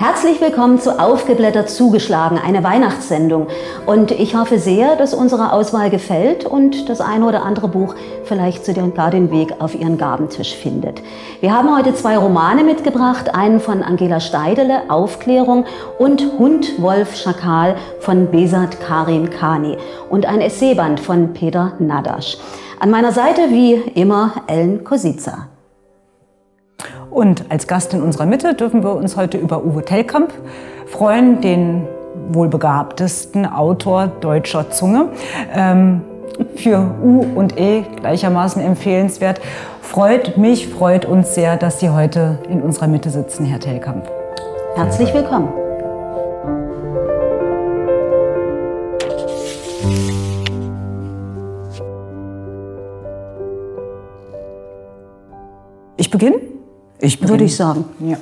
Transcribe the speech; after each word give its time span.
Herzlich 0.00 0.40
willkommen 0.40 0.80
zu 0.80 1.00
Aufgeblättert 1.00 1.68
zugeschlagen, 1.68 2.38
eine 2.38 2.62
Weihnachtssendung. 2.62 3.48
Und 3.84 4.12
ich 4.12 4.36
hoffe 4.36 4.60
sehr, 4.60 4.94
dass 4.94 5.12
unsere 5.12 5.52
Auswahl 5.52 5.90
gefällt 5.90 6.44
und 6.44 6.88
das 6.88 7.00
eine 7.00 7.26
oder 7.26 7.42
andere 7.42 7.66
Buch 7.66 7.96
vielleicht 8.22 8.64
sogar 8.64 9.10
den 9.10 9.32
Weg 9.32 9.54
auf 9.58 9.74
Ihren 9.74 9.98
Gabentisch 9.98 10.54
findet. 10.54 11.02
Wir 11.40 11.52
haben 11.52 11.76
heute 11.76 11.94
zwei 11.96 12.16
Romane 12.16 12.62
mitgebracht, 12.62 13.34
einen 13.34 13.58
von 13.58 13.82
Angela 13.82 14.20
Steidele, 14.20 14.82
Aufklärung, 14.88 15.64
und 15.98 16.22
Hund, 16.38 16.80
Wolf, 16.80 17.16
Schakal 17.16 17.74
von 17.98 18.30
Besat 18.30 18.80
Karim 18.80 19.30
Kani 19.30 19.78
und 20.08 20.26
ein 20.26 20.40
Essayband 20.40 21.00
von 21.00 21.32
Peter 21.32 21.72
Nadasch. 21.80 22.38
An 22.78 22.90
meiner 22.90 23.10
Seite 23.10 23.50
wie 23.50 23.74
immer 23.74 24.34
Ellen 24.46 24.84
Kosica. 24.84 25.48
Und 27.10 27.44
als 27.48 27.66
Gast 27.66 27.94
in 27.94 28.02
unserer 28.02 28.26
Mitte 28.26 28.54
dürfen 28.54 28.82
wir 28.82 28.94
uns 28.94 29.16
heute 29.16 29.38
über 29.38 29.64
Uwe 29.64 29.84
Tellkamp 29.84 30.32
freuen, 30.86 31.40
den 31.40 31.86
wohlbegabtesten 32.30 33.46
Autor 33.46 34.08
deutscher 34.20 34.70
Zunge. 34.70 35.08
Ähm, 35.54 36.02
für 36.54 36.94
U 37.02 37.24
und 37.34 37.58
E 37.58 37.82
gleichermaßen 38.00 38.62
empfehlenswert. 38.62 39.40
Freut 39.82 40.36
mich, 40.36 40.68
freut 40.68 41.04
uns 41.04 41.34
sehr, 41.34 41.56
dass 41.56 41.80
Sie 41.80 41.90
heute 41.90 42.38
in 42.48 42.62
unserer 42.62 42.86
Mitte 42.86 43.10
sitzen, 43.10 43.44
Herr 43.44 43.58
Tellkamp. 43.58 44.08
Herzlich 44.76 45.12
willkommen. 45.12 45.48
Ich 55.96 56.10
beginne? 56.10 56.57
Ich 57.00 57.26
Würde 57.26 57.44
ich 57.44 57.56
sagen. 57.56 57.84
Ja. 58.00 58.16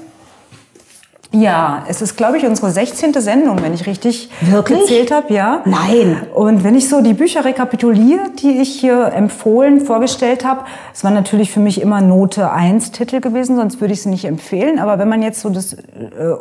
Ja, 1.32 1.84
es 1.88 2.00
ist, 2.02 2.16
glaube 2.16 2.38
ich, 2.38 2.46
unsere 2.46 2.70
16. 2.70 3.12
Sendung, 3.14 3.60
wenn 3.60 3.74
ich 3.74 3.86
richtig 3.86 4.30
Wirklich? 4.40 4.80
gezählt 4.80 5.10
habe. 5.10 5.34
Ja. 5.34 5.60
Nein. 5.64 6.22
Und 6.34 6.64
wenn 6.64 6.74
ich 6.74 6.88
so 6.88 7.02
die 7.02 7.14
Bücher 7.14 7.44
rekapituliere, 7.44 8.30
die 8.40 8.60
ich 8.60 8.80
hier 8.80 9.12
empfohlen, 9.12 9.80
vorgestellt 9.80 10.44
habe, 10.44 10.62
es 10.94 11.04
war 11.04 11.10
natürlich 11.10 11.50
für 11.50 11.60
mich 11.60 11.82
immer 11.82 12.00
Note 12.00 12.52
1 12.52 12.92
Titel 12.92 13.20
gewesen, 13.20 13.56
sonst 13.56 13.80
würde 13.80 13.92
ich 13.92 14.02
sie 14.02 14.08
nicht 14.08 14.24
empfehlen. 14.24 14.78
Aber 14.78 14.98
wenn 14.98 15.08
man 15.08 15.20
jetzt 15.22 15.40
so 15.40 15.50
das 15.50 15.74
äh, 15.74 15.76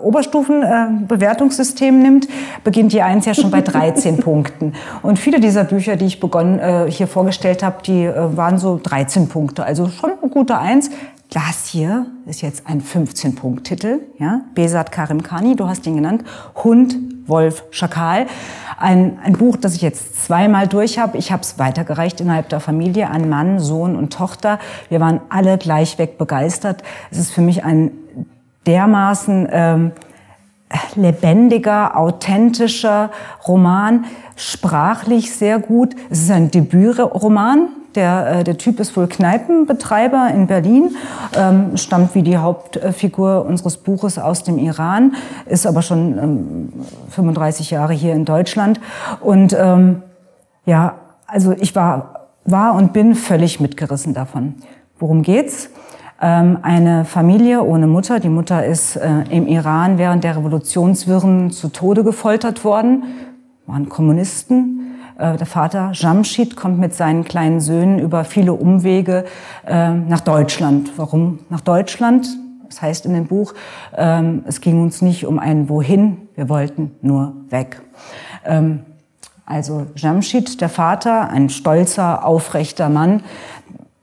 Oberstufenbewertungssystem 0.02 2.00
äh, 2.00 2.04
nimmt, 2.04 2.28
beginnt 2.64 2.94
die 2.94 3.02
1 3.02 3.26
ja 3.26 3.34
schon 3.34 3.52
bei 3.52 3.62
13 3.62 4.18
Punkten. 4.22 4.74
Und 5.02 5.20
viele 5.20 5.40
dieser 5.40 5.64
Bücher, 5.64 5.96
die 5.96 6.06
ich 6.06 6.20
begonnen, 6.20 6.60
äh, 6.60 6.86
hier 6.90 7.08
vorgestellt 7.08 7.64
habe, 7.64 7.78
die 7.84 8.06
äh, 8.06 8.38
waren 8.38 8.60
so 8.60 8.80
13 8.82 9.28
Punkte. 9.28 9.66
Also 9.66 9.90
schon 9.90 10.12
eine 10.22 10.30
gute 10.30 10.58
1. 10.58 10.92
Das 11.30 11.66
hier 11.66 12.06
ist 12.28 12.42
jetzt 12.42 12.68
ein 12.68 12.82
15-Punkt-Titel, 12.82 14.02
ja. 14.20 14.42
Besat 14.54 14.92
Karim 14.92 15.24
Kani, 15.24 15.56
du 15.56 15.68
hast 15.68 15.86
ihn 15.86 15.96
genannt. 15.96 16.24
Hund, 16.64 16.96
Wolf, 17.28 17.64
Schakal. 17.72 18.28
Ein, 18.78 19.20
ein 19.24 19.34
Buch, 19.34 19.58
das 19.58 19.76
ich 19.76 19.82
jetzt 19.82 20.26
zweimal 20.26 20.68
durch 20.68 21.00
habe. 21.00 21.18
Ich 21.18 21.32
habe 21.32 21.42
es 21.42 21.58
weitergereicht 21.58 22.22
innerhalb 22.22 22.50
der 22.50 22.60
Familie 22.60 23.10
an 23.10 23.28
Mann, 23.28 23.60
Sohn 23.60 23.96
und 23.96 24.14
Tochter. 24.14 24.60
Wir 24.90 25.00
waren 25.00 25.20
alle 25.30 25.58
gleichweg 25.58 26.18
begeistert. 26.18 26.84
Es 27.12 27.18
ist 27.18 27.32
für 27.32 27.42
mich 27.42 27.64
ein 27.64 27.92
dermaßen 28.66 29.48
ähm, 29.52 29.92
lebendiger, 30.96 31.98
authentischer 31.98 33.12
Roman, 33.48 34.06
sprachlich 34.36 35.34
sehr 35.34 35.60
gut. 35.60 35.96
Es 36.10 36.22
ist 36.22 36.32
ein 36.32 36.52
Debütroman, 36.52 37.70
der, 37.96 38.28
äh, 38.28 38.44
der 38.44 38.58
Typ 38.58 38.80
ist 38.80 38.96
wohl 38.96 39.08
Kneipenbetreiber 39.08 40.30
in 40.34 40.48
Berlin, 40.48 40.96
ähm, 41.36 41.78
stammt 41.78 42.16
wie 42.16 42.24
die 42.24 42.38
Hauptfigur 42.38 43.46
unseres 43.46 43.78
Buches 43.78 44.18
aus 44.18 44.44
dem 44.44 44.58
Iran, 44.58 45.16
ist 45.46 45.66
aber 45.66 45.82
schon 45.82 46.18
ähm, 46.18 46.74
35 47.10 47.72
Jahre 47.72 47.94
hier 47.94 48.14
in 48.14 48.26
Deutschland. 48.26 48.80
Und 49.22 49.56
ähm, 49.58 50.04
ja, 50.66 50.96
also 51.28 51.54
ich 51.54 51.76
war, 51.76 52.28
war 52.46 52.76
und 52.76 52.94
bin 52.94 53.16
völlig 53.16 53.60
mitgerissen 53.60 54.14
davon. 54.14 54.56
Worum 55.00 55.22
geht's? 55.22 55.70
Ähm, 56.22 56.60
eine 56.62 57.04
Familie 57.04 57.64
ohne 57.64 57.88
Mutter. 57.88 58.20
Die 58.20 58.30
Mutter 58.30 58.66
ist 58.66 58.96
äh, 58.96 59.24
im 59.30 59.48
Iran 59.48 59.98
während 59.98 60.24
der 60.24 60.38
Revolutionswirren 60.38 61.52
zu 61.52 61.70
Tode 61.70 62.04
gefoltert 62.04 62.64
worden, 62.64 63.04
waren 63.66 63.90
Kommunisten. 63.90 64.75
Äh, 65.18 65.38
der 65.38 65.46
Vater 65.46 65.92
Jamshid 65.94 66.56
kommt 66.56 66.80
mit 66.80 66.94
seinen 66.94 67.24
kleinen 67.24 67.60
Söhnen 67.60 68.00
über 68.00 68.24
viele 68.24 68.54
Umwege 68.54 69.26
äh, 69.66 69.92
nach 69.94 70.22
Deutschland. 70.22 70.92
Warum 70.98 71.40
nach 71.50 71.62
Deutschland? 71.62 72.28
Das 72.68 72.82
heißt 72.82 73.06
in 73.06 73.14
dem 73.14 73.28
Buch, 73.28 73.54
ähm, 73.96 74.44
es 74.48 74.60
ging 74.60 74.82
uns 74.82 75.02
nicht 75.02 75.26
um 75.26 75.40
ein 75.40 75.70
Wohin, 75.70 76.28
wir 76.36 76.50
wollten 76.50 76.92
nur 77.02 77.34
weg. 77.50 77.82
Ähm, 78.44 78.82
also 79.46 79.86
Jamshid, 79.96 80.60
der 80.62 80.70
Vater, 80.70 81.30
ein 81.30 81.50
stolzer, 81.50 82.26
aufrechter 82.26 82.90
Mann, 82.90 83.22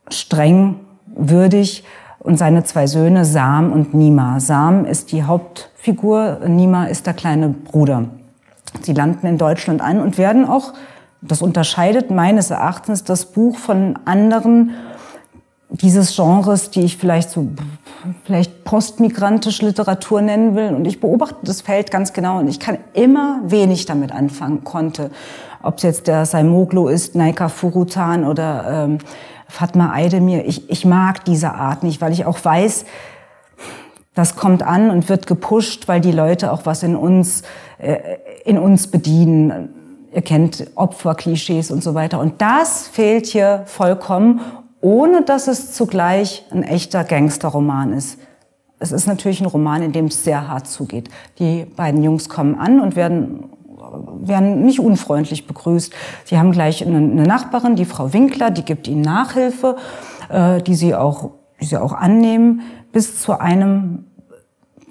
streng, 0.09 0.77
würdig, 1.07 1.85
und 2.23 2.37
seine 2.39 2.63
zwei 2.63 2.87
Söhne 2.87 3.25
Sam 3.25 3.73
und 3.73 3.95
Nima. 3.95 4.39
Sam 4.39 4.85
ist 4.85 5.11
die 5.13 5.25
Hauptfigur, 5.25 6.41
Nima 6.47 6.85
ist 6.85 7.07
der 7.07 7.15
kleine 7.15 7.49
Bruder. 7.49 8.05
Sie 8.81 8.93
landen 8.93 9.27
in 9.27 9.39
Deutschland 9.39 9.81
an 9.81 10.01
und 10.01 10.19
werden 10.19 10.47
auch 10.47 10.73
das 11.23 11.41
unterscheidet 11.41 12.11
meines 12.11 12.51
Erachtens 12.51 13.05
das 13.05 13.27
Buch 13.27 13.57
von 13.57 13.99
anderen 14.05 14.73
dieses 15.71 16.15
Genres, 16.15 16.71
die 16.71 16.83
ich 16.83 16.99
vielleicht 16.99 17.31
so 17.31 17.49
vielleicht 18.25 18.65
postmigrantische 18.65 19.65
Literatur 19.65 20.21
nennen 20.21 20.55
will. 20.55 20.75
Und 20.75 20.85
ich 20.85 21.01
beobachte 21.01 21.37
das 21.45 21.63
Feld 21.63 21.91
ganz 21.91 22.13
genau 22.13 22.41
und 22.41 22.49
ich 22.49 22.61
kann 22.61 22.77
immer 22.93 23.41
wenig 23.45 23.87
damit 23.87 24.13
anfangen 24.13 24.65
konnte. 24.65 25.11
Ob 25.63 25.77
es 25.79 25.85
jetzt 25.85 26.09
der 26.09 26.27
Saimoglu 26.27 26.89
ist, 26.89 27.15
Naika 27.15 27.49
Furutan 27.49 28.25
oder 28.25 28.85
ähm, 28.85 28.99
Fatma 29.47 29.93
Aydemir. 29.95 30.45
Ich, 30.47 30.69
ich 30.69 30.85
mag 30.85 31.25
diese 31.25 31.55
Art 31.55 31.85
nicht, 31.85 32.01
weil 32.01 32.13
ich 32.13 32.27
auch 32.27 32.45
weiß, 32.45 32.85
das 34.15 34.37
kommt 34.37 34.63
an 34.63 34.91
und 34.91 35.09
wird 35.09 35.27
gepusht, 35.27 35.89
weil 35.89 36.01
die 36.01 36.13
Leute 36.13 36.53
auch 36.53 36.67
was 36.67 36.83
in 36.83 36.97
uns, 36.97 37.43
äh, 37.79 37.99
in 38.45 38.59
uns 38.59 38.89
bedienen 38.89 39.82
ihr 40.13 40.23
kennt 40.23 40.67
Opferklischees 40.75 41.71
und 41.71 41.83
so 41.83 41.95
weiter. 41.95 42.21
Und 42.21 42.41
das 42.41 42.89
fehlt 42.89 43.27
hier 43.27 43.63
vollkommen, 43.67 44.41
ohne 44.81 45.23
dass 45.23 45.49
es 45.49 45.73
zugleich 45.73 46.45
ein 46.51 46.63
echter 46.63 47.05
Gangsterroman 47.05 47.93
ist. 47.93 48.19
Es 48.79 48.91
ist 48.91 49.07
natürlich 49.07 49.41
ein 49.41 49.47
Roman, 49.47 49.83
in 49.83 49.93
dem 49.93 50.07
es 50.07 50.25
sehr 50.25 50.49
hart 50.49 50.67
zugeht. 50.67 51.09
Die 51.39 51.65
beiden 51.65 52.03
Jungs 52.03 52.29
kommen 52.29 52.57
an 52.57 52.81
und 52.81 52.97
werden 52.97 53.45
werden 54.23 54.63
nicht 54.63 54.81
unfreundlich 54.81 55.47
begrüßt. 55.47 55.93
Sie 56.25 56.39
haben 56.39 56.53
gleich 56.53 56.87
eine, 56.87 57.01
Nachbarin, 57.01 57.77
die 57.77 57.85
Frau 57.85 58.13
Winkler, 58.13 58.51
die 58.51 58.65
gibt 58.65 58.89
ihnen 58.89 59.03
Nachhilfe, 59.03 59.77
äh, 60.29 60.63
die 60.63 60.75
sie 60.75 60.95
auch, 60.95 61.33
die 61.61 61.67
sie 61.67 61.77
auch 61.77 61.93
annehmen, 61.93 62.63
bis 62.93 63.21
zu 63.21 63.39
einem 63.39 64.05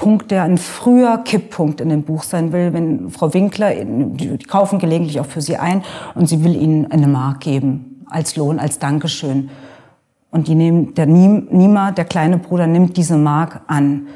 Punkt, 0.01 0.31
der 0.31 0.41
ein 0.41 0.57
früher 0.57 1.19
Kipppunkt 1.19 1.79
in 1.79 1.89
dem 1.89 2.01
Buch 2.01 2.23
sein 2.23 2.51
will, 2.51 2.73
wenn 2.73 3.12
Frau 3.12 3.35
Winkler, 3.35 3.85
die 3.85 4.35
kaufen 4.39 4.79
gelegentlich 4.79 5.19
auch 5.19 5.28
für 5.28 5.41
sie 5.41 5.57
ein 5.57 5.84
und 6.16 6.28
sie 6.28 6.44
will 6.44 6.56
ihnen 6.56 6.91
eine 6.91 7.07
Mark 7.07 7.41
geben 7.41 8.03
als 8.09 8.35
Lohn, 8.35 8.57
als 8.57 8.79
Dankeschön. 8.79 9.51
Und 10.31 10.47
die 10.47 10.56
nehmen, 10.56 10.95
der 10.95 11.06
Nima, 11.06 11.91
der 11.91 12.06
kleine 12.06 12.40
Bruder, 12.40 12.66
nimmt 12.66 12.97
diese 12.97 13.16
Mark 13.16 13.61
an. 13.67 14.07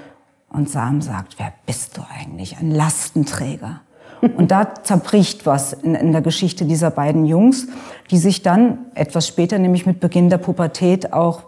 Und 0.49 0.71
Sam 0.71 1.01
sagt, 1.01 1.35
wer 1.37 1.53
bist 1.67 1.95
du 1.97 2.01
eigentlich? 2.19 2.57
Ein 2.57 2.71
Lastenträger. 2.71 3.81
Und 4.37 4.49
da 4.49 4.73
zerbricht 4.81 5.45
was 5.45 5.71
in, 5.73 5.93
in, 5.93 6.13
der 6.13 6.21
Geschichte 6.21 6.65
dieser 6.65 6.89
beiden 6.89 7.25
Jungs, 7.25 7.67
die 8.09 8.17
sich 8.17 8.41
dann 8.41 8.79
etwas 8.95 9.27
später, 9.27 9.59
nämlich 9.59 9.85
mit 9.85 9.99
Beginn 9.99 10.31
der 10.31 10.39
Pubertät, 10.39 11.13
auch 11.13 11.43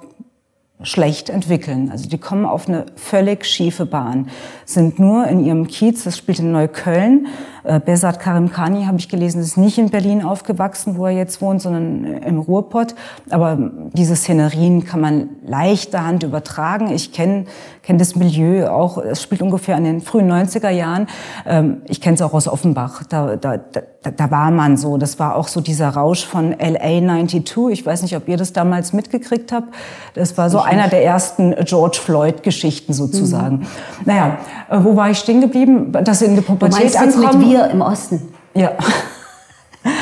schlecht 0.83 1.29
entwickeln. 1.29 1.89
Also 1.91 2.07
die 2.07 2.19
kommen 2.19 2.45
auf 2.45 2.67
eine 2.67 2.85
völlig 2.95 3.45
schiefe 3.45 3.85
Bahn, 3.85 4.29
sind 4.65 4.99
nur 4.99 5.27
in 5.27 5.43
ihrem 5.43 5.67
Kiez, 5.67 6.03
das 6.03 6.17
spielt 6.17 6.39
in 6.39 6.51
Neukölln. 6.51 7.27
Äh, 7.67 7.81
Besat 7.81 8.21
Karim 8.21 8.49
Khani, 8.49 8.85
habe 8.85 8.97
ich 8.97 9.09
gelesen, 9.09 9.41
ist 9.41 9.57
nicht 9.57 9.77
in 9.77 9.89
Berlin 9.89 10.23
aufgewachsen, 10.23 10.97
wo 10.97 11.05
er 11.05 11.11
jetzt 11.11 11.41
wohnt, 11.41 11.61
sondern 11.61 12.05
im 12.05 12.39
Ruhrpott. 12.39 12.95
Aber 13.29 13.57
diese 13.93 14.15
Szenerien 14.15 14.85
kann 14.85 15.01
man 15.01 15.29
leichter 15.45 16.05
Hand 16.05 16.23
übertragen. 16.23 16.89
Ich 16.91 17.11
kenne 17.11 17.45
kenn 17.87 17.97
das 17.97 18.15
Milieu 18.15 18.67
auch, 18.67 18.97
es 18.97 19.21
spielt 19.23 19.41
ungefähr 19.41 19.77
in 19.77 19.85
den 19.85 20.01
frühen 20.01 20.29
90er 20.29 20.69
Jahren. 20.69 21.07
Ähm, 21.45 21.77
ich 21.87 22.01
kenne 22.01 22.15
es 22.15 22.21
auch 22.21 22.33
aus 22.33 22.49
Offenbach, 22.49 23.03
da, 23.07 23.37
da, 23.37 23.55
da, 23.55 23.81
da 24.11 24.29
war 24.29 24.51
man 24.51 24.75
so. 24.75 24.97
Das 24.97 25.19
war 25.19 25.35
auch 25.35 25.47
so 25.47 25.61
dieser 25.61 25.89
Rausch 25.89 26.25
von 26.25 26.51
LA 26.51 26.99
92. 26.99 27.69
Ich 27.71 27.85
weiß 27.85 28.01
nicht, 28.01 28.17
ob 28.17 28.27
ihr 28.27 28.35
das 28.35 28.51
damals 28.51 28.91
mitgekriegt 28.91 29.53
habt. 29.53 29.73
Das 30.15 30.37
war 30.37 30.49
so 30.49 30.59
einer 30.59 30.89
der 30.89 31.05
ersten 31.05 31.55
George 31.63 31.99
Floyd-Geschichten 32.03 32.91
sozusagen. 32.91 33.59
Mhm. 33.59 33.67
Naja, 34.03 34.37
äh, 34.69 34.77
wo 34.81 34.95
war 34.95 35.09
ich 35.09 35.19
stehen 35.19 35.41
geblieben? 35.41 35.91
Dass 35.91 36.19
sie 36.19 36.25
in 36.25 36.35
der 36.35 36.41
Pubertät 36.41 36.77
du 36.77 36.81
meinst 36.81 36.97
ankommen. 36.97 37.39
mit 37.39 37.49
wir 37.49 37.69
im 37.69 37.81
Osten? 37.81 38.33
Ja. 38.53 38.71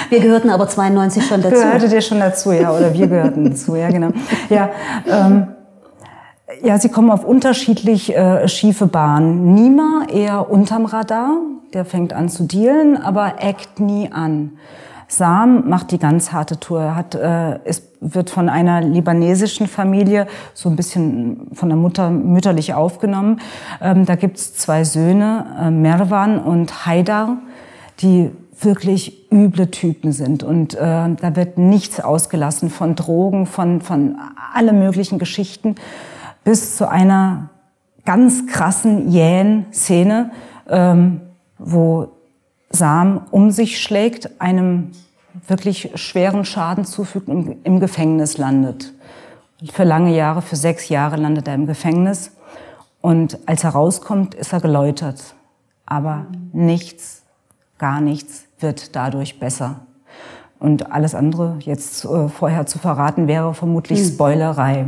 Wir 0.09 0.19
gehörten 0.19 0.50
aber 0.50 0.67
92 0.67 1.25
schon 1.25 1.41
dazu. 1.44 1.56
Gehörte 1.56 1.89
dir 1.89 2.01
schon 2.01 2.19
dazu, 2.19 2.51
ja, 2.51 2.71
oder 2.71 2.94
wir 2.94 3.07
gehörten 3.07 3.45
dazu, 3.50 3.75
ja, 3.75 3.89
genau. 3.89 4.09
Ja, 4.50 4.69
ähm, 5.07 5.47
ja, 6.63 6.79
sie 6.79 6.89
kommen 6.89 7.12
auf 7.12 7.23
unterschiedlich 7.23 8.15
äh, 8.15 8.47
schiefe 8.47 8.88
Bahnen. 8.88 9.53
Nima 9.53 10.06
eher 10.12 10.50
unterm 10.50 10.85
Radar, 10.85 11.38
der 11.73 11.85
fängt 11.85 12.13
an 12.13 12.29
zu 12.29 12.44
dealen, 12.44 12.97
aber 12.97 13.35
eckt 13.39 13.79
nie 13.79 14.12
an. 14.12 14.57
Sam 15.07 15.69
macht 15.69 15.92
die 15.92 16.00
ganz 16.00 16.31
harte 16.31 16.60
Tour. 16.60 16.81
Er 16.81 16.96
hat, 16.96 17.16
äh, 17.16 17.60
ist, 17.68 17.84
wird 18.02 18.30
von 18.30 18.50
einer 18.50 18.81
libanesischen 18.81 19.68
Familie 19.68 20.28
so 20.54 20.69
ein 20.69 20.75
bisschen 20.75 21.48
von 21.54 21.69
der 21.69 21.78
Mutter 21.78 22.10
mütterlich 22.10 22.74
aufgenommen. 22.74 23.40
Ähm, 23.81 24.06
da 24.06 24.16
gibt's 24.16 24.56
zwei 24.56 24.84
Söhne, 24.84 25.46
äh, 25.60 25.69
Merwan 25.69 26.40
und 26.40 26.86
Haidar, 26.86 27.38
die 28.00 28.31
wirklich 28.60 29.31
üble 29.31 29.69
Typen 29.69 30.12
sind. 30.12 30.44
Und 30.44 30.75
äh, 30.75 30.80
da 30.80 31.36
wird 31.36 31.58
nichts 31.58 32.00
ausgelassen 32.00 32.69
von 32.69 32.96
Drogen, 32.96 33.46
von, 33.46 33.81
von 33.81 34.18
alle 34.54 34.74
möglichen 34.74 35.19
Geschichten, 35.19 35.75
bis 36.44 36.78
zu 36.78 36.90
einer 36.90 37.50
ganz 38.06 38.48
krassen, 38.48 39.10
jähen 39.10 39.66
Szene, 39.74 40.31
ähm, 40.69 41.22
wo 41.58 42.14
Sam 42.75 43.22
um 43.31 43.51
sich 43.51 43.81
schlägt, 43.81 44.42
einem 44.42 44.92
wirklich 45.48 45.92
schweren 45.95 46.45
Schaden 46.45 46.86
zufügt 46.86 47.27
und 47.27 47.57
im 47.63 47.80
Gefängnis 47.80 48.38
landet. 48.38 48.94
Für 49.72 49.83
lange 49.83 50.16
Jahre, 50.16 50.42
für 50.42 50.56
sechs 50.56 50.89
Jahre 50.89 51.16
landet 51.16 51.48
er 51.48 51.56
im 51.56 51.66
Gefängnis. 51.66 52.31
Und 53.01 53.39
als 53.45 53.63
er 53.63 53.72
rauskommt, 53.72 54.33
ist 54.36 54.54
er 54.54 54.62
geläutert. 54.62 55.36
Aber 55.86 56.25
nichts, 56.54 57.24
gar 57.77 58.01
nichts 58.01 58.45
wird 58.60 58.95
dadurch 58.95 59.39
besser. 59.39 59.81
Und 60.60 60.92
alles 60.92 61.13
andere 61.13 61.57
jetzt 61.60 62.06
äh, 62.06 62.30
vorher 62.30 62.66
zu 62.66 62.80
verraten, 62.80 63.27
wäre 63.27 63.54
vermutlich 63.54 64.00
hm. 64.00 64.07
Spoilerei. 64.07 64.88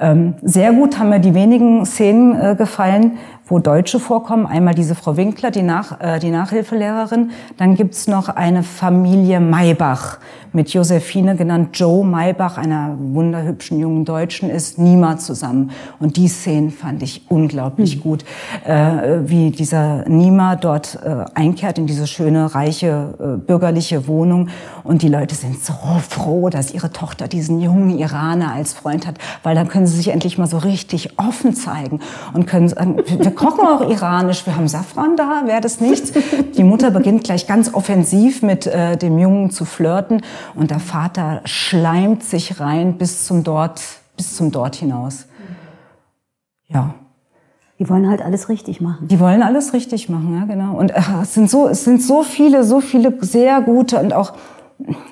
Ähm, 0.00 0.34
sehr 0.42 0.72
gut 0.72 0.98
haben 0.98 1.10
mir 1.10 1.20
die 1.20 1.34
wenigen 1.34 1.86
Szenen 1.86 2.34
äh, 2.34 2.54
gefallen, 2.56 3.18
wo 3.46 3.58
Deutsche 3.58 4.00
vorkommen. 4.00 4.46
Einmal 4.46 4.74
diese 4.74 4.94
Frau 4.94 5.16
Winkler, 5.16 5.50
die, 5.50 5.62
Nach, 5.62 6.00
äh, 6.00 6.18
die 6.18 6.30
Nachhilfelehrerin. 6.30 7.30
Dann 7.58 7.74
gibt's 7.74 8.06
noch 8.06 8.28
eine 8.28 8.62
Familie 8.62 9.40
Maybach 9.40 10.18
mit 10.54 10.72
Josephine, 10.72 11.34
genannt 11.36 11.70
Joe 11.78 12.06
Maybach, 12.06 12.58
einer 12.58 12.96
wunderhübschen 12.96 13.80
jungen 13.80 14.04
Deutschen, 14.04 14.48
ist 14.48 14.78
niemals 14.78 15.26
zusammen. 15.26 15.72
Und 15.98 16.16
die 16.16 16.28
Szenen 16.28 16.70
fand 16.70 17.02
ich 17.02 17.26
unglaublich 17.28 17.96
mhm. 17.96 18.00
gut, 18.00 18.24
äh, 18.64 19.18
wie 19.24 19.50
dieser 19.50 20.08
Nima 20.08 20.54
dort 20.54 20.98
äh, 21.04 21.24
einkehrt 21.34 21.78
in 21.78 21.86
diese 21.86 22.06
schöne, 22.06 22.54
reiche, 22.54 23.14
äh, 23.18 23.36
bürgerliche 23.36 24.06
Wohnung. 24.06 24.48
Und 24.84 25.02
die 25.02 25.08
Leute 25.08 25.34
sind 25.34 25.62
so 25.62 25.74
froh, 26.08 26.50
dass 26.50 26.72
ihre 26.72 26.92
Tochter 26.92 27.26
diesen 27.26 27.60
jungen 27.60 27.98
Iraner 27.98 28.52
als 28.52 28.74
Freund 28.74 29.08
hat, 29.08 29.16
weil 29.42 29.56
dann 29.56 29.68
können 29.68 29.83
sie 29.86 29.96
sich 29.96 30.08
endlich 30.08 30.38
mal 30.38 30.46
so 30.46 30.58
richtig 30.58 31.18
offen 31.18 31.54
zeigen 31.54 32.00
und 32.32 32.46
können 32.46 32.68
sagen, 32.68 32.96
wir 33.06 33.30
kochen 33.30 33.66
auch 33.66 33.88
iranisch, 33.88 34.46
wir 34.46 34.56
haben 34.56 34.68
Safran 34.68 35.16
da, 35.16 35.42
wäre 35.46 35.60
das 35.60 35.80
nichts. 35.80 36.12
Die 36.56 36.64
Mutter 36.64 36.90
beginnt 36.90 37.24
gleich 37.24 37.46
ganz 37.46 37.72
offensiv 37.72 38.42
mit 38.42 38.66
äh, 38.66 38.96
dem 38.96 39.18
Jungen 39.18 39.50
zu 39.50 39.64
flirten 39.64 40.22
und 40.54 40.70
der 40.70 40.80
Vater 40.80 41.40
schleimt 41.44 42.22
sich 42.22 42.60
rein 42.60 42.98
bis 42.98 43.26
zum 43.26 43.44
dort, 43.44 43.80
bis 44.16 44.36
zum 44.36 44.50
dort 44.50 44.76
hinaus. 44.76 45.26
Ja. 46.68 46.94
Die 47.80 47.88
wollen 47.88 48.08
halt 48.08 48.22
alles 48.22 48.48
richtig 48.48 48.80
machen. 48.80 49.08
Die 49.08 49.18
wollen 49.18 49.42
alles 49.42 49.72
richtig 49.72 50.08
machen, 50.08 50.38
ja, 50.38 50.44
genau. 50.44 50.76
Und 50.76 50.92
äh, 50.92 51.00
es 51.22 51.34
sind 51.34 51.50
so, 51.50 51.68
es 51.68 51.84
sind 51.84 52.00
so 52.00 52.22
viele, 52.22 52.62
so 52.62 52.80
viele 52.80 53.12
sehr 53.20 53.60
gute 53.62 53.98
und 53.98 54.12
auch 54.12 54.34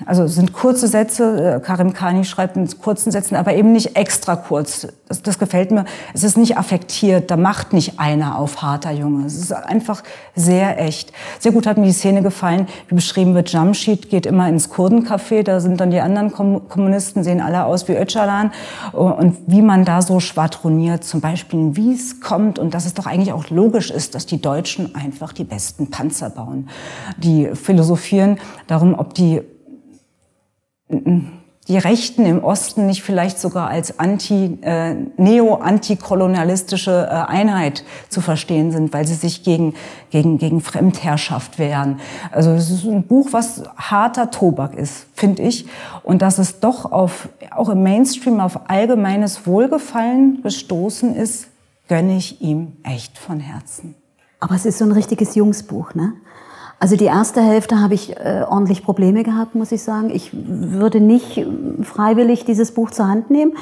also 0.06 0.26
sind 0.26 0.53
kurze 0.53 0.88
Sätze, 0.88 1.56
äh, 1.56 1.61
Karim 1.61 1.93
Kani 1.93 2.25
schreibt 2.25 2.56
in 2.56 2.69
kurzen 2.81 3.12
Sätzen, 3.12 3.37
aber 3.37 3.55
eben 3.55 3.73
nicht 3.73 3.97
extra 3.97 4.35
kurz. 4.35 4.88
Das, 5.09 5.23
das 5.23 5.38
gefällt 5.38 5.70
mir. 5.70 5.85
Es 6.14 6.25
ist 6.25 6.37
nicht 6.37 6.59
affektiert, 6.59 7.31
da 7.31 7.37
macht 7.37 7.73
nicht 7.73 8.00
einer 8.00 8.38
auf 8.38 8.61
harter 8.61 8.91
Junge. 8.91 9.25
Es 9.25 9.37
ist 9.37 9.53
einfach 9.53 10.03
sehr 10.35 10.81
echt. 10.81 11.12
Sehr 11.38 11.53
gut 11.53 11.67
hat 11.67 11.79
mir 11.79 11.87
die 11.87 11.93
Szene 11.93 12.23
gefallen, 12.23 12.67
wie 12.88 12.97
beschrieben 12.97 13.35
wird, 13.35 13.53
Jamshid 13.53 14.11
geht 14.11 14.26
immer 14.26 14.49
ins 14.49 14.70
Kurdencafé, 14.70 15.43
da 15.44 15.61
sind 15.61 15.81
dann 15.81 15.91
die 15.91 16.00
anderen 16.00 16.32
Kommunisten, 16.32 17.23
sehen 17.23 17.41
alle 17.41 17.64
aus 17.64 17.87
wie 17.88 17.93
Öcalan 17.93 18.50
und 18.93 19.38
wie 19.47 19.62
man 19.62 19.85
da 19.85 20.03
so 20.03 20.19
schwadroniert, 20.19 21.05
zum 21.05 21.20
Beispiel 21.20 21.76
wie 21.76 21.94
es 21.94 22.20
kommt 22.20 22.59
und 22.59 22.75
dass 22.75 22.85
es 22.85 22.94
doch 22.94 23.06
eigentlich 23.06 23.32
auch 23.32 23.49
logisch 23.50 23.91
ist, 23.91 24.14
dass 24.14 24.26
die 24.26 24.41
Deutschen 24.43 24.94
einfach 24.94 25.32
die 25.32 25.44
besten 25.44 25.91
Panzer 25.91 26.31
bauen. 26.31 26.69
Die 27.19 27.50
philosophieren 27.55 28.38
darum, 28.67 28.99
ob 28.99 29.14
die 29.14 29.43
die 31.68 31.78
Rechten 31.78 32.26
im 32.26 32.42
Osten 32.42 32.86
nicht 32.86 33.02
vielleicht 33.02 33.38
sogar 33.38 33.68
als 33.68 34.00
anti, 34.00 34.58
äh, 34.62 34.94
neo-antikolonialistische 35.16 37.06
äh, 37.08 37.30
Einheit 37.30 37.84
zu 38.08 38.20
verstehen 38.20 38.72
sind, 38.72 38.92
weil 38.92 39.06
sie 39.06 39.14
sich 39.14 39.44
gegen, 39.44 39.74
gegen, 40.10 40.38
gegen 40.38 40.60
Fremdherrschaft 40.60 41.60
wehren. 41.60 42.00
Also 42.32 42.50
es 42.50 42.68
ist 42.70 42.84
ein 42.84 43.04
Buch, 43.04 43.28
was 43.30 43.62
harter 43.76 44.32
Tobak 44.32 44.74
ist, 44.74 45.06
finde 45.14 45.42
ich. 45.42 45.66
Und 46.02 46.20
dass 46.20 46.38
es 46.38 46.58
doch 46.58 46.90
auf, 46.90 47.28
auch 47.52 47.68
im 47.68 47.84
Mainstream 47.84 48.40
auf 48.40 48.68
allgemeines 48.68 49.46
Wohlgefallen 49.46 50.42
gestoßen 50.42 51.14
ist, 51.14 51.46
gönne 51.86 52.16
ich 52.16 52.42
ihm 52.42 52.72
echt 52.82 53.18
von 53.18 53.38
Herzen. 53.38 53.94
Aber 54.40 54.56
es 54.56 54.66
ist 54.66 54.78
so 54.78 54.84
ein 54.84 54.92
richtiges 54.92 55.36
Jungsbuch, 55.36 55.94
ne? 55.94 56.14
Also 56.82 56.96
die 56.96 57.05
erste 57.05 57.40
Hälfte 57.40 57.81
habe 57.81 57.94
ich 57.94 58.17
äh, 58.17 58.43
ordentlich 58.43 58.82
Probleme 58.82 59.23
gehabt, 59.23 59.55
muss 59.55 59.70
ich 59.70 59.84
sagen. 59.84 60.11
Ich 60.11 60.31
würde 60.32 60.99
nicht 60.99 61.46
freiwillig 61.84 62.44
dieses 62.44 62.75
Buch 62.75 62.90
zur 62.90 63.06
Hand 63.06 63.31
nehmen. 63.31 63.52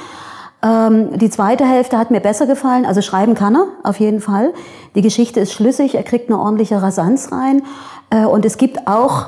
Ähm, 0.62 1.18
die 1.18 1.28
zweite 1.28 1.66
Hälfte 1.66 1.98
hat 1.98 2.10
mir 2.10 2.20
besser 2.20 2.46
gefallen. 2.46 2.86
Also 2.86 3.02
schreiben 3.02 3.34
kann 3.34 3.56
er, 3.56 3.66
auf 3.82 4.00
jeden 4.00 4.20
Fall. 4.20 4.54
Die 4.94 5.02
Geschichte 5.02 5.38
ist 5.38 5.52
schlüssig, 5.52 5.96
er 5.96 6.02
kriegt 6.02 6.30
eine 6.30 6.40
ordentliche 6.40 6.80
Rasanz 6.80 7.30
rein. 7.30 7.60
Äh, 8.08 8.24
und 8.24 8.46
es 8.46 8.56
gibt 8.56 8.88
auch 8.88 9.26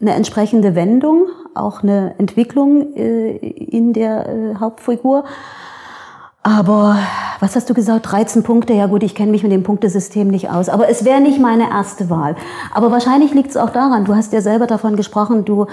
eine 0.00 0.14
entsprechende 0.14 0.74
Wendung, 0.74 1.26
auch 1.54 1.84
eine 1.84 2.16
Entwicklung 2.18 2.96
äh, 2.96 3.36
in 3.36 3.92
der 3.92 4.28
äh, 4.28 4.54
Hauptfigur. 4.58 5.22
Aber 6.46 6.98
was 7.40 7.56
hast 7.56 7.70
du 7.70 7.74
gesagt? 7.74 8.12
13 8.12 8.42
Punkte. 8.42 8.74
Ja 8.74 8.86
gut, 8.86 9.02
ich 9.02 9.14
kenne 9.14 9.30
mich 9.30 9.42
mit 9.42 9.50
dem 9.50 9.62
Punktesystem 9.62 10.28
nicht 10.28 10.50
aus. 10.50 10.68
Aber 10.68 10.90
es 10.90 11.04
wäre 11.04 11.20
nicht 11.22 11.40
meine 11.40 11.70
erste 11.70 12.10
Wahl. 12.10 12.36
Aber 12.72 12.92
wahrscheinlich 12.92 13.32
liegt 13.32 13.50
es 13.50 13.56
auch 13.56 13.70
daran, 13.70 14.04
du 14.04 14.14
hast 14.14 14.34
ja 14.34 14.42
selber 14.42 14.66
davon 14.66 14.94
gesprochen, 14.94 15.46
du 15.46 15.66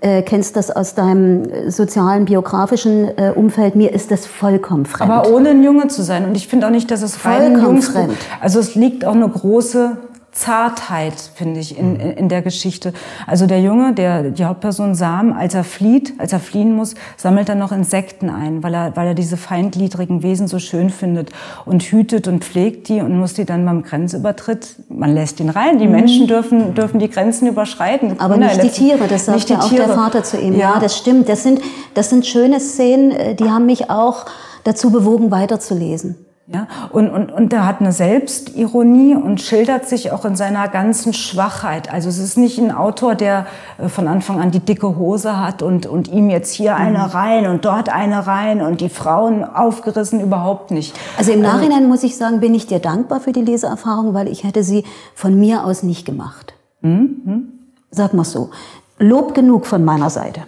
äh, 0.00 0.20
kennst 0.20 0.54
das 0.56 0.70
aus 0.70 0.94
deinem 0.94 1.70
sozialen, 1.70 2.26
biografischen 2.26 3.08
äh, 3.16 3.32
Umfeld. 3.34 3.74
Mir 3.74 3.92
ist 3.94 4.10
das 4.10 4.26
vollkommen 4.26 4.84
fremd. 4.84 5.10
Aber 5.10 5.30
ohne 5.32 5.48
ein 5.48 5.64
Junge 5.64 5.88
zu 5.88 6.02
sein. 6.02 6.26
Und 6.26 6.36
ich 6.36 6.46
finde 6.46 6.66
auch 6.66 6.70
nicht, 6.70 6.90
dass 6.90 7.00
es 7.00 7.16
vollkommen 7.16 7.80
fremd. 7.80 8.18
Also 8.42 8.60
es 8.60 8.74
liegt 8.74 9.06
auch 9.06 9.14
eine 9.14 9.28
große 9.28 9.96
Zartheit, 10.38 11.14
finde 11.34 11.58
ich, 11.58 11.76
in, 11.76 11.96
in, 11.96 12.10
in 12.12 12.28
der 12.28 12.42
Geschichte. 12.42 12.92
Also 13.26 13.46
der 13.46 13.60
Junge, 13.60 13.92
der, 13.92 14.30
die 14.30 14.44
Hauptperson 14.44 14.94
Sam, 14.94 15.32
als 15.32 15.54
er 15.54 15.64
flieht, 15.64 16.14
als 16.18 16.32
er 16.32 16.38
fliehen 16.38 16.76
muss, 16.76 16.94
sammelt 17.16 17.48
er 17.48 17.56
noch 17.56 17.72
Insekten 17.72 18.30
ein, 18.30 18.62
weil 18.62 18.72
er, 18.72 18.96
weil 18.96 19.08
er 19.08 19.14
diese 19.14 19.36
feindgliedrigen 19.36 20.22
Wesen 20.22 20.46
so 20.46 20.60
schön 20.60 20.90
findet 20.90 21.30
und 21.64 21.82
hütet 21.82 22.28
und 22.28 22.44
pflegt 22.44 22.88
die 22.88 23.00
und 23.00 23.18
muss 23.18 23.34
die 23.34 23.46
dann 23.46 23.64
beim 23.64 23.82
Grenzübertritt, 23.82 24.76
man 24.88 25.12
lässt 25.12 25.40
ihn 25.40 25.48
rein. 25.48 25.80
Die 25.80 25.86
mhm. 25.86 25.92
Menschen 25.92 26.26
dürfen, 26.28 26.72
dürfen 26.72 27.00
die 27.00 27.10
Grenzen 27.10 27.48
überschreiten. 27.48 28.20
Aber 28.20 28.36
nicht 28.36 28.62
die 28.62 28.70
Tiere, 28.70 29.08
das 29.08 29.24
sagt 29.24 29.50
ja 29.50 29.58
auch 29.58 29.68
Tiere. 29.68 29.86
der 29.86 29.94
Vater 29.96 30.22
zu 30.22 30.38
ihm. 30.38 30.52
Ja. 30.52 30.74
ja, 30.74 30.78
das 30.78 30.96
stimmt. 30.96 31.28
Das 31.28 31.42
sind, 31.42 31.60
das 31.94 32.10
sind 32.10 32.24
schöne 32.26 32.60
Szenen, 32.60 33.10
äh, 33.10 33.34
die 33.34 33.50
haben 33.50 33.66
mich 33.66 33.90
auch 33.90 34.26
dazu 34.62 34.92
bewogen, 34.92 35.32
weiterzulesen. 35.32 36.27
Ja, 36.50 36.66
und, 36.92 37.10
und, 37.10 37.30
und 37.30 37.52
er 37.52 37.66
hat 37.66 37.82
eine 37.82 37.92
Selbstironie 37.92 39.14
und 39.14 39.38
schildert 39.42 39.86
sich 39.86 40.12
auch 40.12 40.24
in 40.24 40.34
seiner 40.34 40.66
ganzen 40.68 41.12
Schwachheit. 41.12 41.92
Also 41.92 42.08
es 42.08 42.16
ist 42.16 42.38
nicht 42.38 42.56
ein 42.56 42.72
Autor, 42.72 43.14
der 43.14 43.46
äh, 43.76 43.88
von 43.88 44.08
Anfang 44.08 44.40
an 44.40 44.50
die 44.50 44.60
dicke 44.60 44.96
Hose 44.96 45.38
hat 45.38 45.60
und, 45.62 45.84
und 45.84 46.08
ihm 46.08 46.30
jetzt 46.30 46.54
hier 46.54 46.72
mhm. 46.72 46.78
eine 46.78 47.14
rein 47.14 47.46
und 47.48 47.66
dort 47.66 47.90
eine 47.90 48.26
rein 48.26 48.62
und 48.62 48.80
die 48.80 48.88
Frauen 48.88 49.44
aufgerissen, 49.44 50.22
überhaupt 50.22 50.70
nicht. 50.70 50.98
Also 51.18 51.32
im 51.32 51.44
also 51.44 51.54
Nachhinein 51.54 51.86
muss 51.86 52.02
ich 52.02 52.16
sagen, 52.16 52.40
bin 52.40 52.54
ich 52.54 52.66
dir 52.66 52.78
dankbar 52.78 53.20
für 53.20 53.32
die 53.32 53.42
Leseerfahrung, 53.42 54.14
weil 54.14 54.26
ich 54.26 54.44
hätte 54.44 54.64
sie 54.64 54.84
von 55.14 55.38
mir 55.38 55.66
aus 55.66 55.82
nicht 55.82 56.06
gemacht. 56.06 56.54
Mhm. 56.80 57.52
Sag 57.90 58.14
mal 58.14 58.24
so. 58.24 58.48
Lob 58.98 59.34
genug 59.34 59.66
von 59.66 59.84
meiner 59.84 60.08
Seite. 60.08 60.44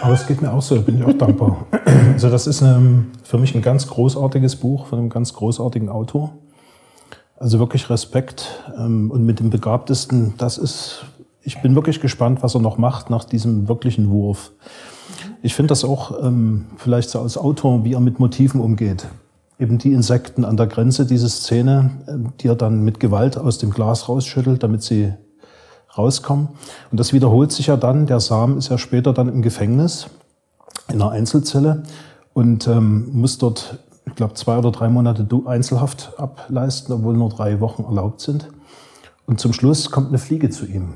Aber 0.00 0.14
es 0.14 0.26
geht 0.26 0.42
mir 0.42 0.52
auch 0.52 0.62
so, 0.62 0.80
bin 0.82 0.98
ich 0.98 1.04
auch 1.04 1.16
dankbar. 1.16 1.66
Also 2.12 2.30
das 2.30 2.46
ist 2.46 2.62
ähm, 2.62 3.10
für 3.24 3.36
mich 3.36 3.54
ein 3.54 3.60
ganz 3.60 3.88
großartiges 3.88 4.56
Buch 4.56 4.86
von 4.86 4.98
einem 4.98 5.10
ganz 5.10 5.34
großartigen 5.34 5.90
Autor. 5.90 6.32
Also 7.38 7.58
wirklich 7.58 7.90
Respekt 7.90 8.62
ähm, 8.78 9.10
und 9.10 9.26
mit 9.26 9.38
dem 9.38 9.50
Begabtesten, 9.50 10.32
das 10.38 10.56
ist, 10.56 11.04
ich 11.42 11.60
bin 11.60 11.74
wirklich 11.74 12.00
gespannt, 12.00 12.42
was 12.42 12.54
er 12.54 12.62
noch 12.62 12.78
macht 12.78 13.10
nach 13.10 13.24
diesem 13.24 13.68
wirklichen 13.68 14.08
Wurf. 14.08 14.52
Ich 15.42 15.54
finde 15.54 15.68
das 15.68 15.84
auch 15.84 16.24
ähm, 16.24 16.66
vielleicht 16.78 17.10
so 17.10 17.20
als 17.20 17.36
Autor, 17.36 17.84
wie 17.84 17.92
er 17.92 18.00
mit 18.00 18.18
Motiven 18.18 18.62
umgeht. 18.62 19.06
Eben 19.58 19.76
die 19.76 19.92
Insekten 19.92 20.46
an 20.46 20.56
der 20.56 20.66
Grenze, 20.66 21.04
diese 21.04 21.28
Szene, 21.28 21.90
die 22.40 22.48
er 22.48 22.56
dann 22.56 22.82
mit 22.82 22.98
Gewalt 22.98 23.36
aus 23.36 23.58
dem 23.58 23.70
Glas 23.70 24.08
rausschüttelt, 24.08 24.62
damit 24.62 24.82
sie 24.82 25.12
rauskommen. 25.96 26.48
Und 26.90 27.00
das 27.00 27.12
wiederholt 27.12 27.52
sich 27.52 27.68
ja 27.68 27.76
dann. 27.76 28.06
Der 28.06 28.20
Sam 28.20 28.58
ist 28.58 28.68
ja 28.68 28.78
später 28.78 29.12
dann 29.12 29.28
im 29.28 29.42
Gefängnis, 29.42 30.08
in 30.88 31.00
einer 31.00 31.10
Einzelzelle 31.10 31.82
und 32.32 32.66
ähm, 32.68 33.08
muss 33.12 33.38
dort 33.38 33.78
ich 34.06 34.14
glaube, 34.14 34.34
zwei 34.34 34.56
oder 34.56 34.70
drei 34.70 34.88
Monate 34.88 35.26
Einzelhaft 35.46 36.12
ableisten, 36.16 36.94
obwohl 36.94 37.16
nur 37.16 37.28
drei 37.28 37.60
Wochen 37.60 37.84
erlaubt 37.84 38.20
sind. 38.20 38.48
Und 39.26 39.40
zum 39.40 39.52
Schluss 39.52 39.90
kommt 39.90 40.08
eine 40.08 40.18
Fliege 40.18 40.48
zu 40.48 40.64
ihm. 40.64 40.94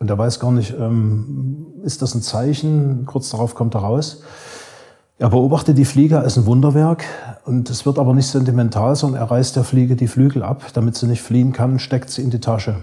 Und 0.00 0.10
er 0.10 0.18
weiß 0.18 0.40
gar 0.40 0.52
nicht, 0.52 0.74
ähm, 0.78 1.66
ist 1.82 2.02
das 2.02 2.14
ein 2.14 2.22
Zeichen? 2.22 3.06
Kurz 3.06 3.30
darauf 3.30 3.54
kommt 3.54 3.74
er 3.74 3.80
raus. 3.80 4.22
Er 5.18 5.30
beobachtet 5.30 5.78
die 5.78 5.84
Fliege 5.84 6.20
als 6.20 6.36
ein 6.36 6.46
Wunderwerk 6.46 7.04
und 7.44 7.70
es 7.70 7.84
wird 7.86 7.98
aber 7.98 8.14
nicht 8.14 8.28
sentimental, 8.28 8.94
sondern 8.94 9.20
er 9.20 9.30
reißt 9.30 9.56
der 9.56 9.64
Fliege 9.64 9.96
die 9.96 10.06
Flügel 10.06 10.44
ab, 10.44 10.62
damit 10.74 10.96
sie 10.96 11.06
nicht 11.06 11.22
fliehen 11.22 11.52
kann, 11.52 11.80
steckt 11.80 12.10
sie 12.10 12.22
in 12.22 12.30
die 12.30 12.40
Tasche. 12.40 12.76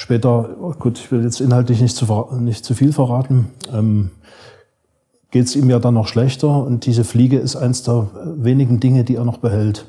Später, 0.00 0.48
gut, 0.78 0.98
ich 0.98 1.12
will 1.12 1.22
jetzt 1.22 1.42
inhaltlich 1.42 1.82
nicht 1.82 1.94
zu, 1.94 2.06
nicht 2.40 2.64
zu 2.64 2.72
viel 2.72 2.90
verraten, 2.90 3.50
ähm, 3.70 4.10
geht 5.30 5.44
es 5.44 5.54
ihm 5.54 5.68
ja 5.68 5.78
dann 5.78 5.92
noch 5.92 6.08
schlechter 6.08 6.64
und 6.64 6.86
diese 6.86 7.04
Fliege 7.04 7.36
ist 7.36 7.54
eins 7.54 7.82
der 7.82 8.08
wenigen 8.24 8.80
Dinge, 8.80 9.04
die 9.04 9.16
er 9.16 9.26
noch 9.26 9.36
behält. 9.36 9.84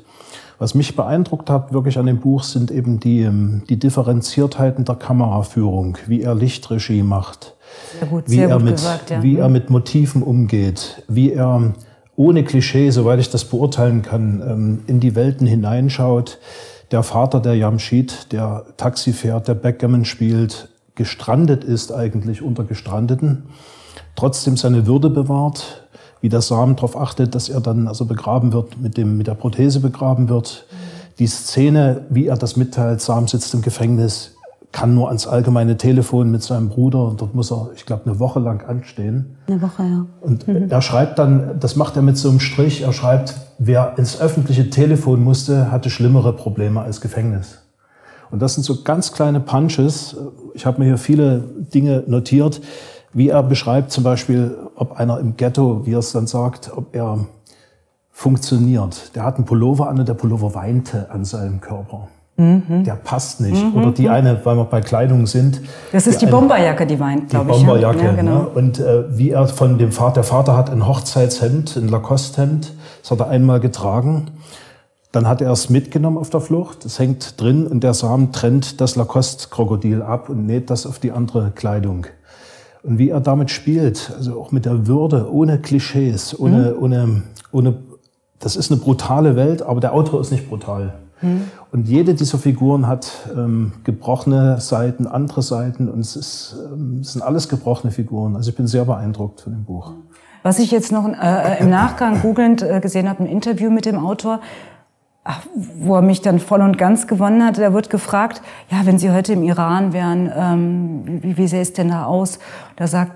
Was 0.58 0.74
mich 0.74 0.96
beeindruckt 0.96 1.48
hat 1.48 1.72
wirklich 1.72 1.96
an 1.96 2.04
dem 2.04 2.20
Buch 2.20 2.42
sind 2.42 2.70
eben 2.70 3.00
die, 3.00 3.22
ähm, 3.22 3.62
die 3.70 3.78
Differenziertheiten 3.78 4.84
der 4.84 4.96
Kameraführung, 4.96 5.96
wie 6.06 6.20
er 6.20 6.34
Lichtregie 6.34 7.02
macht, 7.02 7.54
gut, 8.10 8.24
wie, 8.26 8.40
er, 8.40 8.60
mit, 8.60 8.74
gesagt, 8.74 9.08
ja. 9.08 9.22
wie 9.22 9.38
er 9.38 9.48
mit 9.48 9.70
Motiven 9.70 10.22
umgeht, 10.22 11.04
wie 11.08 11.32
er 11.32 11.72
ohne 12.16 12.44
Klischee, 12.44 12.90
soweit 12.90 13.18
ich 13.18 13.30
das 13.30 13.46
beurteilen 13.46 14.02
kann, 14.02 14.42
ähm, 14.46 14.80
in 14.86 15.00
die 15.00 15.14
Welten 15.14 15.46
hineinschaut. 15.46 16.38
Der 16.92 17.02
Vater 17.02 17.40
der 17.40 17.54
Jamshid, 17.54 18.32
der 18.32 18.66
Taxi 18.76 19.14
fährt, 19.14 19.48
der 19.48 19.54
Backgammon 19.54 20.04
spielt, 20.04 20.68
gestrandet 20.94 21.64
ist 21.64 21.90
eigentlich 21.90 22.42
unter 22.42 22.64
Gestrandeten, 22.64 23.44
trotzdem 24.14 24.58
seine 24.58 24.86
Würde 24.86 25.08
bewahrt, 25.08 25.88
wie 26.20 26.28
der 26.28 26.42
Samen 26.42 26.76
darauf 26.76 26.94
achtet, 26.94 27.34
dass 27.34 27.48
er 27.48 27.62
dann 27.62 27.88
also 27.88 28.04
begraben 28.04 28.52
wird, 28.52 28.78
mit, 28.78 28.98
dem, 28.98 29.16
mit 29.16 29.26
der 29.26 29.34
Prothese 29.34 29.80
begraben 29.80 30.28
wird. 30.28 30.66
Die 31.18 31.26
Szene, 31.26 32.04
wie 32.10 32.26
er 32.26 32.36
das 32.36 32.56
mitteilt, 32.56 33.00
Sam 33.00 33.26
sitzt 33.26 33.54
im 33.54 33.62
Gefängnis, 33.62 34.36
kann 34.72 34.94
nur 34.94 35.08
ans 35.08 35.26
allgemeine 35.26 35.76
Telefon 35.76 36.30
mit 36.30 36.42
seinem 36.42 36.70
Bruder 36.70 37.06
und 37.06 37.20
dort 37.20 37.34
muss 37.34 37.52
er, 37.52 37.70
ich 37.76 37.84
glaube, 37.84 38.06
eine 38.06 38.18
Woche 38.18 38.40
lang 38.40 38.66
anstehen. 38.66 39.36
Eine 39.46 39.60
Woche, 39.60 39.82
ja. 39.82 40.06
Und 40.22 40.48
mhm. 40.48 40.70
er 40.70 40.82
schreibt 40.82 41.18
dann, 41.18 41.60
das 41.60 41.76
macht 41.76 41.96
er 41.96 42.02
mit 42.02 42.16
so 42.16 42.30
einem 42.30 42.40
Strich, 42.40 42.82
er 42.82 42.92
schreibt, 42.92 43.34
wer 43.58 43.94
ins 43.98 44.20
öffentliche 44.20 44.70
Telefon 44.70 45.22
musste, 45.22 45.70
hatte 45.70 45.90
schlimmere 45.90 46.32
Probleme 46.32 46.80
als 46.80 47.02
Gefängnis. 47.02 47.58
Und 48.30 48.40
das 48.40 48.54
sind 48.54 48.64
so 48.64 48.82
ganz 48.82 49.12
kleine 49.12 49.40
Punches. 49.40 50.16
Ich 50.54 50.64
habe 50.64 50.80
mir 50.80 50.86
hier 50.86 50.98
viele 50.98 51.40
Dinge 51.40 52.02
notiert, 52.06 52.62
wie 53.12 53.28
er 53.28 53.42
beschreibt 53.42 53.92
zum 53.92 54.04
Beispiel, 54.04 54.56
ob 54.74 54.92
einer 54.92 55.20
im 55.20 55.36
Ghetto, 55.36 55.84
wie 55.84 55.92
er 55.92 55.98
es 55.98 56.12
dann 56.12 56.26
sagt, 56.26 56.72
ob 56.74 56.96
er 56.96 57.26
funktioniert. 58.10 59.14
Der 59.14 59.24
hat 59.24 59.36
einen 59.36 59.44
Pullover 59.44 59.88
an 59.88 59.98
und 59.98 60.08
der 60.08 60.14
Pullover 60.14 60.54
weinte 60.54 61.10
an 61.10 61.26
seinem 61.26 61.60
Körper. 61.60 62.08
Mhm. 62.42 62.84
Der 62.84 62.94
passt 62.94 63.40
nicht. 63.40 63.64
Mhm. 63.64 63.80
Oder 63.80 63.92
die 63.92 64.08
eine, 64.08 64.40
weil 64.44 64.56
wir 64.56 64.64
bei 64.64 64.80
Kleidung 64.80 65.26
sind. 65.26 65.60
Das 65.92 66.06
ist 66.06 66.20
die, 66.20 66.26
die 66.26 66.32
Bomberjacke, 66.32 66.86
die 66.86 66.98
weint, 66.98 67.30
glaube 67.30 67.52
ich. 67.52 67.58
Die 67.58 67.64
Bomberjacke. 67.64 68.04
Ja, 68.04 68.12
genau. 68.12 68.38
ne? 68.38 68.48
Und 68.48 68.80
äh, 68.80 69.16
wie 69.16 69.30
er 69.30 69.46
von 69.46 69.78
dem 69.78 69.92
Vater, 69.92 70.14
der 70.14 70.24
Vater 70.24 70.56
hat 70.56 70.68
ein 70.70 70.86
Hochzeitshemd, 70.86 71.76
ein 71.76 71.88
Lacoste-Hemd, 71.88 72.72
das 73.02 73.10
hat 73.10 73.20
er 73.20 73.28
einmal 73.28 73.60
getragen. 73.60 74.26
Dann 75.12 75.28
hat 75.28 75.40
er 75.42 75.52
es 75.52 75.68
mitgenommen 75.68 76.16
auf 76.16 76.30
der 76.30 76.40
Flucht. 76.40 76.84
Es 76.84 76.98
hängt 76.98 77.40
drin 77.40 77.66
und 77.66 77.84
der 77.84 77.94
Samen 77.94 78.32
trennt 78.32 78.80
das 78.80 78.96
Lacoste-Krokodil 78.96 80.02
ab 80.02 80.28
und 80.28 80.46
näht 80.46 80.70
das 80.70 80.86
auf 80.86 80.98
die 80.98 81.12
andere 81.12 81.52
Kleidung. 81.54 82.06
Und 82.82 82.98
wie 82.98 83.10
er 83.10 83.20
damit 83.20 83.50
spielt, 83.50 84.12
also 84.16 84.40
auch 84.40 84.50
mit 84.50 84.64
der 84.64 84.86
Würde, 84.88 85.32
ohne 85.32 85.58
Klischees, 85.60 86.38
ohne, 86.38 86.74
mhm. 86.76 86.82
ohne, 86.82 87.22
ohne, 87.52 87.74
das 88.40 88.56
ist 88.56 88.72
eine 88.72 88.80
brutale 88.80 89.36
Welt, 89.36 89.62
aber 89.62 89.80
der 89.80 89.92
Autor 89.92 90.20
ist 90.20 90.32
nicht 90.32 90.48
brutal. 90.48 90.94
Und 91.70 91.88
jede 91.88 92.14
dieser 92.14 92.38
Figuren 92.38 92.86
hat 92.86 93.10
ähm, 93.34 93.72
gebrochene 93.84 94.60
Seiten, 94.60 95.06
andere 95.06 95.42
Seiten 95.42 95.88
und 95.88 96.00
es, 96.00 96.16
ist, 96.16 96.56
ähm, 96.72 96.98
es 97.00 97.12
sind 97.12 97.22
alles 97.22 97.48
gebrochene 97.48 97.92
Figuren. 97.92 98.36
Also 98.36 98.50
ich 98.50 98.56
bin 98.56 98.66
sehr 98.66 98.84
beeindruckt 98.84 99.42
von 99.42 99.52
dem 99.52 99.64
Buch. 99.64 99.92
Was 100.42 100.58
ich 100.58 100.70
jetzt 100.70 100.90
noch 100.90 101.08
äh, 101.08 101.60
im 101.60 101.70
Nachgang 101.70 102.20
googelnd 102.20 102.62
äh, 102.62 102.80
gesehen 102.80 103.08
habe, 103.08 103.22
ein 103.22 103.26
Interview 103.26 103.70
mit 103.70 103.86
dem 103.86 103.98
Autor, 103.98 104.40
ach, 105.24 105.46
wo 105.54 105.94
er 105.94 106.02
mich 106.02 106.20
dann 106.20 106.40
voll 106.40 106.60
und 106.60 106.78
ganz 106.78 107.06
gewonnen 107.06 107.44
hat. 107.44 107.58
Da 107.58 107.72
wird 107.72 107.90
gefragt, 107.90 108.42
ja, 108.68 108.84
wenn 108.84 108.98
Sie 108.98 109.10
heute 109.10 109.34
im 109.34 109.44
Iran 109.44 109.92
wären, 109.92 110.32
ähm, 110.34 111.22
wie, 111.22 111.36
wie 111.36 111.46
sähe 111.46 111.62
es 111.62 111.72
denn 111.72 111.88
da 111.88 112.06
aus? 112.06 112.40
Da 112.76 112.86
sagt 112.86 113.12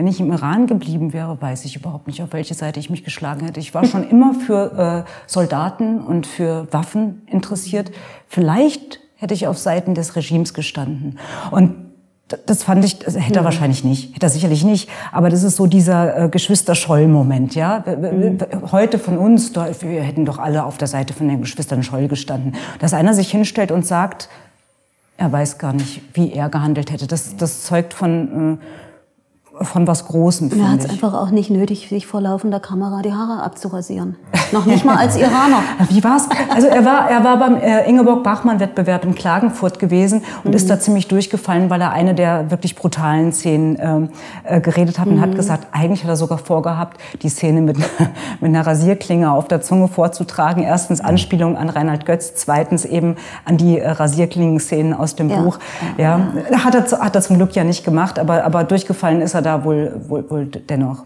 wenn 0.00 0.06
ich 0.06 0.18
im 0.18 0.32
Iran 0.32 0.66
geblieben 0.66 1.12
wäre, 1.12 1.42
weiß 1.42 1.66
ich 1.66 1.76
überhaupt 1.76 2.06
nicht, 2.06 2.22
auf 2.22 2.32
welche 2.32 2.54
Seite 2.54 2.80
ich 2.80 2.88
mich 2.88 3.04
geschlagen 3.04 3.44
hätte. 3.44 3.60
Ich 3.60 3.74
war 3.74 3.84
schon 3.84 4.08
immer 4.08 4.32
für 4.32 5.04
äh, 5.06 5.10
Soldaten 5.26 6.00
und 6.00 6.26
für 6.26 6.66
Waffen 6.70 7.20
interessiert. 7.26 7.92
Vielleicht 8.26 9.00
hätte 9.16 9.34
ich 9.34 9.46
auf 9.46 9.58
Seiten 9.58 9.94
des 9.94 10.16
Regimes 10.16 10.54
gestanden. 10.54 11.18
Und 11.50 11.74
das 12.46 12.62
fand 12.62 12.82
ich, 12.82 12.98
das 13.00 13.14
hätte 13.14 13.40
er 13.40 13.44
wahrscheinlich 13.44 13.84
nicht, 13.84 14.14
hätte 14.14 14.24
er 14.24 14.30
sicherlich 14.30 14.64
nicht. 14.64 14.88
Aber 15.12 15.28
das 15.28 15.42
ist 15.42 15.56
so 15.56 15.66
dieser 15.66 16.16
äh, 16.16 16.28
Geschwister-Scholl-Moment, 16.30 17.54
ja. 17.54 17.84
Mhm. 17.86 18.38
Heute 18.72 18.98
von 18.98 19.18
uns, 19.18 19.54
wir 19.54 20.00
hätten 20.00 20.24
doch 20.24 20.38
alle 20.38 20.64
auf 20.64 20.78
der 20.78 20.88
Seite 20.88 21.12
von 21.12 21.28
den 21.28 21.42
Geschwistern 21.42 21.82
Scholl 21.82 22.08
gestanden. 22.08 22.54
Dass 22.78 22.94
einer 22.94 23.12
sich 23.12 23.30
hinstellt 23.30 23.70
und 23.70 23.84
sagt, 23.84 24.30
er 25.18 25.30
weiß 25.30 25.58
gar 25.58 25.74
nicht, 25.74 26.00
wie 26.14 26.32
er 26.32 26.48
gehandelt 26.48 26.90
hätte. 26.90 27.06
Das, 27.06 27.36
das 27.36 27.64
zeugt 27.64 27.92
von 27.92 28.54
äh, 28.54 28.64
von 29.62 29.86
was 29.86 30.06
Großem. 30.06 30.50
Er 30.58 30.72
hat 30.72 30.80
es 30.80 30.90
einfach 30.90 31.12
auch 31.12 31.30
nicht 31.30 31.50
nötig, 31.50 31.88
sich 31.88 32.06
vor 32.06 32.20
laufender 32.20 32.60
Kamera 32.60 33.02
die 33.02 33.12
Haare 33.12 33.42
abzurasieren. 33.42 34.16
Noch 34.52 34.64
nicht 34.64 34.84
mal 34.84 34.96
als 34.96 35.16
Iraner. 35.16 35.62
Wie 35.88 36.02
war's? 36.02 36.28
Also 36.52 36.66
er 36.66 36.84
war, 36.84 37.10
er 37.10 37.22
war 37.24 37.38
beim 37.38 37.56
äh, 37.56 37.88
Ingeborg-Bachmann-Wettbewerb 37.88 39.04
in 39.04 39.14
Klagenfurt 39.14 39.78
gewesen 39.78 40.22
und 40.44 40.50
mhm. 40.50 40.56
ist 40.56 40.70
da 40.70 40.80
ziemlich 40.80 41.08
durchgefallen, 41.08 41.68
weil 41.68 41.80
er 41.80 41.92
eine 41.92 42.14
der 42.14 42.50
wirklich 42.50 42.74
brutalen 42.74 43.32
Szenen 43.32 43.76
ähm, 43.80 44.08
äh, 44.44 44.60
geredet 44.60 44.98
hat 44.98 45.08
und 45.08 45.16
mhm. 45.16 45.20
hat 45.20 45.34
gesagt, 45.34 45.68
eigentlich 45.72 46.04
hat 46.04 46.10
er 46.10 46.16
sogar 46.16 46.38
vorgehabt, 46.38 46.98
die 47.22 47.28
Szene 47.28 47.60
mit, 47.60 47.76
mit 48.40 48.48
einer 48.48 48.66
Rasierklinge 48.66 49.30
auf 49.30 49.46
der 49.46 49.60
Zunge 49.60 49.88
vorzutragen. 49.88 50.62
Erstens 50.62 51.00
Anspielung 51.00 51.56
an 51.56 51.68
Reinhard 51.68 52.06
Götz, 52.06 52.34
zweitens 52.34 52.84
eben 52.84 53.16
an 53.44 53.56
die 53.58 53.78
äh, 53.78 53.90
Rasierklingen-Szenen 53.90 54.94
aus 54.94 55.16
dem 55.16 55.28
ja. 55.28 55.42
Buch. 55.42 55.58
Ja, 55.98 56.20
hat 56.64 56.74
er, 56.74 57.00
hat 57.00 57.14
er 57.14 57.20
zum 57.20 57.36
Glück 57.36 57.54
ja 57.54 57.64
nicht 57.64 57.84
gemacht, 57.84 58.18
aber, 58.18 58.44
aber 58.44 58.64
durchgefallen 58.64 59.20
ist 59.20 59.34
er 59.34 59.42
da 59.42 59.49
da 59.50 59.64
wohl, 59.64 59.92
wohl, 60.08 60.30
wohl 60.30 60.46
dennoch. 60.46 61.04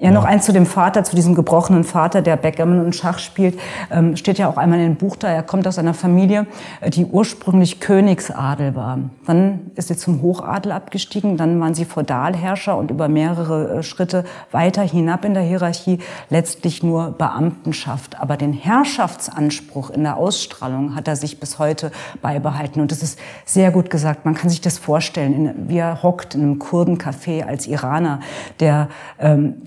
Ja, 0.00 0.12
noch 0.12 0.24
eins 0.24 0.44
zu 0.44 0.52
dem 0.52 0.64
Vater, 0.64 1.02
zu 1.02 1.16
diesem 1.16 1.34
gebrochenen 1.34 1.82
Vater, 1.82 2.22
der 2.22 2.36
Backgammon 2.36 2.84
und 2.84 2.94
Schach 2.94 3.18
spielt, 3.18 3.58
ähm, 3.90 4.14
steht 4.14 4.38
ja 4.38 4.48
auch 4.48 4.56
einmal 4.56 4.78
in 4.78 4.84
dem 4.84 4.94
Buch 4.94 5.16
da. 5.16 5.26
Er 5.28 5.42
kommt 5.42 5.66
aus 5.66 5.76
einer 5.76 5.92
Familie, 5.92 6.46
äh, 6.80 6.88
die 6.88 7.04
ursprünglich 7.04 7.80
Königsadel 7.80 8.76
war. 8.76 9.00
Dann 9.26 9.72
ist 9.74 9.88
sie 9.88 9.96
zum 9.96 10.22
Hochadel 10.22 10.70
abgestiegen, 10.70 11.36
dann 11.36 11.58
waren 11.58 11.74
sie 11.74 11.84
Feudalherrscher 11.84 12.76
und 12.76 12.92
über 12.92 13.08
mehrere 13.08 13.78
äh, 13.78 13.82
Schritte 13.82 14.24
weiter 14.52 14.82
hinab 14.82 15.24
in 15.24 15.34
der 15.34 15.42
Hierarchie 15.42 15.98
letztlich 16.30 16.84
nur 16.84 17.10
Beamtenschaft. 17.10 18.20
Aber 18.20 18.36
den 18.36 18.52
Herrschaftsanspruch 18.52 19.90
in 19.90 20.04
der 20.04 20.16
Ausstrahlung 20.16 20.94
hat 20.94 21.08
er 21.08 21.16
sich 21.16 21.40
bis 21.40 21.58
heute 21.58 21.90
beibehalten. 22.22 22.80
Und 22.80 22.92
das 22.92 23.02
ist 23.02 23.18
sehr 23.44 23.72
gut 23.72 23.90
gesagt. 23.90 24.24
Man 24.24 24.34
kann 24.34 24.48
sich 24.48 24.60
das 24.60 24.78
vorstellen, 24.78 25.66
wie 25.66 25.78
er 25.78 26.04
hockt 26.04 26.36
in 26.36 26.42
einem 26.42 26.60
Kurdencafé 26.60 27.42
als 27.42 27.66
Iraner, 27.66 28.20
der 28.60 28.90
ähm, 29.18 29.62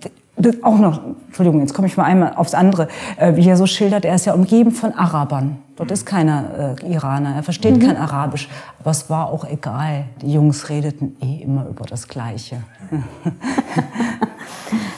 auch 0.63 0.77
noch, 0.77 1.01
Entschuldigung, 1.27 1.61
jetzt 1.61 1.73
komme 1.73 1.87
ich 1.87 1.97
mal 1.97 2.03
einmal 2.03 2.33
aufs 2.35 2.53
andere, 2.53 2.87
äh, 3.17 3.35
wie 3.35 3.47
er 3.47 3.57
so 3.57 3.65
schildert, 3.65 4.05
er 4.05 4.15
ist 4.15 4.25
ja 4.25 4.33
umgeben 4.33 4.71
von 4.71 4.93
Arabern. 4.93 5.57
Dort 5.75 5.91
ist 5.91 6.05
keiner 6.05 6.75
äh, 6.79 6.93
Iraner, 6.93 7.35
er 7.35 7.43
versteht 7.43 7.77
mhm. 7.77 7.87
kein 7.87 7.97
Arabisch. 7.97 8.49
Aber 8.79 8.91
es 8.91 9.09
war 9.09 9.27
auch 9.27 9.45
egal, 9.49 10.05
die 10.21 10.31
Jungs 10.31 10.69
redeten 10.69 11.15
eh 11.21 11.41
immer 11.43 11.67
über 11.67 11.85
das 11.85 12.07
Gleiche. 12.07 12.61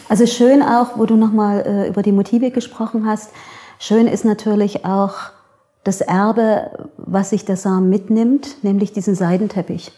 also 0.10 0.26
schön 0.26 0.62
auch, 0.62 0.98
wo 0.98 1.06
du 1.06 1.16
nochmal 1.16 1.62
äh, 1.66 1.88
über 1.88 2.02
die 2.02 2.12
Motive 2.12 2.52
gesprochen 2.52 3.06
hast, 3.08 3.32
schön 3.80 4.08
ist 4.08 4.26
natürlich 4.26 4.86
auch 4.86 5.14
das 5.84 6.02
Erbe, 6.02 6.88
was 6.98 7.30
sich 7.32 7.46
der 7.46 7.58
Sam 7.58 7.90
mitnimmt, 7.90 8.64
nämlich 8.64 8.92
diesen 8.94 9.16
Seidenteppich. 9.16 9.92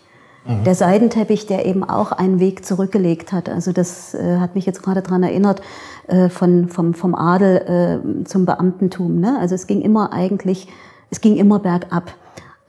Der 0.47 0.75
Seidenteppich, 0.75 1.47
der 1.47 1.65
eben 1.65 1.83
auch 1.83 2.11
einen 2.11 2.39
Weg 2.39 2.65
zurückgelegt 2.65 3.31
hat. 3.31 3.49
Also 3.49 3.71
das 3.71 4.13
äh, 4.13 4.37
hat 4.37 4.53
mich 4.53 4.67
jetzt 4.67 4.83
gerade 4.83 5.01
dran 5.01 5.23
erinnert, 5.23 5.61
äh, 6.07 6.29
von, 6.29 6.69
vom, 6.69 6.93
vom 6.93 7.15
Adel 7.15 8.01
äh, 8.21 8.25
zum 8.25 8.45
Beamtentum. 8.45 9.19
Ne? 9.19 9.37
Also 9.39 9.55
es 9.55 9.65
ging 9.65 9.81
immer 9.81 10.13
eigentlich, 10.13 10.67
es 11.09 11.19
ging 11.19 11.35
immer 11.35 11.57
bergab. 11.57 12.13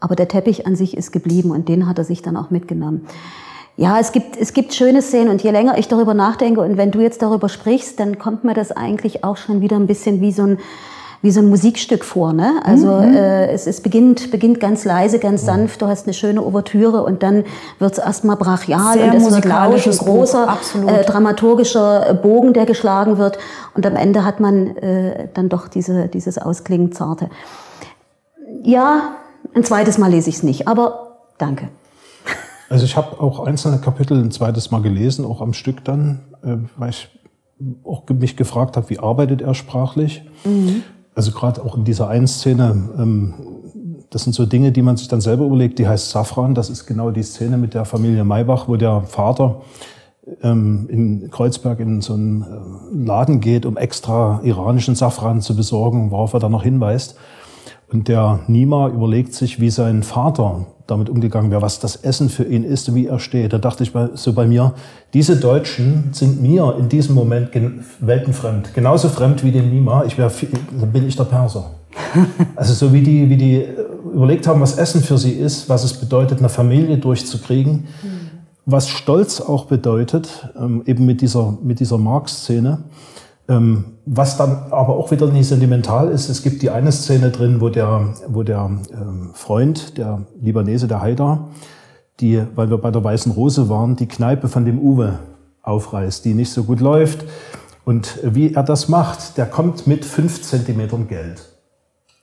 Aber 0.01 0.17
der 0.17 0.29
Teppich 0.29 0.67
an 0.67 0.75
sich 0.75 0.97
ist 0.97 1.13
geblieben 1.13 1.51
und 1.51 1.69
den 1.69 1.87
hat 1.87 1.99
er 1.99 2.05
sich 2.05 2.23
dann 2.23 2.37
auch 2.39 2.51
mitgenommen. 2.51 3.07
Ja, 3.77 3.99
es 4.01 4.13
gibt, 4.13 4.39
es 4.39 4.55
gibt 4.55 4.73
schöne 4.73 5.03
Szenen 5.03 5.29
und 5.29 5.43
je 5.43 5.51
länger 5.51 5.77
ich 5.77 5.87
darüber 5.87 6.15
nachdenke 6.15 6.63
und 6.63 6.79
wenn 6.79 6.91
du 6.91 7.01
jetzt 7.01 7.21
darüber 7.21 7.51
sprichst, 7.51 8.01
dann 8.01 8.19
kommt 8.19 8.43
mir 8.43 8.55
das 8.55 8.73
eigentlich 8.73 9.23
auch 9.23 9.37
schon 9.37 9.61
wieder 9.61 9.77
ein 9.77 9.87
bisschen 9.87 10.23
wie 10.23 10.33
so 10.33 10.45
ein, 10.45 10.59
wie 11.23 11.31
so 11.31 11.41
ein 11.41 11.49
Musikstück 11.49 12.05
vor. 12.05 12.33
Ne? 12.33 12.61
Also 12.65 12.89
mhm. 12.89 13.15
äh, 13.15 13.49
es, 13.49 13.67
es 13.67 13.81
beginnt, 13.81 14.31
beginnt 14.31 14.61
ganz 14.61 14.85
leise, 14.85 15.19
ganz 15.19 15.45
sanft. 15.45 15.83
Du 15.83 15.87
hast 15.87 16.07
eine 16.07 16.15
schöne 16.15 16.43
Ouvertüre 16.43 17.03
und 17.03 17.23
dann 17.23 17.45
wird 17.79 17.93
es 17.93 17.99
erstmal 17.99 18.37
brachial 18.37 18.95
Sehr 18.95 19.13
und 19.13 19.17
es 19.17 19.31
wird 19.31 19.45
laut, 19.45 19.87
ein 19.87 19.99
großer 19.99 20.59
äh, 20.87 21.05
dramaturgischer 21.05 22.15
Bogen, 22.15 22.53
der 22.53 22.67
geschlagen 22.67 23.19
wird. 23.19 23.39
Und 23.75 23.87
am 23.87 23.97
Ende 23.97 24.25
hat 24.25 24.41
man 24.41 24.77
äh, 24.77 25.29
dann 25.35 25.49
doch 25.49 25.69
diese, 25.69 26.09
dieses 26.09 26.39
Ausklingen 26.39 26.93
zarte. 26.93 27.29
Ja, 28.63 29.17
ein 29.55 29.65
zweites 29.65 29.99
Mal 29.99 30.11
lese 30.11 30.29
ich 30.29 30.37
es 30.37 30.43
nicht, 30.43 30.69
aber 30.69 31.19
danke. 31.39 31.69
Also 32.69 32.85
ich 32.85 32.97
habe 32.97 33.21
auch 33.21 33.47
einzelne 33.47 33.79
Kapitel 33.79 34.21
ein 34.21 34.33
zweites 34.33 34.73
Mal 34.73 34.83
gelesen, 34.83 35.25
auch 35.25 35.41
am 35.41 35.53
Stück 35.53 35.85
dann, 35.85 36.23
äh, 36.43 36.57
weil 36.77 36.91
ich 36.91 37.09
auch 37.85 38.03
mich 38.09 38.37
gefragt 38.37 38.77
habe, 38.77 38.91
wie 38.91 38.99
arbeitet 38.99 39.41
er 39.41 39.55
sprachlich. 39.55 40.23
Mhm. 40.45 40.83
Also 41.17 41.33
gerade 41.33 41.65
auch 41.65 41.77
in 41.79 41.85
dieser 41.85 42.09
einen 42.09 42.27
Szene, 42.27 42.91
ähm, 42.99 43.35
das 44.11 44.25
sind 44.25 44.35
so 44.35 44.45
Dinge, 44.45 44.71
die 44.71 44.83
man 44.83 44.99
sich 44.99 45.09
dann 45.09 45.23
selber 45.23 45.47
überlegt, 45.47 45.79
die 45.79 45.89
heißt 45.89 46.11
Safran, 46.11 46.55
das 46.55 46.69
ist 46.69 46.87
genau 46.87 47.11
die 47.11 47.23
Szene 47.23 47.57
mit 47.57 47.73
der 47.73 47.87
Familie 47.87 48.23
Maybach, 48.23 48.69
wo 48.69 48.77
der 48.77 49.01
Vater 49.01 49.63
ähm, 50.43 50.87
in 50.91 51.31
Kreuzberg 51.31 51.81
in 51.81 52.03
so 52.03 52.13
einen 52.13 52.43
äh, 52.43 53.07
Laden 53.07 53.41
geht, 53.41 53.65
um 53.65 53.79
extra 53.79 54.41
iranischen 54.45 54.95
Safran 54.95 55.41
zu 55.41 55.57
besorgen, 55.57 56.11
worauf 56.11 56.35
er 56.35 56.41
dann 56.41 56.53
noch 56.53 56.63
hinweist. 56.63 57.17
Und 57.91 58.09
der 58.09 58.41
Nima 58.47 58.89
überlegt 58.89 59.33
sich, 59.33 59.59
wie 59.59 59.71
sein 59.71 60.03
Vater 60.03 60.67
damit 60.87 61.09
umgegangen 61.09 61.51
wäre, 61.51 61.63
was 61.63 61.81
das 61.81 61.97
Essen 61.97 62.29
für 62.29 62.45
ihn 62.45 62.65
ist 62.65 62.89
und 62.89 62.95
wie 62.95 63.07
er 63.07 63.19
steht. 63.19 63.53
Da 63.53 63.59
dachte 63.59 63.83
ich 63.83 63.93
so 64.15 64.33
bei 64.33 64.47
mir, 64.47 64.75
diese 65.15 65.37
Deutschen 65.37 66.11
sind 66.13 66.41
mir 66.41 66.77
in 66.79 66.89
diesem 66.89 67.15
Moment 67.15 67.51
weltenfremd. 68.01 68.75
Genauso 68.75 69.09
fremd 69.09 69.43
wie 69.45 69.51
den 69.51 69.71
Nima. 69.71 70.05
Ich 70.05 70.17
wäre, 70.17 70.31
dann 70.79 70.93
bin 70.93 71.07
ich 71.07 71.17
der 71.17 71.25
Perser. 71.25 71.71
Also 72.57 72.75
so 72.75 72.93
wie 72.93 73.03
die, 73.03 73.29
wie 73.29 73.37
die 73.37 73.65
überlegt 74.15 74.47
haben, 74.47 74.61
was 74.61 74.79
Essen 74.79 75.03
für 75.03 75.19
sie 75.19 75.33
ist, 75.33 75.69
was 75.69 75.85
es 75.85 75.95
bedeutet, 75.95 76.39
eine 76.39 76.49
Familie 76.49 76.99
durchzukriegen, 76.99 77.85
was 78.65 78.89
Stolz 78.89 79.41
auch 79.41 79.67
bedeutet, 79.67 80.49
ähm, 80.59 80.83
eben 80.87 81.07
mit 81.07 81.21
dieser, 81.21 81.57
mit 81.63 81.81
dieser 81.81 81.99
Marx-Szene. 81.99 82.79
Was 83.49 84.37
dann 84.37 84.51
aber 84.71 84.97
auch 84.97 85.11
wieder 85.11 85.29
nicht 85.29 85.47
sentimental 85.47 86.11
ist, 86.11 86.29
es 86.29 86.43
gibt 86.43 86.63
die 86.63 86.71
eine 86.71 86.91
Szene 86.91 87.31
drin, 87.31 87.61
wo 87.61 87.69
der, 87.69 88.15
wo 88.27 88.43
der 88.43 88.71
ähm, 88.93 89.31
Freund, 89.35 89.97
der 89.99 90.23
Libanese, 90.41 90.89
der 90.89 91.01
Haidar, 91.01 91.49
die, 92.19 92.43
weil 92.55 92.71
wir 92.71 92.79
bei 92.79 92.91
der 92.91 93.05
Weißen 93.05 93.31
Rose 93.33 93.69
waren, 93.69 93.95
die 93.95 94.09
Kneipe 94.09 94.49
von 94.49 94.65
dem 94.65 94.81
Uwe 94.81 95.21
aufreißt, 95.63 96.25
die 96.25 96.35
nicht 96.35 96.51
so 96.51 96.65
gut 96.65 96.81
läuft. 96.81 97.25
Und 97.85 98.19
wie 98.25 98.53
er 98.53 98.65
das 98.65 98.89
macht, 98.89 99.37
der 99.37 99.47
kommt 99.47 99.87
mit 99.87 100.05
fünf 100.05 100.43
Zentimetern 100.43 101.07
Geld 101.07 101.57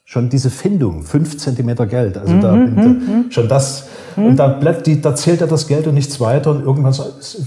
schon 0.05 0.29
diese 0.29 0.49
Findung, 0.49 1.01
fünf 1.01 1.37
Zentimeter 1.37 1.87
Geld, 1.87 2.17
also 2.17 2.39
da, 2.39 2.53
mhm, 2.53 2.75
da, 2.75 2.81
mhm. 2.83 3.25
schon 3.31 3.47
das, 3.47 3.87
mhm. 4.15 4.25
und 4.25 4.35
da, 4.37 4.47
bleibt 4.47 4.87
die, 4.87 5.01
da 5.01 5.15
zählt 5.15 5.41
er 5.41 5.47
das 5.47 5.67
Geld 5.67 5.87
und 5.87 5.93
nichts 5.93 6.19
weiter 6.19 6.51
und 6.51 6.63
irgendwann 6.63 6.93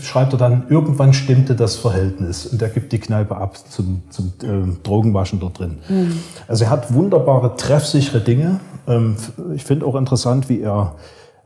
schreibt 0.02 0.32
er 0.32 0.38
dann, 0.38 0.64
irgendwann 0.68 1.12
stimmte 1.12 1.54
das 1.54 1.76
Verhältnis 1.76 2.46
und 2.46 2.60
er 2.62 2.68
gibt 2.68 2.92
die 2.92 2.98
Kneipe 2.98 3.36
ab 3.36 3.56
zum, 3.68 4.02
zum 4.10 4.32
äh, 4.42 4.76
Drogenwaschen 4.82 5.40
dort 5.40 5.58
drin. 5.58 5.78
Mhm. 5.88 6.20
Also 6.48 6.64
er 6.64 6.70
hat 6.70 6.92
wunderbare, 6.92 7.56
treffsichere 7.56 8.20
Dinge. 8.20 8.60
Ähm, 8.86 9.16
ich 9.54 9.64
finde 9.64 9.86
auch 9.86 9.94
interessant, 9.94 10.48
wie 10.48 10.60
er 10.60 10.94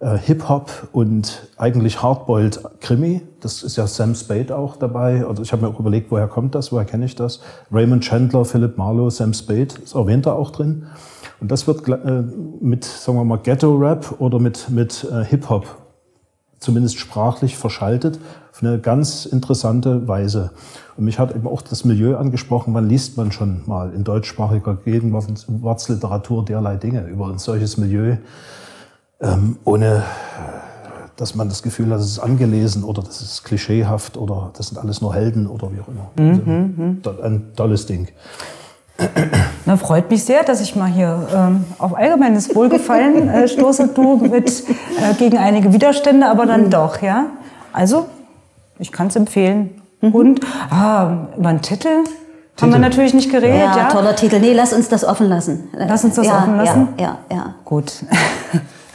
äh, 0.00 0.16
Hip-Hop 0.16 0.88
und 0.92 1.48
eigentlich 1.56 2.02
Hardboiled 2.02 2.60
Krimi. 2.80 3.20
Das 3.40 3.62
ist 3.62 3.76
ja 3.76 3.86
Sam 3.86 4.14
Spade 4.14 4.56
auch 4.56 4.76
dabei. 4.76 5.24
Also 5.26 5.42
ich 5.42 5.52
habe 5.52 5.62
mir 5.62 5.68
auch 5.68 5.78
überlegt, 5.78 6.10
woher 6.10 6.26
kommt 6.26 6.54
das, 6.54 6.72
woher 6.72 6.86
kenne 6.86 7.04
ich 7.04 7.14
das? 7.14 7.40
Raymond 7.70 8.02
Chandler, 8.02 8.44
Philip 8.44 8.78
Marlowe, 8.78 9.10
Sam 9.10 9.34
Spade, 9.34 9.68
ist 9.82 9.94
erwähnt 9.94 10.26
da 10.26 10.32
auch 10.32 10.50
drin. 10.50 10.86
Und 11.40 11.50
das 11.50 11.66
wird 11.66 11.88
äh, 11.88 12.23
mit, 12.61 12.85
sagen 12.85 13.18
wir 13.18 13.25
mal, 13.25 13.38
Ghetto-Rap 13.38 14.20
oder 14.20 14.38
mit, 14.38 14.68
mit 14.70 15.06
äh, 15.11 15.25
Hip-Hop 15.25 15.66
zumindest 16.59 16.99
sprachlich 16.99 17.56
verschaltet 17.56 18.20
auf 18.52 18.62
eine 18.62 18.78
ganz 18.78 19.25
interessante 19.25 20.06
Weise. 20.06 20.50
Und 20.97 21.06
mich 21.06 21.18
hat 21.18 21.35
eben 21.35 21.47
auch 21.47 21.62
das 21.62 21.85
Milieu 21.85 22.16
angesprochen, 22.16 22.75
wann 22.75 22.88
liest 22.88 23.16
man 23.16 23.32
schon 23.32 23.62
mal 23.66 23.92
in 23.94 24.04
deutschsprachiger 24.04 24.76
Gegenwartsliteratur 24.76 26.44
derlei 26.44 26.76
Dinge 26.76 27.06
über 27.06 27.28
ein 27.28 27.38
solches 27.38 27.78
Milieu, 27.78 28.16
ähm, 29.20 29.56
ohne 29.64 30.02
dass 31.16 31.35
man 31.35 31.49
das 31.50 31.62
Gefühl 31.62 31.90
hat, 31.90 32.00
es 32.00 32.06
ist 32.06 32.18
angelesen 32.18 32.82
oder 32.82 33.02
das 33.02 33.20
ist 33.20 33.45
klischeehaft 33.45 34.17
oder 34.17 34.50
das 34.56 34.69
sind 34.69 34.78
alles 34.78 35.02
nur 35.02 35.14
Helden 35.14 35.47
oder 35.47 35.71
wie 35.71 35.80
auch 35.80 35.88
immer. 35.88 36.10
Mhm, 36.19 37.02
also, 37.04 37.21
ein 37.21 37.52
tolles 37.54 37.84
Ding. 37.84 38.08
Na, 39.67 39.76
freut 39.76 40.10
mich 40.10 40.25
sehr, 40.25 40.43
dass 40.43 40.60
ich 40.60 40.76
mal 40.76 40.89
hier 40.89 41.28
ähm, 41.34 41.65
auf 41.78 41.97
allgemeines 41.97 42.54
Wohlgefallen 42.54 43.28
äh, 43.28 43.49
stoße, 43.49 43.89
du 43.89 44.17
mit 44.17 44.50
äh, 44.50 45.15
gegen 45.19 45.39
einige 45.39 45.73
Widerstände, 45.73 46.26
aber 46.26 46.47
dann 46.47 46.65
mhm. 46.65 46.71
doch, 46.71 47.02
ja. 47.02 47.26
Also, 47.73 48.06
ich 48.78 48.93
kann 48.93 49.08
es 49.08 49.17
empfehlen. 49.17 49.80
Mhm. 50.00 50.13
Und 50.13 50.41
ah, 50.71 51.28
über 51.36 51.49
einen 51.49 51.63
Titel, 51.63 51.89
Titel, 52.04 52.63
haben 52.63 52.73
wir 52.73 52.78
natürlich 52.78 53.15
nicht 53.15 53.30
geredet. 53.30 53.60
Ja, 53.60 53.76
ja, 53.76 53.89
toller 53.89 54.17
Titel. 54.17 54.41
Nee, 54.41 54.52
lass 54.52 54.73
uns 54.73 54.89
das 54.89 55.04
offen 55.04 55.28
lassen. 55.28 55.69
Lass 55.73 56.04
uns 56.04 56.15
das 56.15 56.26
ja, 56.26 56.39
offen 56.39 56.56
lassen? 56.56 56.89
Ja, 56.99 57.19
ja, 57.30 57.36
ja. 57.36 57.54
Gut. 57.65 57.93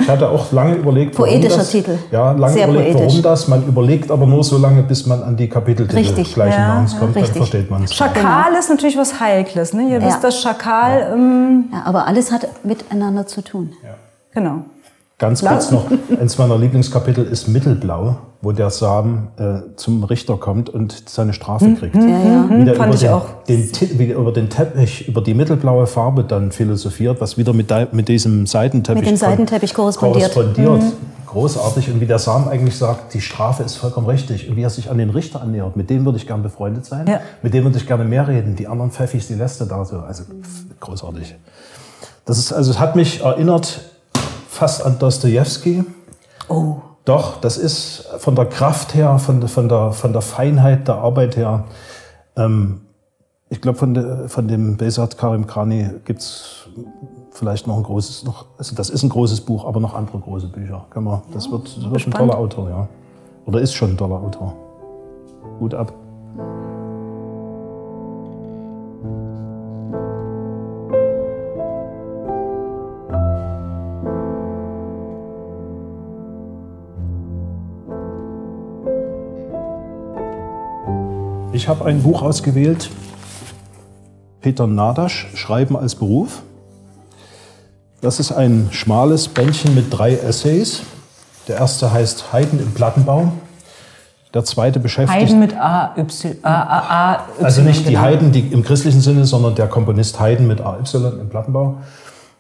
Ich 0.05 0.11
hatte 0.11 0.29
auch 0.29 0.51
lange 0.51 0.75
überlegt, 0.75 1.17
warum 1.17 1.31
Poetischer 1.31 1.57
das, 1.57 1.71
Titel. 1.71 1.97
Ja, 2.11 2.31
lange 2.33 2.53
Sehr 2.53 2.67
überlegt, 2.67 2.93
poetisch. 2.93 3.07
warum 3.13 3.21
das. 3.23 3.47
Man 3.47 3.65
überlegt 3.67 4.11
aber 4.11 4.27
nur 4.27 4.43
so 4.43 4.59
lange, 4.59 4.83
bis 4.83 5.07
man 5.07 5.23
an 5.23 5.35
die 5.35 5.49
Kapiteltitel 5.49 5.97
Richtig. 5.97 6.35
gleichen 6.35 6.59
Ja, 6.61 6.67
Namens 6.75 6.95
kommt, 6.99 7.15
richtig. 7.15 7.33
dann 7.33 7.37
versteht 7.37 7.71
man 7.71 7.83
es. 7.85 7.95
Schakal 7.95 8.53
ist 8.59 8.69
natürlich 8.69 8.97
was 8.97 9.19
Heikles. 9.19 9.73
Ne? 9.73 9.89
Ihr 9.89 9.99
Ja. 9.99 10.05
wisst, 10.07 10.23
dass 10.23 10.39
Schakal, 10.39 11.11
ähm, 11.11 11.65
Ja, 11.73 11.81
aber 11.85 12.05
alles 12.05 12.31
hat 12.31 12.47
miteinander 12.63 13.25
zu 13.25 13.41
tun. 13.41 13.73
genau. 14.31 14.65
Ganz 15.17 15.41
kurz 15.45 15.71
noch, 15.71 15.85
eins 16.19 16.37
meiner 16.37 16.57
Lieblingskapitel 16.57 17.23
ist 17.23 17.47
Mittelblau, 17.47 18.17
wo 18.41 18.51
der 18.51 18.69
Sam 18.69 19.29
äh, 19.37 19.59
zum 19.77 20.03
Richter 20.03 20.35
kommt 20.35 20.69
und 20.69 21.07
seine 21.09 21.31
Strafe 21.31 21.73
kriegt. 21.75 21.95
Ja, 21.95 22.01
ja. 22.01 22.49
Wie 22.49 22.65
der 22.65 22.75
fand 22.75 22.87
über 22.89 22.95
ich 22.95 22.99
den, 22.99 23.09
auch. 23.11 23.25
Den, 23.47 23.71
Ti- 23.71 23.97
wie 23.97 24.07
der 24.07 24.17
über 24.17 24.33
den 24.33 24.49
Teppich, 24.49 25.07
über 25.07 25.21
die 25.21 25.33
mittelblaue 25.33 25.87
Farbe 25.87 26.25
dann 26.25 26.51
philosophiert, 26.51 27.21
was 27.21 27.37
wieder 27.37 27.53
mit, 27.53 27.71
mit 27.93 28.09
diesem 28.09 28.45
Seitenteppich, 28.45 29.03
Mit 29.03 29.09
dem 29.09 29.15
Seitenteppich 29.15 29.73
korrespondiert. 29.73 30.33
korrespondiert. 30.33 30.83
Großartig. 31.27 31.89
Und 31.91 32.01
wie 32.01 32.05
der 32.07 32.19
Sam 32.19 32.49
eigentlich 32.49 32.77
sagt, 32.77 33.13
die 33.13 33.21
Strafe 33.21 33.63
ist 33.63 33.77
vollkommen 33.77 34.07
richtig. 34.07 34.49
Und 34.49 34.57
wie 34.57 34.63
er 34.63 34.69
sich 34.69 34.91
an 34.91 34.97
den 34.97 35.11
Richter 35.11 35.41
annähert, 35.41 35.77
mit 35.77 35.89
dem 35.89 36.03
würde 36.03 36.17
ich 36.17 36.27
gerne 36.27 36.43
befreundet 36.43 36.85
sein. 36.85 37.07
Ja. 37.07 37.21
Mit 37.41 37.53
dem 37.53 37.63
würde 37.63 37.77
ich 37.77 37.87
gerne 37.87 38.03
mehr 38.03 38.27
reden. 38.27 38.57
Die 38.57 38.67
anderen 38.67 38.91
Pfeffis, 38.91 39.27
die 39.27 39.35
lässt 39.35 39.61
er 39.61 39.67
da 39.67 39.85
so. 39.85 39.99
Also 39.99 40.23
großartig. 40.81 41.35
Das 42.25 42.37
ist, 42.37 42.51
also 42.51 42.71
es 42.71 42.79
hat 42.79 42.97
mich 42.97 43.21
erinnert 43.21 43.79
fast 44.55 44.85
an 44.85 44.97
Dostoevsky. 44.99 45.83
Oh. 46.49 46.75
Doch, 47.05 47.39
das 47.39 47.57
ist 47.57 48.05
von 48.17 48.35
der 48.35 48.45
Kraft 48.45 48.95
her, 48.95 49.19
von, 49.19 49.39
der- 49.39 49.49
von, 49.49 49.69
der, 49.69 49.91
von 49.91 50.11
der 50.13 50.21
Feinheit 50.21 50.87
der 50.87 50.95
Arbeit 50.95 51.37
her. 51.37 51.65
Ähm, 52.35 52.81
ich 53.49 53.61
glaube, 53.61 53.77
von, 53.77 53.93
der- 53.93 54.27
von 54.29 54.47
dem 54.47 54.77
Besat 54.77 55.17
Karim 55.17 55.45
Krani 55.45 55.89
gibt's 56.05 56.67
vielleicht 57.31 57.67
noch 57.67 57.77
ein 57.77 57.83
großes, 57.83 58.23
noch, 58.23 58.45
also 58.57 58.75
das 58.75 58.89
ist 58.89 59.03
ein 59.03 59.09
großes 59.09 59.41
Buch, 59.41 59.65
aber 59.65 59.79
noch 59.79 59.93
andere 59.93 60.19
große 60.19 60.47
Bücher. 60.47 60.85
Kann 60.89 61.03
man, 61.03 61.21
das 61.33 61.51
wird, 61.51 61.77
das 61.77 61.83
wird 61.91 62.07
ein 62.07 62.11
toller 62.11 62.37
Autor, 62.37 62.69
ja. 62.69 62.87
Oder 63.45 63.59
ist 63.61 63.73
schon 63.73 63.91
ein 63.91 63.97
toller 63.97 64.15
Autor. 64.15 64.53
Gut 65.59 65.73
ab. 65.75 65.93
Ich 81.55 81.69
habe 81.69 81.85
ein 81.85 82.03
Buch 82.03 82.21
ausgewählt, 82.21 82.89
Peter 84.41 84.67
Nadasch, 84.67 85.29
Schreiben 85.35 85.77
als 85.77 85.95
Beruf. 85.95 86.43
Das 88.01 88.19
ist 88.19 88.33
ein 88.33 88.67
schmales 88.71 89.29
Bändchen 89.29 89.73
mit 89.73 89.85
drei 89.89 90.15
Essays. 90.15 90.81
Der 91.47 91.55
erste 91.55 91.93
heißt 91.93 92.33
Heiden 92.33 92.59
im 92.59 92.73
Plattenbau. 92.73 93.31
Der 94.33 94.43
zweite 94.43 94.81
beschäftigt 94.81 95.17
Heiden 95.17 95.39
mit 95.39 95.55
A, 95.55 95.95
Y, 95.97 96.35
A, 96.43 96.49
A, 96.49 97.13
A, 97.13 97.13
Y. 97.37 97.45
also 97.45 97.61
nicht 97.61 97.87
die 97.87 97.93
genau. 97.93 98.01
Haydn 98.01 98.33
die 98.33 98.47
im 98.51 98.61
christlichen 98.61 98.99
Sinne, 98.99 99.23
sondern 99.23 99.55
der 99.55 99.67
Komponist 99.67 100.19
Haydn 100.19 100.47
mit 100.47 100.59
AY 100.59 100.79
im 101.21 101.29
Plattenbau. 101.29 101.77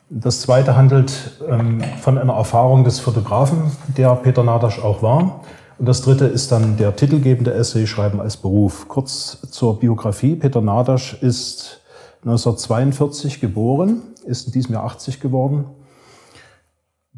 Das 0.09 0.41
zweite 0.41 0.75
handelt 0.75 1.39
ähm, 1.49 1.81
von 2.01 2.17
einer 2.17 2.33
Erfahrung 2.33 2.83
des 2.83 2.99
Fotografen, 2.99 3.71
der 3.95 4.13
Peter 4.15 4.43
Nadasch 4.43 4.79
auch 4.79 5.01
war. 5.01 5.39
Und 5.77 5.87
das 5.87 6.01
dritte 6.01 6.25
ist 6.25 6.51
dann 6.51 6.77
der 6.77 6.95
titelgebende 6.95 7.53
Essay 7.53 7.85
Schreiben 7.85 8.21
als 8.21 8.37
Beruf. 8.37 8.87
Kurz 8.87 9.39
zur 9.51 9.79
Biografie. 9.79 10.35
Peter 10.35 10.61
Nadasch 10.61 11.21
ist 11.21 11.81
1942 12.21 13.41
geboren, 13.41 14.01
ist 14.25 14.47
in 14.47 14.53
diesem 14.53 14.73
Jahr 14.73 14.85
80 14.85 15.19
geworden, 15.19 15.65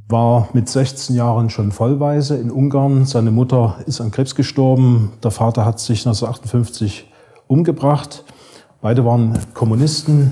war 0.07 0.49
mit 0.53 0.69
16 0.69 1.15
Jahren 1.15 1.49
schon 1.49 1.71
vollweise 1.71 2.37
in 2.37 2.49
Ungarn. 2.49 3.05
Seine 3.05 3.31
Mutter 3.31 3.77
ist 3.85 4.01
an 4.01 4.11
Krebs 4.11 4.35
gestorben. 4.35 5.11
Der 5.23 5.31
Vater 5.31 5.63
hat 5.65 5.79
sich 5.79 5.99
1958 5.99 7.11
umgebracht. 7.47 8.23
Beide 8.81 9.05
waren 9.05 9.37
Kommunisten. 9.53 10.31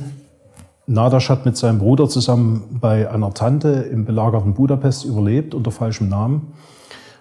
Nadasch 0.88 1.30
hat 1.30 1.46
mit 1.46 1.58
seinem 1.58 1.80
Bruder 1.80 2.08
zusammen 2.10 2.78
bei 2.80 3.10
einer 3.10 3.34
Tante 3.34 3.70
im 3.70 4.06
belagerten 4.06 4.54
Budapest 4.54 5.04
überlebt 5.04 5.56
unter 5.56 5.72
falschem 5.72 6.10
Namen, 6.10 6.54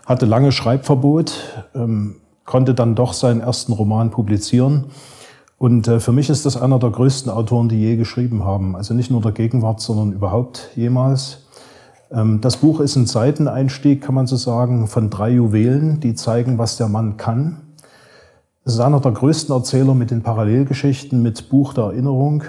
hatte 0.07 0.27
lange 0.27 0.53
Schreibverbot, 0.53 1.65
ähm, 1.75 2.17
konnte 2.45 2.75
dann 2.75 2.95
doch 2.95 3.13
seinen 3.13 3.41
ersten 3.41 3.73
Roman 3.73 4.11
publizieren. 4.11 4.87
Und 5.59 5.89
äh, 5.89 6.01
für 6.01 6.13
mich 6.13 6.29
ist 6.29 6.45
das 6.45 6.61
einer 6.61 6.79
der 6.79 6.91
größten 6.91 7.31
Autoren, 7.31 7.69
die 7.69 7.81
je 7.81 7.97
geschrieben 7.97 8.45
haben. 8.45 8.77
Also 8.77 8.93
nicht 8.93 9.11
nur 9.11 9.23
der 9.23 9.33
Gegenwart, 9.33 9.81
sondern 9.81 10.13
überhaupt 10.13 10.71
jemals. 10.77 11.47
Ähm, 12.11 12.41
das 12.41 12.59
Buch 12.59 12.81
ist 12.81 12.97
ein 12.97 13.07
Seiteneinstieg, 13.07 14.03
kann 14.03 14.15
man 14.15 14.27
so 14.27 14.37
sagen, 14.37 14.87
von 14.89 15.11
drei 15.11 15.31
Juwelen, 15.31 16.01
die 16.01 16.15
zeigen, 16.15 16.59
was 16.59 16.77
der 16.77 16.89
Mann 16.89 17.17
kann. 17.17 17.63
Es 18.65 18.75
ist 18.75 18.81
einer 18.81 19.01
der 19.01 19.13
größten 19.13 19.55
Erzähler 19.55 19.95
mit 19.95 20.11
den 20.11 20.23
Parallelgeschichten, 20.23 21.23
mit 21.23 21.49
Buch 21.49 21.75
der 21.75 21.85
Erinnerung 21.85 22.45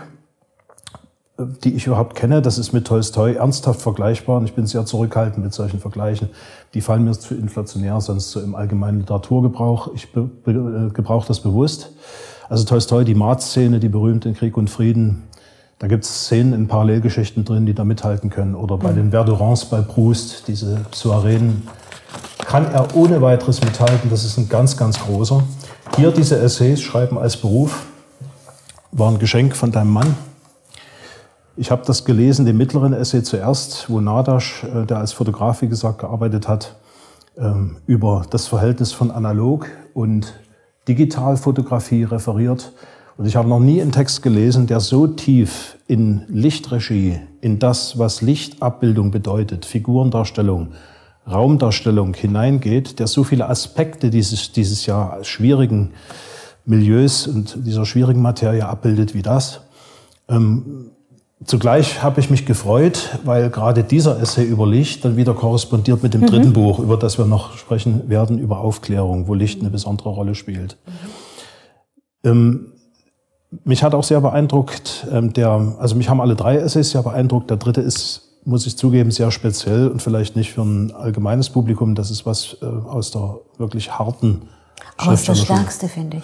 die 1.37 1.73
ich 1.73 1.85
überhaupt 1.87 2.15
kenne. 2.15 2.41
Das 2.41 2.57
ist 2.57 2.71
mit 2.71 2.87
Tolstoi 2.87 3.33
ernsthaft 3.33 3.81
vergleichbar. 3.81 4.37
Und 4.37 4.45
ich 4.45 4.53
bin 4.53 4.65
sehr 4.67 4.85
zurückhaltend 4.85 5.43
mit 5.43 5.53
solchen 5.53 5.79
Vergleichen. 5.79 6.29
Die 6.73 6.81
fallen 6.81 7.03
mir 7.03 7.11
zu 7.11 7.35
inflationär, 7.35 7.99
sonst 8.01 8.31
so 8.31 8.39
im 8.39 8.55
allgemeinen 8.55 8.99
Literaturgebrauch. 8.99 9.93
Ich 9.93 10.11
be, 10.11 10.23
be, 10.23 10.51
äh, 10.51 10.93
gebrauche 10.93 11.27
das 11.27 11.41
bewusst. 11.41 11.91
Also 12.47 12.63
Tolstoi, 12.63 13.03
die 13.03 13.15
Maat-Szene, 13.15 13.79
die 13.79 13.89
berühmte 13.89 14.29
in 14.29 14.35
Krieg 14.35 14.55
und 14.55 14.69
Frieden. 14.69 15.23
Da 15.79 15.87
gibt 15.87 16.05
es 16.05 16.25
Szenen 16.25 16.53
in 16.53 16.67
Parallelgeschichten 16.67 17.43
drin, 17.43 17.65
die 17.65 17.73
da 17.73 17.83
mithalten 17.83 18.29
können. 18.29 18.55
Oder 18.55 18.77
bei 18.77 18.91
mhm. 18.91 18.95
den 18.95 19.11
Verdurants 19.11 19.65
bei 19.65 19.81
Proust, 19.81 20.47
diese 20.47 20.85
Soireen, 20.93 21.63
kann 22.45 22.65
er 22.71 22.95
ohne 22.95 23.21
weiteres 23.21 23.61
mithalten. 23.61 24.09
Das 24.09 24.23
ist 24.23 24.37
ein 24.37 24.47
ganz, 24.47 24.77
ganz 24.77 24.99
großer. 24.99 25.43
Hier 25.97 26.11
diese 26.11 26.39
Essays 26.39 26.81
schreiben 26.81 27.17
als 27.17 27.35
Beruf 27.35 27.85
war 28.91 29.11
ein 29.11 29.19
Geschenk 29.19 29.57
von 29.57 29.71
deinem 29.71 29.91
Mann, 29.91 30.15
ich 31.57 31.71
habe 31.71 31.83
das 31.85 32.05
gelesen, 32.05 32.45
den 32.45 32.57
mittleren 32.57 32.93
Essay 32.93 33.23
zuerst, 33.23 33.89
wo 33.89 34.01
Nadasch, 34.01 34.63
äh, 34.63 34.85
der 34.85 34.97
als 34.97 35.13
Fotograf, 35.13 35.61
wie 35.61 35.69
gesagt, 35.69 35.99
gearbeitet 35.99 36.47
hat, 36.47 36.75
ähm, 37.37 37.77
über 37.85 38.25
das 38.29 38.47
Verhältnis 38.47 38.91
von 38.91 39.11
Analog 39.11 39.67
und 39.93 40.33
Digitalfotografie 40.87 42.03
referiert. 42.03 42.73
Und 43.17 43.25
ich 43.25 43.35
habe 43.37 43.47
noch 43.47 43.59
nie 43.59 43.81
einen 43.81 43.93
Text 43.93 44.21
gelesen, 44.21 44.67
der 44.67 44.81
so 44.81 45.07
tief 45.07 45.77
in 45.87 46.23
Lichtregie, 46.27 47.19
in 47.39 47.59
das, 47.59 47.97
was 47.97 48.21
Lichtabbildung 48.21 49.11
bedeutet, 49.11 49.65
Figurendarstellung, 49.65 50.73
Raumdarstellung 51.29 52.13
hineingeht, 52.13 52.99
der 52.99 53.07
so 53.07 53.23
viele 53.23 53.49
Aspekte 53.49 54.09
dieses, 54.09 54.51
dieses 54.51 54.85
ja 54.85 55.17
schwierigen 55.23 55.91
Milieus 56.65 57.27
und 57.27 57.65
dieser 57.65 57.85
schwierigen 57.85 58.21
Materie 58.21 58.65
abbildet 58.65 59.13
wie 59.13 59.21
das. 59.21 59.61
Ähm, 60.27 60.91
Zugleich 61.45 62.01
habe 62.01 62.19
ich 62.19 62.29
mich 62.29 62.45
gefreut, 62.45 63.19
weil 63.23 63.49
gerade 63.51 63.83
dieser 63.83 64.19
Essay 64.19 64.43
über 64.43 64.65
Licht 64.65 65.05
dann 65.05 65.15
wieder 65.15 65.33
korrespondiert 65.33 66.01
mit 66.01 66.13
dem 66.13 66.21
mhm. 66.21 66.25
dritten 66.27 66.53
Buch, 66.53 66.79
über 66.79 66.97
das 66.97 67.17
wir 67.17 67.25
noch 67.25 67.55
sprechen 67.57 68.09
werden, 68.09 68.39
über 68.39 68.59
Aufklärung, 68.59 69.27
wo 69.27 69.35
Licht 69.35 69.59
eine 69.59 69.69
besondere 69.69 70.09
Rolle 70.09 70.33
spielt. 70.33 70.77
Mhm. 70.85 70.91
Ähm, 72.25 72.71
mich 73.63 73.83
hat 73.83 73.93
auch 73.93 74.03
sehr 74.03 74.19
beeindruckt, 74.21 75.07
ähm, 75.11 75.33
der, 75.33 75.75
also 75.79 75.95
mich 75.95 76.09
haben 76.09 76.19
alle 76.19 76.35
drei 76.35 76.57
Essays 76.57 76.91
sehr 76.91 77.03
beeindruckt. 77.03 77.49
Der 77.49 77.57
dritte 77.57 77.81
ist, 77.81 78.23
muss 78.43 78.65
ich 78.65 78.77
zugeben, 78.77 79.11
sehr 79.11 79.31
speziell 79.31 79.87
und 79.87 80.01
vielleicht 80.01 80.35
nicht 80.35 80.51
für 80.51 80.63
ein 80.63 80.93
allgemeines 80.93 81.49
Publikum. 81.49 81.95
Das 81.95 82.09
ist 82.11 82.25
was 82.25 82.57
äh, 82.61 82.65
aus 82.65 83.11
der 83.11 83.37
wirklich 83.57 83.91
harten 83.91 84.41
Aber 84.97 85.13
ist 85.13 85.27
der 85.27 85.35
stärkste, 85.35 85.87
finde 85.87 86.17
ich. 86.17 86.23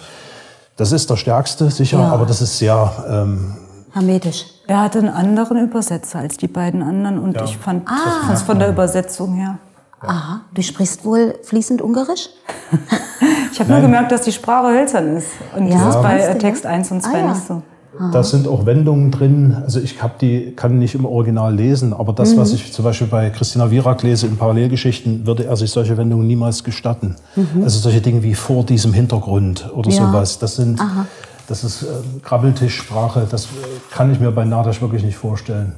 Das 0.76 0.90
ist 0.90 1.08
der 1.08 1.16
stärkste, 1.16 1.70
sicher, 1.70 2.00
ja. 2.00 2.12
aber 2.12 2.26
das 2.26 2.42
ist 2.42 2.58
sehr 2.58 3.04
ähm, 3.08 3.56
Hermetisch. 3.92 4.46
Er 4.66 4.80
hatte 4.80 4.98
einen 4.98 5.08
anderen 5.08 5.58
Übersetzer 5.58 6.20
als 6.20 6.36
die 6.36 6.48
beiden 6.48 6.82
anderen 6.82 7.18
und 7.18 7.36
ja. 7.36 7.44
ich 7.44 7.56
fand 7.58 7.88
ah. 7.88 8.32
es 8.32 8.42
von 8.42 8.58
der 8.58 8.68
Übersetzung 8.68 9.34
her. 9.34 9.58
Aha, 10.00 10.40
du 10.52 10.62
sprichst 10.62 11.04
wohl 11.04 11.34
fließend 11.44 11.80
Ungarisch? 11.80 12.28
ich 13.52 13.60
habe 13.60 13.70
nur 13.70 13.80
gemerkt, 13.80 14.10
dass 14.10 14.22
die 14.22 14.32
Sprache 14.32 14.68
hölzern 14.68 15.16
ist. 15.16 15.28
Und 15.56 15.68
ja, 15.68 15.78
das 15.78 15.94
ist 15.94 16.02
bei 16.02 16.18
äh, 16.18 16.38
Text 16.38 16.66
1 16.66 16.90
und 16.90 17.02
2 17.02 17.08
ah, 17.08 17.18
ja. 17.18 17.28
nicht 17.28 17.46
so. 17.46 17.62
Da 18.10 18.22
sind 18.22 18.48
auch 18.48 18.64
Wendungen 18.64 19.10
drin. 19.10 19.54
Also 19.62 19.78
ich 19.78 20.02
hab 20.02 20.18
die, 20.18 20.54
kann 20.56 20.78
nicht 20.78 20.94
im 20.94 21.04
Original 21.04 21.54
lesen, 21.54 21.92
aber 21.92 22.14
das, 22.14 22.34
mhm. 22.34 22.38
was 22.38 22.52
ich 22.52 22.72
zum 22.72 22.84
Beispiel 22.84 23.06
bei 23.06 23.28
Christina 23.30 23.70
Wierak 23.70 24.02
lese 24.02 24.26
in 24.26 24.38
Parallelgeschichten, 24.38 25.26
würde 25.26 25.44
er 25.44 25.56
sich 25.56 25.70
solche 25.70 25.96
Wendungen 25.98 26.26
niemals 26.26 26.64
gestatten. 26.64 27.16
Mhm. 27.36 27.62
Also 27.62 27.78
solche 27.78 28.00
Dinge 28.00 28.22
wie 28.22 28.34
vor 28.34 28.64
diesem 28.64 28.94
Hintergrund 28.94 29.70
oder 29.74 29.90
ja. 29.90 30.06
sowas. 30.06 30.38
Das 30.38 30.56
sind, 30.56 30.80
Aha. 30.80 31.06
Das 31.48 31.64
ist 31.64 31.82
äh, 31.82 31.86
Krabbeltischsprache, 32.22 33.26
das 33.30 33.46
äh, 33.46 33.48
kann 33.90 34.12
ich 34.12 34.20
mir 34.20 34.30
bei 34.30 34.44
Nadasch 34.44 34.80
wirklich 34.80 35.02
nicht 35.02 35.16
vorstellen. 35.16 35.74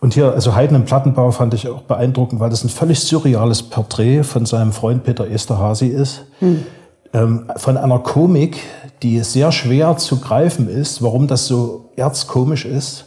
Und 0.00 0.14
hier, 0.14 0.32
also 0.32 0.54
Haydn 0.54 0.74
im 0.74 0.84
Plattenbau 0.84 1.30
fand 1.30 1.54
ich 1.54 1.68
auch 1.68 1.82
beeindruckend, 1.82 2.40
weil 2.40 2.50
das 2.50 2.64
ein 2.64 2.68
völlig 2.68 3.00
surreales 3.00 3.62
Porträt 3.62 4.24
von 4.24 4.46
seinem 4.46 4.72
Freund 4.72 5.04
Peter 5.04 5.28
Esterhazy 5.28 5.86
ist. 5.86 6.24
Hm. 6.40 6.64
Ähm, 7.12 7.50
von 7.56 7.76
einer 7.76 7.98
Komik, 8.00 8.58
die 9.02 9.20
sehr 9.20 9.52
schwer 9.52 9.96
zu 9.96 10.20
greifen 10.20 10.68
ist, 10.68 11.02
warum 11.02 11.26
das 11.26 11.46
so 11.46 11.90
erzkomisch 11.96 12.64
ist 12.64 13.06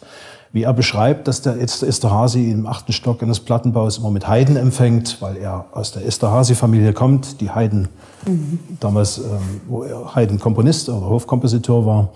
wie 0.52 0.64
er 0.64 0.74
beschreibt, 0.74 1.28
dass 1.28 1.42
der 1.42 1.62
Esterhazy 1.62 2.50
im 2.52 2.66
achten 2.66 2.92
Stock 2.92 3.22
eines 3.22 3.40
Plattenbaus 3.40 4.00
immer 4.00 4.10
mit 4.10 4.28
Heiden 4.28 4.56
empfängt, 4.56 5.22
weil 5.22 5.38
er 5.38 5.66
aus 5.72 5.92
der 5.92 6.06
Esterhazy-Familie 6.06 6.94
kommt, 6.94 7.40
die 7.42 7.52
Heiden 7.52 7.88
mhm. 8.26 8.60
damals, 8.80 9.20
ähm, 9.20 9.62
wo 9.68 9.84
er 9.84 10.16
Heiden 10.16 10.40
Komponist 10.40 10.90
oder 10.90 11.08
Hofkompositor 11.08 11.86
war. 11.86 12.10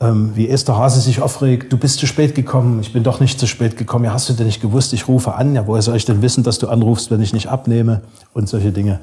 Ähm, 0.00 0.32
wie 0.34 0.48
Esterhazy 0.48 1.00
sich 1.00 1.22
aufregt, 1.22 1.72
du 1.72 1.76
bist 1.76 1.98
zu 1.98 2.06
spät 2.06 2.36
gekommen, 2.36 2.78
ich 2.80 2.92
bin 2.92 3.02
doch 3.02 3.18
nicht 3.18 3.40
zu 3.40 3.48
spät 3.48 3.76
gekommen, 3.76 4.04
ja, 4.04 4.12
hast 4.12 4.28
du 4.28 4.32
denn 4.32 4.46
nicht 4.46 4.60
gewusst, 4.60 4.92
ich 4.92 5.08
rufe 5.08 5.34
an, 5.34 5.56
ja, 5.56 5.66
woher 5.66 5.82
soll 5.82 5.96
ich 5.96 6.04
denn 6.04 6.22
wissen, 6.22 6.44
dass 6.44 6.60
du 6.60 6.68
anrufst, 6.68 7.10
wenn 7.10 7.20
ich 7.20 7.32
nicht 7.32 7.48
abnehme 7.48 8.02
und 8.32 8.48
solche 8.48 8.70
Dinge. 8.70 9.00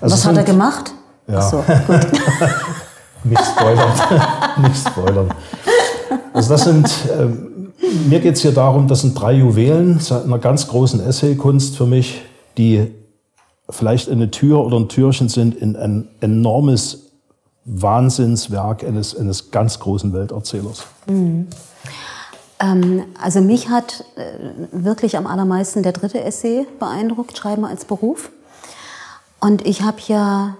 Also 0.00 0.14
Was 0.14 0.26
hat 0.26 0.36
er 0.36 0.42
gemacht? 0.42 0.94
Ja. 1.28 1.38
Ach 1.38 1.42
so, 1.42 1.56
gut. 1.86 2.06
nicht 3.22 3.42
spoilern, 3.44 3.92
nicht 4.62 4.88
spoilern. 4.88 5.28
Also 6.32 6.48
das 6.48 6.64
sind, 6.64 6.90
ähm, 7.16 7.51
mir 8.08 8.20
geht 8.20 8.36
es 8.36 8.42
hier 8.42 8.52
darum, 8.52 8.88
das 8.88 9.00
sind 9.00 9.18
drei 9.18 9.32
Juwelen 9.32 10.00
einer 10.10 10.38
ganz 10.38 10.68
großen 10.68 11.00
Essaykunst 11.00 11.76
für 11.76 11.86
mich, 11.86 12.22
die 12.56 12.92
vielleicht 13.70 14.08
eine 14.10 14.30
Tür 14.30 14.64
oder 14.64 14.76
ein 14.76 14.88
Türchen 14.88 15.28
sind 15.28 15.54
in 15.54 15.76
ein 15.76 16.08
enormes 16.20 17.10
Wahnsinnswerk 17.64 18.84
eines, 18.84 19.16
eines 19.16 19.50
ganz 19.50 19.78
großen 19.78 20.12
Welterzählers. 20.12 20.84
Mhm. 21.06 21.46
Ähm, 22.60 23.04
also 23.20 23.40
mich 23.40 23.68
hat 23.68 24.04
äh, 24.16 24.32
wirklich 24.72 25.16
am 25.16 25.26
allermeisten 25.26 25.82
der 25.82 25.92
dritte 25.92 26.22
Essay 26.22 26.66
beeindruckt, 26.78 27.36
Schreiben 27.36 27.64
als 27.64 27.84
Beruf. 27.84 28.30
Und 29.40 29.66
ich 29.66 29.82
habe 29.82 29.98
ja 30.06 30.56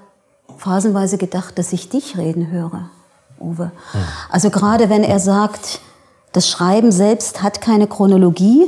phasenweise 0.59 1.19
gedacht, 1.19 1.59
dass 1.59 1.73
ich 1.73 1.89
dich 1.89 2.19
reden 2.19 2.51
höre, 2.51 2.91
Uwe. 3.41 3.67
Mhm. 3.67 3.99
Also 4.31 4.51
gerade 4.51 4.91
wenn 4.91 5.03
er 5.05 5.19
sagt, 5.19 5.81
das 6.33 6.49
Schreiben 6.49 6.92
selbst 6.92 7.42
hat 7.42 7.61
keine 7.61 7.87
Chronologie. 7.87 8.66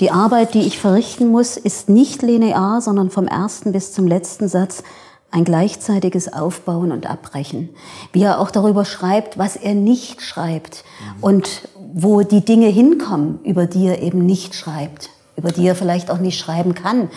Die 0.00 0.10
Arbeit, 0.10 0.54
die 0.54 0.62
ich 0.62 0.78
verrichten 0.78 1.28
muss, 1.28 1.56
ist 1.56 1.88
nicht 1.88 2.22
linear, 2.22 2.80
sondern 2.80 3.10
vom 3.10 3.26
ersten 3.26 3.72
bis 3.72 3.92
zum 3.92 4.06
letzten 4.06 4.48
Satz 4.48 4.82
ein 5.30 5.44
gleichzeitiges 5.44 6.32
Aufbauen 6.32 6.90
und 6.90 7.08
Abbrechen. 7.08 7.68
Wie 8.12 8.22
er 8.22 8.40
auch 8.40 8.50
darüber 8.50 8.84
schreibt, 8.84 9.38
was 9.38 9.56
er 9.56 9.74
nicht 9.74 10.22
schreibt 10.22 10.84
und 11.20 11.68
wo 11.92 12.22
die 12.22 12.44
Dinge 12.44 12.66
hinkommen, 12.66 13.38
über 13.44 13.66
die 13.66 13.86
er 13.86 14.02
eben 14.02 14.26
nicht 14.26 14.54
schreibt, 14.54 15.10
über 15.36 15.52
die 15.52 15.66
er 15.66 15.76
vielleicht 15.76 16.10
auch 16.10 16.18
nicht 16.18 16.38
schreiben 16.38 16.74
kann, 16.74 17.10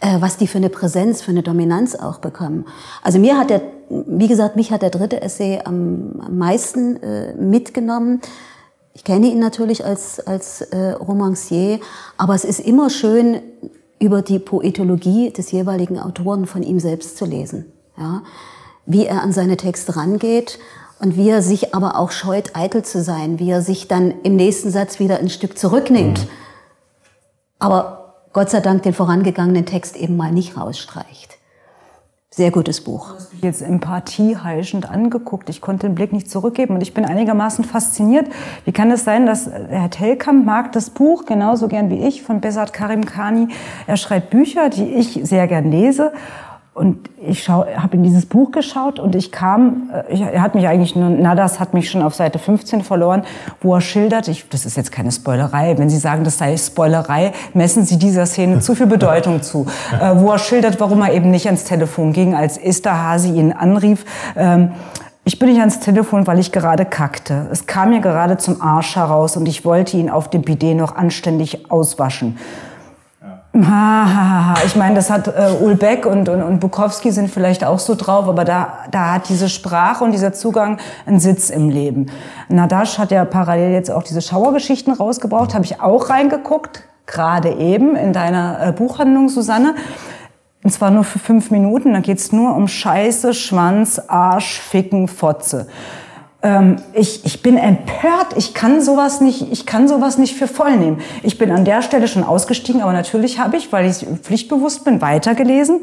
äh, 0.00 0.20
was 0.20 0.38
die 0.38 0.46
für 0.46 0.58
eine 0.58 0.70
Präsenz, 0.70 1.20
für 1.20 1.30
eine 1.30 1.42
Dominanz 1.42 1.94
auch 1.94 2.18
bekommen. 2.18 2.64
Also 3.02 3.18
mir 3.18 3.36
hat 3.36 3.50
der, 3.50 3.62
wie 3.88 4.28
gesagt, 4.28 4.56
mich 4.56 4.72
hat 4.72 4.82
der 4.82 4.90
dritte 4.90 5.20
Essay 5.20 5.60
am, 5.64 6.12
meisten 6.30 6.96
äh, 7.02 7.34
mitgenommen 7.34 8.20
ich 8.94 9.04
kenne 9.04 9.28
ihn 9.28 9.38
natürlich 9.38 9.84
als, 9.84 10.20
als 10.20 10.62
äh, 10.62 10.90
Romancier, 10.92 11.80
aber 12.16 12.34
es 12.34 12.44
ist 12.44 12.60
immer 12.60 12.90
schön, 12.90 13.40
über 14.00 14.22
die 14.22 14.38
Poetologie 14.38 15.30
des 15.30 15.52
jeweiligen 15.52 15.98
Autoren 16.00 16.46
von 16.46 16.62
ihm 16.62 16.80
selbst 16.80 17.16
zu 17.16 17.26
lesen. 17.26 17.66
Ja? 17.96 18.22
Wie 18.86 19.06
er 19.06 19.22
an 19.22 19.32
seine 19.32 19.56
Texte 19.56 19.94
rangeht 19.94 20.58
und 21.00 21.16
wie 21.16 21.28
er 21.28 21.42
sich 21.42 21.74
aber 21.74 21.98
auch 21.98 22.10
scheut, 22.10 22.56
eitel 22.56 22.82
zu 22.82 23.02
sein, 23.02 23.38
wie 23.38 23.50
er 23.50 23.62
sich 23.62 23.88
dann 23.88 24.14
im 24.22 24.36
nächsten 24.36 24.70
Satz 24.70 24.98
wieder 24.98 25.18
ein 25.18 25.28
Stück 25.28 25.58
zurücknimmt. 25.58 26.20
Mhm. 26.20 26.28
Aber 27.58 28.24
Gott 28.32 28.50
sei 28.50 28.60
Dank 28.60 28.82
den 28.84 28.94
vorangegangenen 28.94 29.66
Text 29.66 29.96
eben 29.96 30.16
mal 30.16 30.32
nicht 30.32 30.56
rausstreicht. 30.56 31.36
Sehr 32.32 32.52
gutes 32.52 32.80
Buch. 32.82 33.08
Du 33.08 33.14
hast 33.16 33.32
mich 33.32 33.42
jetzt 33.42 33.60
empathieheischend 33.60 34.88
angeguckt. 34.88 35.50
Ich 35.50 35.60
konnte 35.60 35.88
den 35.88 35.96
Blick 35.96 36.12
nicht 36.12 36.30
zurückgeben 36.30 36.76
und 36.76 36.80
ich 36.80 36.94
bin 36.94 37.04
einigermaßen 37.04 37.64
fasziniert. 37.64 38.28
Wie 38.64 38.70
kann 38.70 38.88
es 38.92 39.02
sein, 39.02 39.26
dass 39.26 39.50
Herr 39.50 39.90
Telkamp 39.90 40.46
mag 40.46 40.70
das 40.70 40.90
Buch 40.90 41.24
genauso 41.24 41.66
gern 41.66 41.90
wie 41.90 42.06
ich 42.06 42.22
von 42.22 42.40
Besat 42.40 42.72
Karim 42.72 43.04
Khani. 43.04 43.48
Er 43.88 43.96
schreibt 43.96 44.30
Bücher, 44.30 44.68
die 44.68 44.84
ich 44.94 45.18
sehr 45.24 45.48
gern 45.48 45.72
lese. 45.72 46.12
Und 46.72 47.10
ich 47.20 47.48
habe 47.48 47.96
in 47.96 48.04
dieses 48.04 48.26
Buch 48.26 48.52
geschaut 48.52 49.00
und 49.00 49.16
ich 49.16 49.32
kam, 49.32 49.90
äh, 49.92 50.12
ich, 50.12 50.20
er 50.20 50.40
hat 50.40 50.54
mich 50.54 50.68
eigentlich 50.68 50.94
nur, 50.94 51.10
Nadas 51.10 51.58
hat 51.58 51.74
mich 51.74 51.90
schon 51.90 52.00
auf 52.00 52.14
Seite 52.14 52.38
15 52.38 52.82
verloren, 52.82 53.24
wo 53.60 53.74
er 53.74 53.80
schildert, 53.80 54.28
ich, 54.28 54.48
das 54.48 54.64
ist 54.66 54.76
jetzt 54.76 54.92
keine 54.92 55.10
Spoilerei, 55.10 55.76
wenn 55.78 55.90
Sie 55.90 55.98
sagen, 55.98 56.22
das 56.22 56.38
sei 56.38 56.56
Spoilerei, 56.56 57.32
messen 57.54 57.84
Sie 57.84 57.98
dieser 57.98 58.24
Szene 58.24 58.60
zu 58.60 58.76
viel 58.76 58.86
Bedeutung 58.86 59.42
zu, 59.42 59.66
äh, 60.00 60.12
wo 60.14 60.30
er 60.30 60.38
schildert, 60.38 60.80
warum 60.80 61.02
er 61.02 61.12
eben 61.12 61.30
nicht 61.32 61.46
ans 61.46 61.64
Telefon 61.64 62.12
ging, 62.12 62.34
als 62.36 62.56
Esterhazy 62.56 63.30
ihn 63.30 63.52
anrief. 63.52 64.04
Ähm, 64.36 64.70
ich 65.24 65.38
bin 65.38 65.48
nicht 65.48 65.60
ans 65.60 65.80
Telefon, 65.80 66.26
weil 66.28 66.38
ich 66.38 66.50
gerade 66.52 66.84
kackte. 66.84 67.48
Es 67.50 67.66
kam 67.66 67.90
mir 67.90 68.00
gerade 68.00 68.38
zum 68.38 68.62
Arsch 68.62 68.96
heraus 68.96 69.36
und 69.36 69.46
ich 69.46 69.64
wollte 69.64 69.96
ihn 69.96 70.08
auf 70.08 70.30
dem 70.30 70.42
Bidet 70.42 70.76
noch 70.76 70.96
anständig 70.96 71.70
auswaschen. 71.70 72.38
Ich 73.52 74.76
meine, 74.76 74.94
das 74.94 75.10
hat 75.10 75.26
äh, 75.26 75.50
Ulbeck 75.60 76.06
und, 76.06 76.28
und, 76.28 76.40
und 76.40 76.60
Bukowski 76.60 77.10
sind 77.10 77.30
vielleicht 77.30 77.64
auch 77.64 77.80
so 77.80 77.96
drauf, 77.96 78.28
aber 78.28 78.44
da, 78.44 78.84
da 78.92 79.14
hat 79.14 79.28
diese 79.28 79.48
Sprache 79.48 80.04
und 80.04 80.12
dieser 80.12 80.32
Zugang 80.32 80.78
einen 81.04 81.18
Sitz 81.18 81.50
im 81.50 81.68
Leben. 81.68 82.06
Nadash 82.48 82.98
hat 82.98 83.10
ja 83.10 83.24
parallel 83.24 83.72
jetzt 83.72 83.90
auch 83.90 84.04
diese 84.04 84.22
Schauergeschichten 84.22 84.92
rausgebracht, 84.92 85.52
habe 85.54 85.64
ich 85.64 85.80
auch 85.80 86.10
reingeguckt, 86.10 86.84
gerade 87.06 87.50
eben 87.54 87.96
in 87.96 88.12
deiner 88.12 88.68
äh, 88.68 88.72
Buchhandlung, 88.72 89.28
Susanne. 89.28 89.74
Und 90.62 90.70
zwar 90.70 90.92
nur 90.92 91.02
für 91.02 91.18
fünf 91.18 91.50
Minuten, 91.50 91.94
da 91.94 92.00
geht's 92.00 92.30
nur 92.30 92.54
um 92.54 92.68
Scheiße, 92.68 93.34
Schwanz, 93.34 94.00
Arsch, 94.06 94.60
Ficken, 94.60 95.08
Fotze. 95.08 95.66
Ähm, 96.42 96.76
ich, 96.94 97.24
ich 97.24 97.42
bin 97.42 97.56
empört, 97.56 98.36
ich 98.36 98.54
kann 98.54 98.80
sowas 98.80 99.20
nicht, 99.20 99.52
ich 99.52 99.66
kann 99.66 99.88
sowas 99.88 100.18
nicht 100.18 100.36
für 100.36 100.48
voll 100.48 100.76
nehmen. 100.76 101.00
Ich 101.22 101.38
bin 101.38 101.50
an 101.50 101.64
der 101.64 101.82
Stelle 101.82 102.08
schon 102.08 102.24
ausgestiegen, 102.24 102.80
aber 102.80 102.92
natürlich 102.92 103.38
habe 103.38 103.56
ich, 103.56 103.72
weil 103.72 103.90
ich 103.90 104.06
pflichtbewusst 104.22 104.84
bin, 104.84 105.00
weitergelesen 105.00 105.80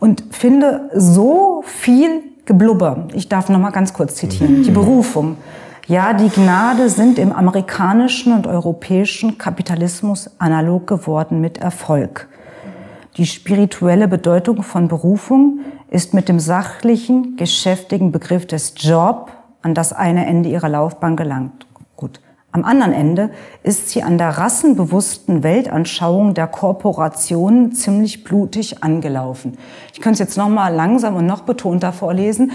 und 0.00 0.22
finde 0.30 0.90
so 0.94 1.62
viel 1.64 2.22
Geblubber. 2.44 3.08
Ich 3.14 3.28
darf 3.28 3.48
noch 3.48 3.58
mal 3.58 3.70
ganz 3.70 3.92
kurz 3.92 4.14
zitieren. 4.16 4.62
Die 4.62 4.70
Berufung. 4.70 5.36
Ja, 5.86 6.12
die 6.12 6.28
Gnade 6.28 6.90
sind 6.90 7.18
im 7.18 7.32
amerikanischen 7.32 8.34
und 8.34 8.46
europäischen 8.46 9.38
Kapitalismus 9.38 10.30
analog 10.38 10.86
geworden 10.86 11.40
mit 11.40 11.58
Erfolg. 11.58 12.28
Die 13.16 13.26
spirituelle 13.26 14.06
Bedeutung 14.06 14.62
von 14.62 14.88
Berufung 14.88 15.60
ist 15.90 16.12
mit 16.12 16.28
dem 16.28 16.38
sachlichen, 16.38 17.36
geschäftigen 17.36 18.12
Begriff 18.12 18.46
des 18.46 18.74
Job 18.76 19.32
an 19.62 19.74
das 19.74 19.92
eine 19.92 20.26
Ende 20.26 20.48
ihrer 20.48 20.68
Laufbahn 20.68 21.16
gelangt. 21.16 21.66
Gut. 21.96 22.20
Am 22.50 22.64
anderen 22.64 22.92
Ende 22.94 23.30
ist 23.62 23.90
sie 23.90 24.02
an 24.02 24.16
der 24.16 24.30
rassenbewussten 24.30 25.42
Weltanschauung 25.42 26.32
der 26.32 26.46
Korporationen 26.46 27.72
ziemlich 27.72 28.24
blutig 28.24 28.82
angelaufen. 28.82 29.58
Ich 29.92 30.00
könnte 30.00 30.14
es 30.14 30.18
jetzt 30.20 30.38
noch 30.38 30.48
mal 30.48 30.74
langsam 30.74 31.16
und 31.16 31.26
noch 31.26 31.42
betonter 31.42 31.92
vorlesen. 31.92 32.52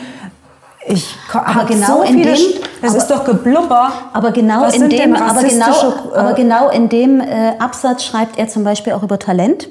Ich 0.86 1.16
aber 1.32 1.66
genau 1.66 1.98
so 1.98 2.02
in 2.02 2.24
dem, 2.24 2.36
das 2.82 2.92
aber, 2.92 2.98
ist 2.98 3.08
doch 3.08 3.24
Geblubber. 3.24 3.92
Aber 4.12 4.32
genau 4.32 4.70
in 4.70 4.90
dem, 4.90 5.16
aber 5.16 5.44
genau, 5.44 5.94
aber 6.14 6.32
äh, 6.32 6.34
genau 6.34 6.70
in 6.70 6.90
dem 6.90 7.22
äh, 7.22 7.54
Absatz 7.60 8.04
schreibt 8.04 8.38
er 8.38 8.50
zum 8.50 8.64
Beispiel 8.64 8.94
auch 8.94 9.04
über 9.04 9.20
Talent. 9.20 9.70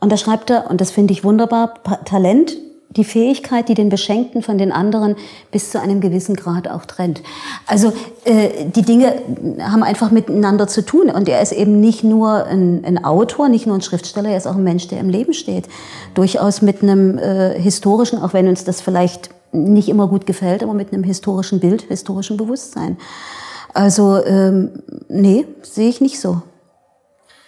Und 0.00 0.10
da 0.10 0.16
schreibt 0.16 0.50
er, 0.50 0.70
und 0.70 0.80
das 0.80 0.90
finde 0.90 1.12
ich 1.12 1.22
wunderbar, 1.22 1.74
Talent 2.04 2.56
die 2.96 3.04
Fähigkeit, 3.04 3.68
die 3.68 3.74
den 3.74 3.88
Beschenkten 3.88 4.42
von 4.42 4.58
den 4.58 4.72
anderen 4.72 5.16
bis 5.50 5.70
zu 5.70 5.80
einem 5.80 6.00
gewissen 6.00 6.36
Grad 6.36 6.68
auch 6.68 6.84
trennt. 6.84 7.22
Also 7.66 7.92
äh, 8.24 8.66
die 8.74 8.82
Dinge 8.82 9.14
haben 9.60 9.82
einfach 9.82 10.10
miteinander 10.10 10.68
zu 10.68 10.84
tun 10.84 11.10
und 11.10 11.28
er 11.28 11.42
ist 11.42 11.52
eben 11.52 11.80
nicht 11.80 12.04
nur 12.04 12.46
ein, 12.46 12.84
ein, 12.84 13.04
Autor, 13.04 13.48
nicht 13.48 13.66
nur 13.66 13.76
ein 13.76 13.82
Schriftsteller, 13.82 14.30
er 14.30 14.36
ist 14.36 14.46
auch 14.46 14.56
ein 14.56 14.64
Mensch, 14.64 14.88
der 14.88 15.00
im 15.00 15.08
Leben 15.08 15.34
steht. 15.34 15.66
Durchaus 16.14 16.62
mit 16.62 16.82
einem 16.82 17.18
äh, 17.18 17.58
historischen, 17.60 18.20
auch 18.22 18.32
wenn 18.32 18.48
uns 18.48 18.64
das 18.64 18.80
vielleicht 18.80 19.30
nicht 19.52 19.88
immer 19.88 20.08
gut 20.08 20.26
gefällt, 20.26 20.62
aber 20.62 20.74
mit 20.74 20.92
einem 20.92 21.04
historischen 21.04 21.60
Bild, 21.60 21.82
historischem 21.82 22.36
Bewusstsein. 22.36 22.96
Also 23.72 24.24
ähm, 24.24 24.70
nee, 25.08 25.46
sehe 25.62 25.88
ich 25.88 26.00
nicht 26.00 26.20
so. 26.20 26.42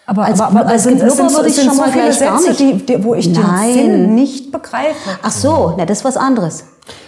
Aber, 0.07 0.25
als, 0.25 0.41
aber, 0.41 0.61
aber 0.61 0.71
als 0.71 0.85
Blubber 0.85 1.11
sind, 1.11 1.33
würde 1.35 1.49
ich 1.49 1.57
schon 1.57 1.75
so 1.75 1.81
mal 1.81 1.91
gleich 1.91 2.15
Sätze. 2.15 2.55
Die, 2.55 2.75
die, 2.75 3.03
wo 3.03 3.15
ich 3.15 3.29
Nein. 3.29 3.75
den 3.75 3.75
Sinn 3.75 4.15
nicht 4.15 4.53
begreife. 4.53 5.19
Ach 5.23 5.33
so, 5.33 5.75
na, 5.77 5.85
das 5.85 5.99
ist 5.99 6.05
was 6.05 6.17
anderes. 6.17 6.65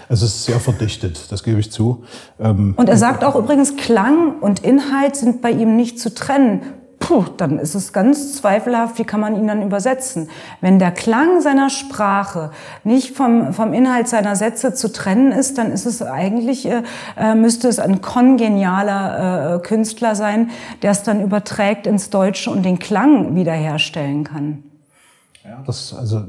Also 0.09 0.25
es 0.25 0.35
ist 0.35 0.45
sehr 0.45 0.59
verdichtet, 0.59 1.31
das 1.31 1.43
gebe 1.43 1.61
ich 1.61 1.71
zu. 1.71 2.05
Ähm, 2.41 2.75
und 2.77 2.89
er 2.89 2.97
sagt 2.97 3.23
auch 3.25 3.37
übrigens, 3.37 3.77
Klang 3.77 4.41
und 4.41 4.61
Inhalt 4.61 5.17
sind 5.17 5.43
bei 5.43 5.51
ihm 5.51 5.77
nicht 5.77 6.01
zu 6.01 6.15
trennen 6.15 6.63
puh, 7.09 7.25
dann 7.39 7.59
ist 7.59 7.75
es 7.75 7.95
ganz 7.95 8.35
zweifelhaft, 8.35 8.99
wie 8.99 9.05
kann 9.05 9.21
man 9.21 9.35
ihn 9.35 9.47
dann 9.47 9.63
übersetzen. 9.63 10.29
Wenn 10.61 10.79
der 10.79 10.91
Klang 10.91 11.41
seiner 11.41 11.71
Sprache 11.71 12.51
nicht 12.85 13.17
vom, 13.17 13.55
vom 13.55 13.73
Inhalt 13.73 14.09
seiner 14.09 14.37
Sätze 14.37 14.75
zu 14.75 14.93
trennen 14.93 15.33
ist, 15.33 15.57
dann 15.57 15.73
ist 15.73 15.87
es 15.87 16.03
eigentlich, 16.03 16.67
äh, 16.67 16.83
äh 17.17 17.35
müsste 17.35 17.67
es 17.69 17.79
ein 17.79 18.03
kongenialer 18.03 19.55
äh, 19.55 19.59
Künstler 19.61 20.17
sein, 20.17 20.51
der 20.83 20.91
es 20.91 21.03
dann 21.03 21.23
überträgt 21.23 21.87
ins 21.87 22.11
Deutsche 22.11 22.51
und 22.51 22.63
den 22.63 22.79
Klang 22.79 23.35
wiederherstellen 23.35 24.25
kann. 24.25 24.65
Ja, 25.45 25.63
das, 25.65 25.95
also, 25.95 26.25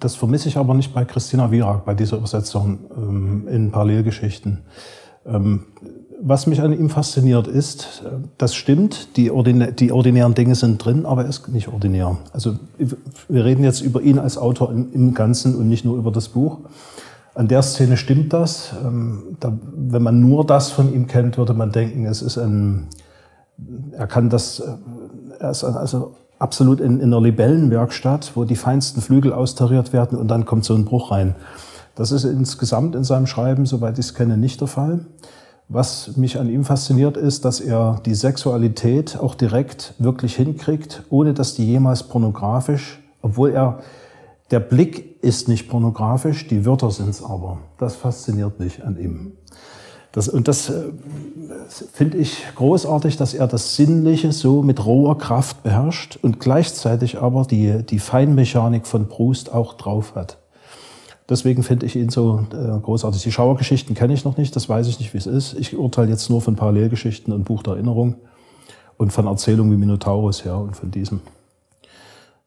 das 0.00 0.16
vermisse 0.16 0.48
ich 0.48 0.56
aber 0.56 0.74
nicht 0.74 0.92
bei 0.92 1.04
Christina 1.04 1.52
Wierak, 1.52 1.84
bei 1.84 1.94
dieser 1.94 2.16
Übersetzung 2.16 2.80
ähm, 2.96 3.46
in 3.46 3.70
Parallelgeschichten. 3.70 4.64
Ähm, 5.26 5.66
was 6.26 6.46
mich 6.46 6.62
an 6.62 6.72
ihm 6.72 6.88
fasziniert 6.88 7.46
ist, 7.46 8.02
das 8.38 8.54
stimmt, 8.54 9.16
die, 9.18 9.30
ordinä 9.30 9.72
die, 9.72 9.92
ordinären 9.92 10.34
Dinge 10.34 10.54
sind 10.54 10.82
drin, 10.82 11.04
aber 11.04 11.24
er 11.24 11.28
ist 11.28 11.48
nicht 11.48 11.68
ordinär. 11.68 12.16
Also 12.32 12.54
wir 13.28 13.44
reden 13.44 13.62
jetzt 13.62 13.82
über 13.82 14.00
ihn 14.00 14.18
als 14.18 14.38
Autor 14.38 14.72
im, 14.72 15.12
Ganzen 15.12 15.54
und 15.54 15.68
nicht 15.68 15.84
nur 15.84 15.98
über 15.98 16.10
das 16.10 16.30
Buch. 16.30 16.60
An 17.34 17.48
der 17.48 17.60
Szene 17.60 17.98
stimmt 17.98 18.32
das. 18.32 18.72
Ähm, 18.82 19.36
da, 19.38 19.52
wenn 19.76 20.02
man 20.02 20.20
nur 20.20 20.46
das 20.46 20.70
von 20.70 20.94
ihm 20.94 21.08
kennt, 21.08 21.36
würde 21.36 21.52
man 21.52 21.72
denken, 21.72 22.06
es 22.06 22.22
ist 22.22 22.38
ein, 22.38 22.86
er 23.92 24.06
kann 24.06 24.30
das, 24.30 24.60
äh, 24.60 24.72
er 25.40 25.50
ist 25.50 25.62
also 25.62 26.14
absolut 26.38 26.80
in, 26.80 27.00
in 27.00 27.12
einer 27.12 27.20
Libellenwerkstatt, 27.20 28.32
wo 28.34 28.44
die 28.44 28.56
feinsten 28.56 29.02
Flügel 29.02 29.34
austariert 29.34 29.92
werden 29.92 30.16
und 30.16 30.28
dann 30.28 30.46
kommt 30.46 30.64
so 30.64 30.74
ein 30.74 30.86
Bruch 30.86 31.10
rein. 31.10 31.34
Das 31.96 32.12
ist 32.12 32.24
insgesamt 32.24 32.94
in 32.94 33.04
seinem 33.04 33.26
Schreiben, 33.26 33.66
soweit 33.66 33.98
ich 33.98 34.06
es 34.06 34.14
kenne, 34.14 34.38
nicht 34.38 34.62
der 34.62 34.68
Fall. 34.68 35.00
Was 35.68 36.16
mich 36.16 36.38
an 36.38 36.50
ihm 36.50 36.64
fasziniert, 36.64 37.16
ist, 37.16 37.44
dass 37.44 37.60
er 37.60 38.00
die 38.04 38.14
Sexualität 38.14 39.18
auch 39.18 39.34
direkt 39.34 39.94
wirklich 39.98 40.36
hinkriegt, 40.36 41.02
ohne 41.08 41.32
dass 41.32 41.54
die 41.54 41.66
jemals 41.66 42.02
pornografisch, 42.02 43.02
obwohl 43.22 43.50
er, 43.50 43.80
der 44.50 44.60
Blick 44.60 45.22
ist 45.22 45.48
nicht 45.48 45.68
pornografisch, 45.68 46.46
die 46.48 46.66
Wörter 46.66 46.90
sind 46.90 47.08
es 47.08 47.24
aber. 47.24 47.58
Das 47.78 47.96
fasziniert 47.96 48.60
mich 48.60 48.84
an 48.84 48.98
ihm. 48.98 49.32
Das, 50.12 50.28
und 50.28 50.46
das 50.46 50.68
äh, 50.68 50.84
finde 51.92 52.18
ich 52.18 52.44
großartig, 52.54 53.16
dass 53.16 53.34
er 53.34 53.48
das 53.48 53.74
Sinnliche 53.74 54.30
so 54.30 54.62
mit 54.62 54.84
roher 54.84 55.18
Kraft 55.18 55.64
beherrscht 55.64 56.18
und 56.22 56.38
gleichzeitig 56.38 57.20
aber 57.20 57.46
die, 57.46 57.82
die 57.84 57.98
Feinmechanik 57.98 58.86
von 58.86 59.08
Proust 59.08 59.52
auch 59.52 59.74
drauf 59.74 60.14
hat. 60.14 60.38
Deswegen 61.28 61.62
finde 61.62 61.86
ich 61.86 61.96
ihn 61.96 62.10
so 62.10 62.46
äh, 62.52 62.78
großartig. 62.80 63.22
Die 63.22 63.32
Schauergeschichten 63.32 63.94
kenne 63.94 64.12
ich 64.12 64.24
noch 64.24 64.36
nicht, 64.36 64.54
das 64.56 64.68
weiß 64.68 64.86
ich 64.88 64.98
nicht, 64.98 65.14
wie 65.14 65.18
es 65.18 65.26
ist. 65.26 65.54
Ich 65.54 65.76
urteile 65.76 66.10
jetzt 66.10 66.28
nur 66.28 66.42
von 66.42 66.54
Parallelgeschichten 66.54 67.32
und 67.32 67.44
Buch 67.44 67.62
der 67.62 67.74
Erinnerung 67.74 68.16
und 68.98 69.12
von 69.12 69.26
Erzählungen 69.26 69.72
wie 69.72 69.76
Minotaurus 69.76 70.44
her 70.44 70.58
und 70.58 70.76
von 70.76 70.90
diesem. 70.90 71.20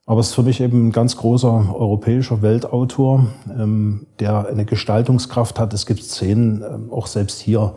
Aber 0.06 0.20
es 0.20 0.28
ist 0.28 0.34
für 0.34 0.42
mich 0.42 0.60
eben 0.60 0.88
ein 0.88 0.92
ganz 0.92 1.16
großer 1.16 1.74
europäischer 1.74 2.40
Weltautor, 2.40 3.26
ähm, 3.50 4.06
der 4.20 4.46
eine 4.48 4.64
Gestaltungskraft 4.64 5.58
hat. 5.58 5.74
Es 5.74 5.84
gibt 5.84 6.02
Szenen, 6.02 6.62
ähm, 6.62 6.92
auch 6.92 7.06
selbst 7.06 7.40
hier, 7.40 7.74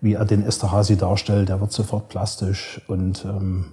wie 0.00 0.12
er 0.12 0.26
den 0.26 0.42
Esterhazy 0.42 0.96
darstellt, 0.96 1.48
der 1.48 1.60
wird 1.60 1.72
sofort 1.72 2.10
plastisch 2.10 2.82
und 2.86 3.24
ähm, 3.24 3.72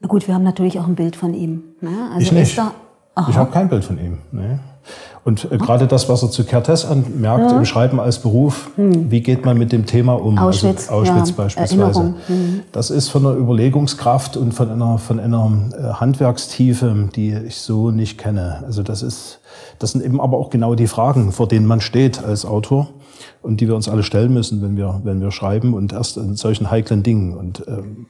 Na 0.00 0.08
gut, 0.08 0.26
wir 0.26 0.34
haben 0.34 0.42
natürlich 0.42 0.80
auch 0.80 0.86
ein 0.86 0.96
Bild 0.96 1.14
von 1.14 1.32
ihm. 1.34 1.62
Ne? 1.80 2.10
Also 2.12 2.26
ich 2.26 2.32
nicht. 2.32 2.60
Ich 3.28 3.36
habe 3.36 3.50
kein 3.50 3.68
Bild 3.68 3.84
von 3.84 3.98
ihm. 3.98 4.18
Nee. 4.30 4.58
Und 5.24 5.50
äh, 5.52 5.58
gerade 5.58 5.86
das, 5.86 6.08
was 6.08 6.22
er 6.22 6.30
zu 6.30 6.42
Kertész 6.42 6.86
anmerkt, 6.86 7.50
ja. 7.50 7.58
im 7.58 7.64
Schreiben 7.64 8.00
als 8.00 8.18
Beruf, 8.18 8.70
hm. 8.76 9.10
wie 9.10 9.20
geht 9.20 9.44
man 9.44 9.58
mit 9.58 9.72
dem 9.72 9.84
Thema 9.84 10.14
um? 10.14 10.38
Auschwitz, 10.38 10.88
also 10.88 11.02
Auschwitz 11.02 11.30
ja. 11.30 11.34
beispielsweise. 11.36 12.14
Hm. 12.26 12.60
Das 12.72 12.90
ist 12.90 13.08
von 13.08 13.26
einer 13.26 13.36
Überlegungskraft 13.36 14.36
und 14.36 14.52
von 14.52 14.70
einer, 14.70 14.98
von 14.98 15.20
einer 15.20 15.52
äh, 15.72 15.82
Handwerkstiefe, 15.94 17.10
die 17.14 17.34
ich 17.34 17.56
so 17.56 17.90
nicht 17.90 18.16
kenne. 18.16 18.62
Also 18.64 18.82
das 18.82 19.02
ist, 19.02 19.40
das 19.78 19.92
sind 19.92 20.04
eben 20.04 20.20
aber 20.20 20.38
auch 20.38 20.50
genau 20.50 20.74
die 20.74 20.86
Fragen, 20.86 21.32
vor 21.32 21.46
denen 21.46 21.66
man 21.66 21.80
steht 21.80 22.24
als 22.24 22.46
Autor 22.46 22.88
und 23.42 23.60
die 23.60 23.68
wir 23.68 23.76
uns 23.76 23.88
alle 23.88 24.02
stellen 24.02 24.32
müssen, 24.32 24.62
wenn 24.62 24.76
wir, 24.76 25.00
wenn 25.04 25.20
wir 25.20 25.30
schreiben 25.30 25.74
und 25.74 25.92
erst 25.92 26.16
in 26.16 26.36
solchen 26.36 26.70
heiklen 26.70 27.02
Dingen. 27.02 27.36
Und, 27.36 27.64
ähm, 27.68 28.06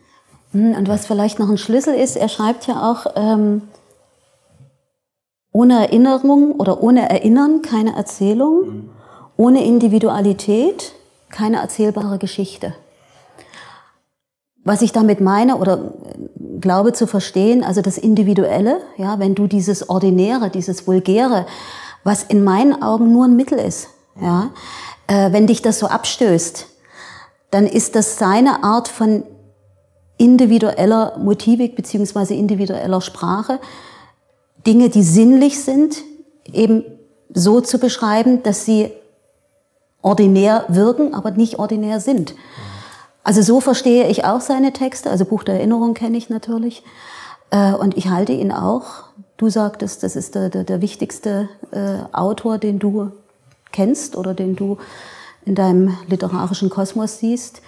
hm, 0.53 0.75
und 0.77 0.89
was 0.89 1.07
vielleicht 1.07 1.39
noch 1.39 1.49
ein 1.49 1.59
Schlüssel 1.59 1.95
ist, 1.95 2.17
er 2.17 2.29
schreibt 2.29 2.67
ja 2.67 2.91
auch, 2.91 3.07
ähm, 3.17 3.63
ohne 5.59 5.89
Erinnerung 5.89 6.53
oder 6.53 6.85
ohne 6.85 7.11
Erinnern 7.11 7.63
keine 7.63 7.97
Erzählung, 7.97 8.61
mhm. 8.61 8.91
ohne 9.37 9.65
Individualität 9.65 10.93
keine 11.31 11.57
erzählbare 11.57 12.19
Geschichte. 12.19 12.75
Was 14.63 14.83
ich 14.83 14.93
damit 14.93 15.21
meine 15.21 15.57
oder 15.57 15.95
glaube 16.61 16.93
zu 16.93 17.09
verstehen, 17.09 17.65
also 17.65 17.83
das 17.83 17.99
Individuelle, 17.99 18.83
ja, 18.99 19.19
wenn 19.19 19.35
du 19.35 19.49
dieses 19.49 19.91
Ordinäre, 19.91 20.49
dieses 20.49 20.87
Vulgäre, 20.87 21.45
was 22.05 22.23
in 22.23 22.45
meinen 22.45 22.81
Augen 22.81 23.13
nur 23.13 23.25
ein 23.25 23.35
Mittel 23.35 23.59
ist, 23.59 23.89
ja, 24.21 24.51
äh, 25.09 25.33
wenn 25.33 25.49
dich 25.49 25.61
das 25.61 25.81
so 25.81 25.89
abstößt, 25.89 26.67
dann 27.51 27.67
ist 27.67 27.97
das 27.97 28.17
seine 28.17 28.63
Art 28.63 28.87
von 28.87 29.25
individueller 30.19 31.19
Motivik 31.19 31.75
beziehungsweise 31.75 32.35
individueller 32.35 33.01
Sprache, 33.01 33.59
Dinge, 34.67 34.89
die 34.89 35.03
sinnlich 35.03 35.63
sind, 35.63 36.03
eben 36.53 36.85
so 37.33 37.61
zu 37.61 37.79
beschreiben, 37.79 38.43
dass 38.43 38.65
sie 38.65 38.91
ordinär 40.03 40.65
wirken, 40.69 41.15
aber 41.15 41.31
nicht 41.31 41.59
ordinär 41.59 42.01
sind. 42.01 42.35
Also 43.25 43.43
so 43.43 43.61
verstehe 43.61 44.09
ich 44.09 44.25
auch 44.25 44.41
seine 44.41 44.73
Texte. 44.73 45.11
Also 45.11 45.25
Buch 45.25 45.45
der 45.45 45.57
Erinnerung 45.57 45.95
kenne 45.95 46.17
ich 46.17 46.31
natürlich. 46.31 46.83
Äh, 47.51 47.73
und 47.73 47.97
ich 47.97 48.09
halte 48.09 48.33
ihn 48.33 48.53
auch. 48.53 49.05
Du 49.37 49.51
sagtest, 49.51 50.03
das 50.03 50.17
ist 50.17 50.35
der, 50.35 50.49
der, 50.49 50.65
der 50.65 50.81
wichtigste 50.81 51.49
äh, 51.71 51.99
Autor, 52.13 52.59
den 52.59 52.79
du 52.79 53.13
kennst 53.71 54.17
oder 54.17 54.35
den 54.35 54.57
du 54.57 54.79
in 55.45 55.55
deinem 55.55 55.97
literarischen 56.09 56.71
Kosmos 56.71 57.19
siehst. 57.19 57.63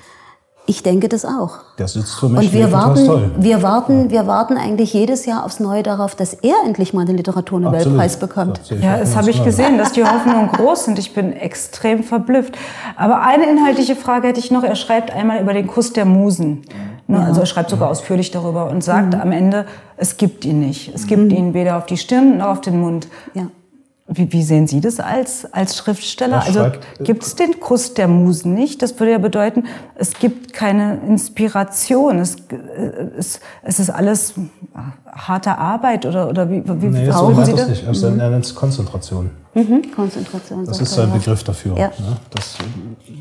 Ich 0.70 0.84
denke 0.84 1.08
das 1.08 1.24
auch. 1.24 1.58
Der 1.78 1.88
sitzt 1.88 2.14
für 2.14 2.28
mich 2.28 2.46
Und 2.46 2.52
wir 2.52 2.70
warten, 2.70 3.04
toll. 3.04 3.30
wir 3.36 3.60
warten, 3.60 4.10
wir 4.10 4.28
warten 4.28 4.56
eigentlich 4.56 4.94
jedes 4.94 5.26
Jahr 5.26 5.44
aufs 5.44 5.58
Neue 5.58 5.82
darauf, 5.82 6.14
dass 6.14 6.32
er 6.32 6.54
endlich 6.64 6.94
mal 6.94 7.04
den 7.04 7.16
Literaturnobelpreis 7.16 8.18
bekommt. 8.20 8.60
Das 8.60 8.80
ja, 8.80 8.96
das 8.96 9.16
habe 9.16 9.30
ich 9.30 9.42
gesehen, 9.42 9.78
dass 9.78 9.90
die 9.90 10.04
Hoffnungen 10.04 10.46
groß 10.52 10.84
sind. 10.84 11.00
Ich 11.00 11.12
bin 11.12 11.32
extrem 11.32 12.04
verblüfft. 12.04 12.56
Aber 12.96 13.22
eine 13.22 13.50
inhaltliche 13.50 13.96
Frage 13.96 14.28
hätte 14.28 14.38
ich 14.38 14.52
noch. 14.52 14.62
Er 14.62 14.76
schreibt 14.76 15.10
einmal 15.10 15.42
über 15.42 15.54
den 15.54 15.66
Kuss 15.66 15.92
der 15.92 16.04
Musen. 16.04 16.62
Ne? 17.08 17.18
Ja. 17.18 17.24
Also 17.24 17.40
er 17.40 17.46
schreibt 17.46 17.70
sogar 17.70 17.90
ausführlich 17.90 18.30
darüber 18.30 18.70
und 18.70 18.84
sagt 18.84 19.14
mhm. 19.14 19.20
am 19.20 19.32
Ende, 19.32 19.66
es 19.96 20.18
gibt 20.18 20.44
ihn 20.44 20.60
nicht. 20.60 20.94
Es 20.94 21.08
gibt 21.08 21.32
mhm. 21.32 21.36
ihn 21.36 21.54
weder 21.54 21.78
auf 21.78 21.86
die 21.86 21.96
Stirn 21.96 22.38
noch 22.38 22.46
auf 22.46 22.60
den 22.60 22.80
Mund. 22.80 23.08
Ja. 23.34 23.48
Wie, 24.12 24.32
wie 24.32 24.42
sehen 24.42 24.66
Sie 24.66 24.80
das 24.80 24.98
als, 24.98 25.46
als 25.52 25.76
Schriftsteller? 25.76 26.42
also 26.42 26.60
äh, 26.60 26.72
gibt 26.98 27.22
es 27.22 27.36
den 27.36 27.60
Kuss 27.60 27.94
der 27.94 28.08
Musen 28.08 28.54
nicht? 28.54 28.82
Das 28.82 28.98
würde 28.98 29.12
ja 29.12 29.18
bedeuten, 29.18 29.64
es 29.94 30.14
gibt 30.14 30.52
keine 30.52 30.98
Inspiration. 31.06 32.18
Es, 32.18 32.34
äh, 32.34 33.06
es, 33.16 33.38
es 33.62 33.78
ist 33.78 33.88
alles 33.88 34.34
harte 35.06 35.56
Arbeit 35.56 36.06
oder, 36.06 36.28
oder 36.28 36.50
wie, 36.50 36.62
wie 36.66 36.86
nee, 36.86 37.10
so 37.10 37.44
Sie 37.44 37.52
das? 37.52 37.68
Nicht. 37.68 37.86
Also, 37.86 38.10
mhm. 38.10 38.18
Er 38.18 38.30
nennt 38.30 38.44
es 38.44 38.52
Konzentration. 38.52 39.30
Mhm. 39.54 39.92
Konzentration. 39.94 40.64
Das 40.64 40.80
ist 40.80 40.92
sein 40.92 41.12
Begriff 41.12 41.44
dafür. 41.44 41.76
Ja. 41.78 41.86
Ne? 41.88 42.16
Das 42.30 42.56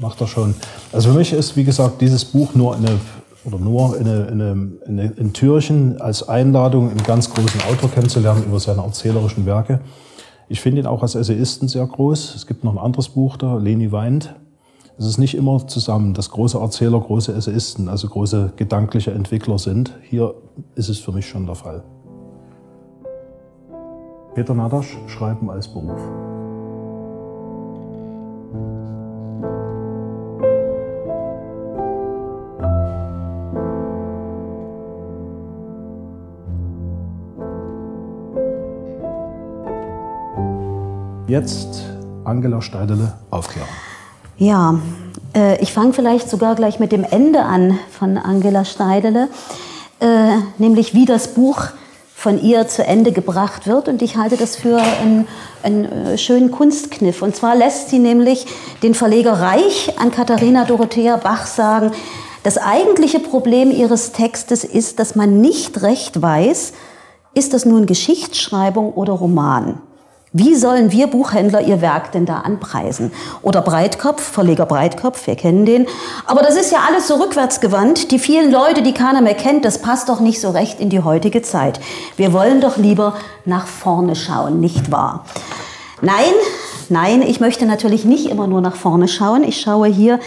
macht 0.02 0.20
er 0.22 0.28
schon. 0.28 0.56
Also 0.92 1.12
für 1.12 1.18
mich 1.20 1.34
ist, 1.34 1.56
wie 1.56 1.66
gesagt, 1.66 2.02
dieses 2.02 2.26
Buch 2.26 2.56
nur 2.56 2.76
eine 2.76 3.00
oder 3.46 3.60
nur 3.60 3.96
in, 3.96 4.08
eine, 4.08 4.24
in, 4.26 4.42
eine, 4.42 4.52
in, 4.52 5.00
eine, 5.00 5.14
in 5.18 5.34
Türchen 5.34 6.02
als 6.02 6.28
Einladung, 6.28 6.90
einen 6.90 7.04
ganz 7.04 7.30
großen 7.30 7.62
Autor 7.70 7.92
kennenzulernen 7.92 8.44
über 8.46 8.60
seine 8.60 8.82
erzählerischen 8.82 9.46
Werke. 9.46 9.80
Ich 10.52 10.62
finde 10.62 10.82
ihn 10.82 10.88
auch 10.88 11.04
als 11.04 11.14
Essayisten 11.14 11.68
sehr 11.68 11.86
groß. 11.86 12.34
Es 12.36 12.48
gibt 12.48 12.64
noch 12.64 12.74
ein 12.74 12.80
anderes 12.80 13.10
Buch 13.10 13.38
da, 13.38 13.58
Leni 13.58 13.92
weint. 13.92 14.34
Es 14.98 15.06
ist 15.06 15.20
nicht 15.20 15.36
immer 15.36 15.66
zusammen, 15.68 16.16
dass 16.16 16.32
große 16.32 16.58
Erzähler 16.60 17.00
große 17.00 17.32
Essayisten, 17.32 17.88
also 17.88 18.10
große 18.10 18.54
gedankliche 18.56 19.12
Entwickler 19.12 19.60
sind. 19.60 19.96
Hier 20.02 20.34
ist 20.74 20.90
es 20.90 20.98
für 20.98 21.12
mich 21.12 21.28
schon 21.28 21.46
der 21.46 21.54
Fall. 21.54 21.84
Peter 24.34 24.56
Nadasch, 24.56 24.98
Schreiben 25.06 25.52
als 25.52 25.68
Beruf. 25.68 26.02
Jetzt 41.30 41.84
Angela 42.26 42.60
Steidele, 42.60 43.14
Aufklärung. 43.30 43.70
Ja, 44.40 44.80
äh, 45.36 45.62
ich 45.62 45.72
fange 45.72 45.94
vielleicht 45.94 46.28
sogar 46.28 46.56
gleich 46.56 46.80
mit 46.80 46.92
dem 46.92 47.04
Ende 47.04 47.44
an 47.44 47.78
von 47.92 48.18
Angela 48.18 48.66
Steidele, 48.66 49.28
äh, 50.00 50.38
nämlich 50.58 50.96
wie 50.96 51.06
das 51.06 51.36
Buch 51.36 51.68
von 52.16 52.42
ihr 52.42 52.68
zu 52.68 52.84
Ende 52.84 53.12
gebracht 53.12 53.68
wird. 53.68 53.88
Und 53.88 54.02
ich 54.02 54.18
halte 54.18 54.38
das 54.38 54.56
für 54.56 54.78
einen, 54.82 55.28
einen 55.62 55.86
äh, 55.86 56.18
schönen 56.18 56.50
Kunstkniff. 56.50 57.22
Und 57.22 57.36
zwar 57.36 57.56
lässt 57.56 57.90
sie 57.90 58.00
nämlich 58.00 58.48
den 58.82 58.96
Verleger 58.96 59.34
Reich 59.34 60.00
an 60.00 60.10
Katharina 60.10 60.66
Dorothea 60.66 61.18
Bach 61.18 61.46
sagen, 61.46 61.92
das 62.42 62.58
eigentliche 62.58 63.20
Problem 63.20 63.70
ihres 63.70 64.14
Textes 64.14 64.64
ist, 64.64 64.98
dass 64.98 65.14
man 65.14 65.42
nicht 65.42 65.84
recht 65.84 66.20
weiß, 66.20 66.74
ist 67.36 67.54
das 67.54 67.66
nun 67.66 67.86
Geschichtsschreibung 67.86 68.94
oder 68.94 69.14
Roman. 69.14 69.80
Wie 70.32 70.54
sollen 70.54 70.92
wir 70.92 71.08
Buchhändler 71.08 71.62
ihr 71.62 71.82
Werk 71.82 72.12
denn 72.12 72.28
da 72.28 72.42
anpreisen? 72.42 73.12
Oder 73.42 73.62
Breitkopf, 73.62 74.22
Verleger 74.22 74.68
Breitkopf, 74.68 75.26
wir 75.26 75.36
kennen 75.36 75.66
den. 75.66 75.88
Aber 76.28 76.44
das 76.44 76.56
ist 76.56 76.72
ja 76.72 76.82
alles 76.88 77.08
so 77.08 77.16
rückwärtsgewandt. 77.16 78.12
Die 78.12 78.20
vielen 78.20 78.52
Leute, 78.52 78.84
die 78.84 78.94
keiner 78.94 79.22
mehr 79.22 79.34
kennt, 79.34 79.66
das 79.66 79.82
passt 79.82 80.08
doch 80.08 80.20
nicht 80.20 80.40
so 80.40 80.52
recht 80.52 80.80
in 80.80 80.92
die 80.92 81.02
heutige 81.02 81.42
Zeit. 81.42 81.80
Wir 82.16 82.32
wollen 82.32 82.62
doch 82.62 82.78
lieber 82.78 83.16
nach 83.46 83.66
vorne 83.66 84.16
schauen, 84.16 84.60
nicht 84.60 84.92
wahr? 84.92 85.26
Nein, 86.02 86.34
nein, 86.90 87.24
ich 87.24 87.40
möchte 87.40 87.66
natürlich 87.66 88.06
nicht 88.06 88.30
immer 88.30 88.46
nur 88.46 88.62
nach 88.62 88.76
vorne 88.76 89.08
schauen. 89.08 89.44
Ich 89.44 89.60
schaue 89.60 89.88
hier 89.88 90.20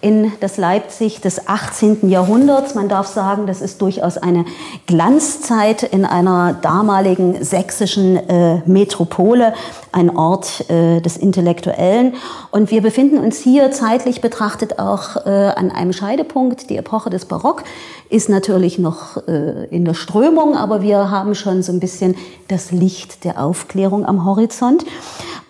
in 0.00 0.32
das 0.40 0.56
Leipzig 0.56 1.20
des 1.20 1.48
18. 1.48 2.08
Jahrhunderts. 2.08 2.74
Man 2.74 2.88
darf 2.88 3.08
sagen, 3.08 3.46
das 3.46 3.60
ist 3.60 3.82
durchaus 3.82 4.16
eine 4.16 4.44
Glanzzeit 4.86 5.82
in 5.82 6.04
einer 6.04 6.54
damaligen 6.54 7.42
sächsischen 7.42 8.16
äh, 8.16 8.62
Metropole, 8.66 9.54
ein 9.90 10.14
Ort 10.16 10.70
äh, 10.70 11.00
des 11.00 11.16
Intellektuellen. 11.16 12.14
Und 12.52 12.70
wir 12.70 12.80
befinden 12.80 13.18
uns 13.18 13.38
hier 13.38 13.72
zeitlich 13.72 14.20
betrachtet 14.20 14.78
auch 14.78 15.16
äh, 15.26 15.30
an 15.56 15.72
einem 15.72 15.92
Scheidepunkt. 15.92 16.70
Die 16.70 16.76
Epoche 16.76 17.10
des 17.10 17.24
Barock 17.24 17.64
ist 18.08 18.28
natürlich 18.28 18.78
noch 18.78 19.16
äh, 19.26 19.66
in 19.66 19.84
der 19.84 19.94
Strömung, 19.94 20.56
aber 20.56 20.82
wir 20.82 21.10
haben 21.10 21.34
schon 21.34 21.62
so 21.62 21.72
ein 21.72 21.80
bisschen 21.80 22.14
das 22.46 22.70
Licht 22.70 23.24
der 23.24 23.42
Aufklärung 23.42 24.06
am 24.06 24.24
Horizont. 24.24 24.84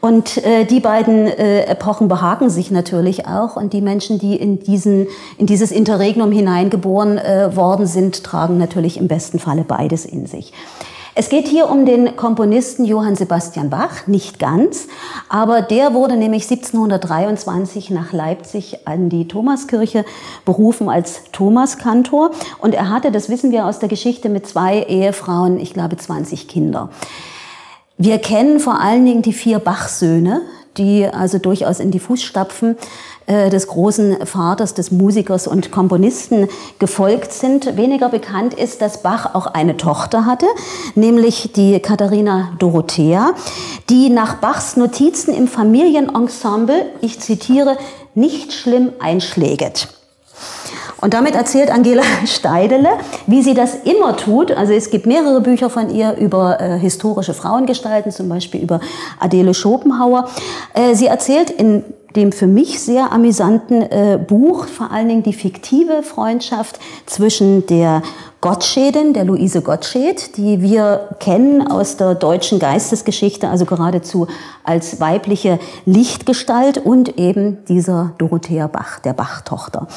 Und 0.01 0.45
äh, 0.45 0.65
die 0.65 0.81
beiden 0.81 1.27
äh, 1.27 1.63
Epochen 1.63 2.07
behaken 2.09 2.51
sich 2.51 2.71
natürlich 2.71 3.27
auch. 3.27 3.57
Und 3.57 3.73
die 3.73 3.81
Menschen, 3.81 4.19
die 4.19 4.37
in, 4.37 4.61
diesen, 4.61 5.09
in 5.39 5.47
dieses 5.47 5.73
Interregnum 5.73 6.31
hineingeboren 6.31 7.19
äh, 7.19 7.57
worden 7.57 7.87
sind, 7.87 8.23
tragen 8.23 8.59
natürlich 8.59 8.97
im 8.99 9.09
besten 9.09 9.39
Falle 9.39 9.65
beides 9.67 10.05
in 10.05 10.27
sich. 10.27 10.53
Es 11.21 11.31
geht 11.31 11.49
hier 11.49 11.69
um 11.69 11.85
den 11.85 12.15
Komponisten 12.15 12.85
Johann 12.85 13.17
Sebastian 13.17 13.71
Bach, 13.71 14.07
nicht 14.07 14.39
ganz, 14.39 14.87
aber 15.29 15.63
der 15.63 15.93
wurde 15.93 16.17
nämlich 16.17 16.45
1723 16.45 17.91
nach 17.91 18.13
Leipzig 18.13 18.87
an 18.87 19.09
die 19.09 19.27
Thomaskirche 19.27 20.05
berufen 20.45 20.89
als 20.89 21.23
Thomaskantor 21.33 22.31
und 22.61 22.73
er 22.73 22.89
hatte, 22.89 23.11
das 23.11 23.29
wissen 23.29 23.51
wir 23.51 23.67
aus 23.67 23.81
der 23.81 23.89
Geschichte, 23.89 24.29
mit 24.29 24.47
zwei 24.47 24.85
Ehefrauen, 24.85 25.59
ich 25.59 25.75
glaube 25.75 25.97
20 25.97 26.47
Kinder. 26.47 26.89
Wir 28.01 28.19
kennen 28.19 28.61
vor 28.61 28.81
allen 28.81 29.05
Dingen 29.05 29.23
die 29.23 29.33
vier 29.33 29.59
Bach-Söhne, 29.59 30.43
die 30.77 31.05
also 31.05 31.39
durchaus 31.39 31.81
in 31.81 31.91
die 31.91 31.99
Fußstapfen 31.99 32.77
äh, 33.27 33.51
des 33.51 33.67
großen 33.67 34.25
Vaters, 34.25 34.73
des 34.75 34.93
Musikers 34.93 35.49
und 35.49 35.73
Komponisten 35.73 36.47
gefolgt 36.79 37.33
sind. 37.33 37.77
Weniger 37.77 38.09
bekannt 38.09 38.55
ist, 38.55 38.83
dass 38.83 39.03
Bach 39.03 39.35
auch 39.35 39.49
eine 39.49 39.77
Tochter 39.77 40.27
hatte, 40.27 40.47
nämlich 40.95 41.51
die 41.57 41.81
Katharina 41.81 42.53
Dorothea, 42.61 43.33
die 43.91 44.11
nach 44.11 44.37
Bachs 44.37 44.77
Notizen 44.77 45.35
im 45.35 45.49
Familienensemble, 45.49 46.87
ich 47.01 47.19
zitiere, 47.19 47.77
nicht 48.15 48.53
schlimm 48.53 48.93
einschläget. 49.01 49.89
Und 51.01 51.15
damit 51.15 51.35
erzählt 51.35 51.71
Angela 51.71 52.03
Steidele, 52.27 52.91
wie 53.27 53.43
sie 53.43 53.55
das 53.55 53.75
immer 53.85 54.17
tut. 54.17 54.51
Also 54.53 54.73
es 54.73 54.91
gibt 54.91 55.07
mehrere 55.07 55.41
Bücher 55.41 55.71
von 55.71 55.91
ihr 55.91 56.17
über 56.17 56.61
äh, 56.61 56.79
historische 56.79 57.35
Frauengestalten, 57.35 58.13
zum 58.13 58.29
Beispiel 58.29 58.63
über 58.63 58.81
Adele 59.19 59.55
Schopenhauer. 59.55 60.29
Äh, 60.75 60.95
sie 60.95 61.07
erzählt 61.07 61.51
in 61.51 61.85
dem 62.17 62.33
für 62.33 62.47
mich 62.47 62.81
sehr 62.81 63.13
amüsanten 63.13 63.83
äh, 63.83 64.19
Buch 64.19 64.67
vor 64.67 64.91
allen 64.91 65.09
Dingen 65.09 65.23
die 65.23 65.35
fiktive 65.35 66.03
Freundschaft 66.03 66.81
zwischen 67.07 67.67
der 67.67 68.03
Gottschedin, 68.41 69.15
der 69.15 69.25
Luise 69.25 69.63
Gottsched, 69.63 70.37
die 70.37 70.63
wir 70.63 71.09
kennen 71.19 71.67
aus 71.67 71.97
der 71.97 72.15
deutschen 72.15 72.61
Geistesgeschichte, 72.61 73.49
also 73.49 73.65
geradezu 73.65 74.29
als 74.63 75.01
weibliche 75.01 75.59
Lichtgestalt 75.87 76.79
und 76.79 77.19
eben 77.19 77.65
dieser 77.65 78.13
Dorothea 78.19 78.69
Bach, 78.69 79.01
der 79.01 79.13
Bach-Tochter. 79.13 79.89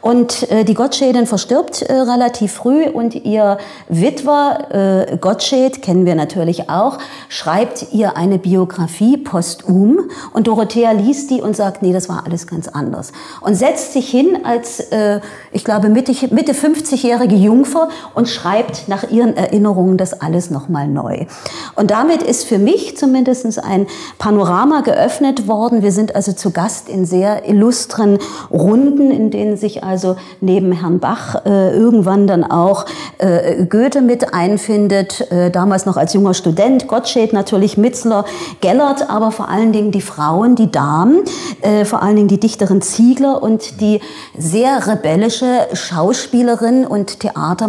Und 0.00 0.50
äh, 0.50 0.64
die 0.64 0.74
Gottschedin 0.74 1.26
verstirbt 1.26 1.82
äh, 1.82 1.92
relativ 1.92 2.54
früh 2.54 2.84
und 2.88 3.14
ihr 3.14 3.58
Witwer 3.88 5.06
äh, 5.12 5.16
Gottsched, 5.18 5.80
kennen 5.80 6.04
wir 6.04 6.16
natürlich 6.16 6.68
auch, 6.68 6.98
schreibt 7.28 7.92
ihr 7.92 8.16
eine 8.16 8.38
Biografie 8.38 9.18
posthum 9.18 10.10
und 10.32 10.48
Dorothea 10.48 10.90
liest 10.90 11.30
die 11.30 11.40
und 11.42 11.54
sagt, 11.54 11.82
nee, 11.82 11.92
das 11.92 12.08
war 12.08 12.24
alles 12.26 12.48
ganz 12.48 12.66
anders. 12.66 13.12
Und 13.40 13.54
setzt 13.54 13.92
sich 13.92 14.10
hin 14.10 14.38
als, 14.42 14.80
äh, 14.80 15.20
ich 15.52 15.64
glaube, 15.64 15.90
Mitte, 15.90 16.12
Mitte 16.34 16.54
50-jährige 16.54 17.36
Jungfer 17.36 17.83
und 18.14 18.28
schreibt 18.28 18.88
nach 18.88 19.10
ihren 19.10 19.36
Erinnerungen 19.36 19.96
das 19.96 20.20
alles 20.20 20.50
nochmal 20.50 20.88
neu. 20.88 21.26
Und 21.74 21.90
damit 21.90 22.22
ist 22.22 22.44
für 22.44 22.58
mich 22.58 22.96
zumindest 22.96 23.62
ein 23.62 23.86
Panorama 24.18 24.80
geöffnet 24.80 25.48
worden. 25.48 25.82
Wir 25.82 25.92
sind 25.92 26.14
also 26.14 26.32
zu 26.32 26.50
Gast 26.50 26.88
in 26.88 27.04
sehr 27.04 27.48
illustren 27.48 28.18
Runden, 28.50 29.10
in 29.10 29.30
denen 29.30 29.56
sich 29.56 29.84
also 29.84 30.16
neben 30.40 30.72
Herrn 30.72 31.00
Bach 31.00 31.44
äh, 31.44 31.76
irgendwann 31.76 32.26
dann 32.26 32.44
auch 32.44 32.86
äh, 33.18 33.66
Goethe 33.66 34.00
mit 34.00 34.32
einfindet, 34.32 35.30
äh, 35.30 35.50
damals 35.50 35.86
noch 35.86 35.96
als 35.96 36.12
junger 36.14 36.34
Student, 36.34 36.86
Gottsched 36.86 37.32
natürlich, 37.32 37.76
Mitzler, 37.76 38.24
Gellert, 38.60 39.10
aber 39.10 39.30
vor 39.30 39.48
allen 39.48 39.72
Dingen 39.72 39.90
die 39.90 40.00
Frauen, 40.00 40.54
die 40.54 40.70
Damen, 40.70 41.22
äh, 41.60 41.84
vor 41.84 42.02
allen 42.02 42.16
Dingen 42.16 42.28
die 42.28 42.40
Dichterin 42.40 42.82
Ziegler 42.82 43.42
und 43.42 43.80
die 43.80 44.00
sehr 44.36 44.86
rebellische 44.86 45.66
Schauspielerin 45.72 46.86
und 46.86 47.22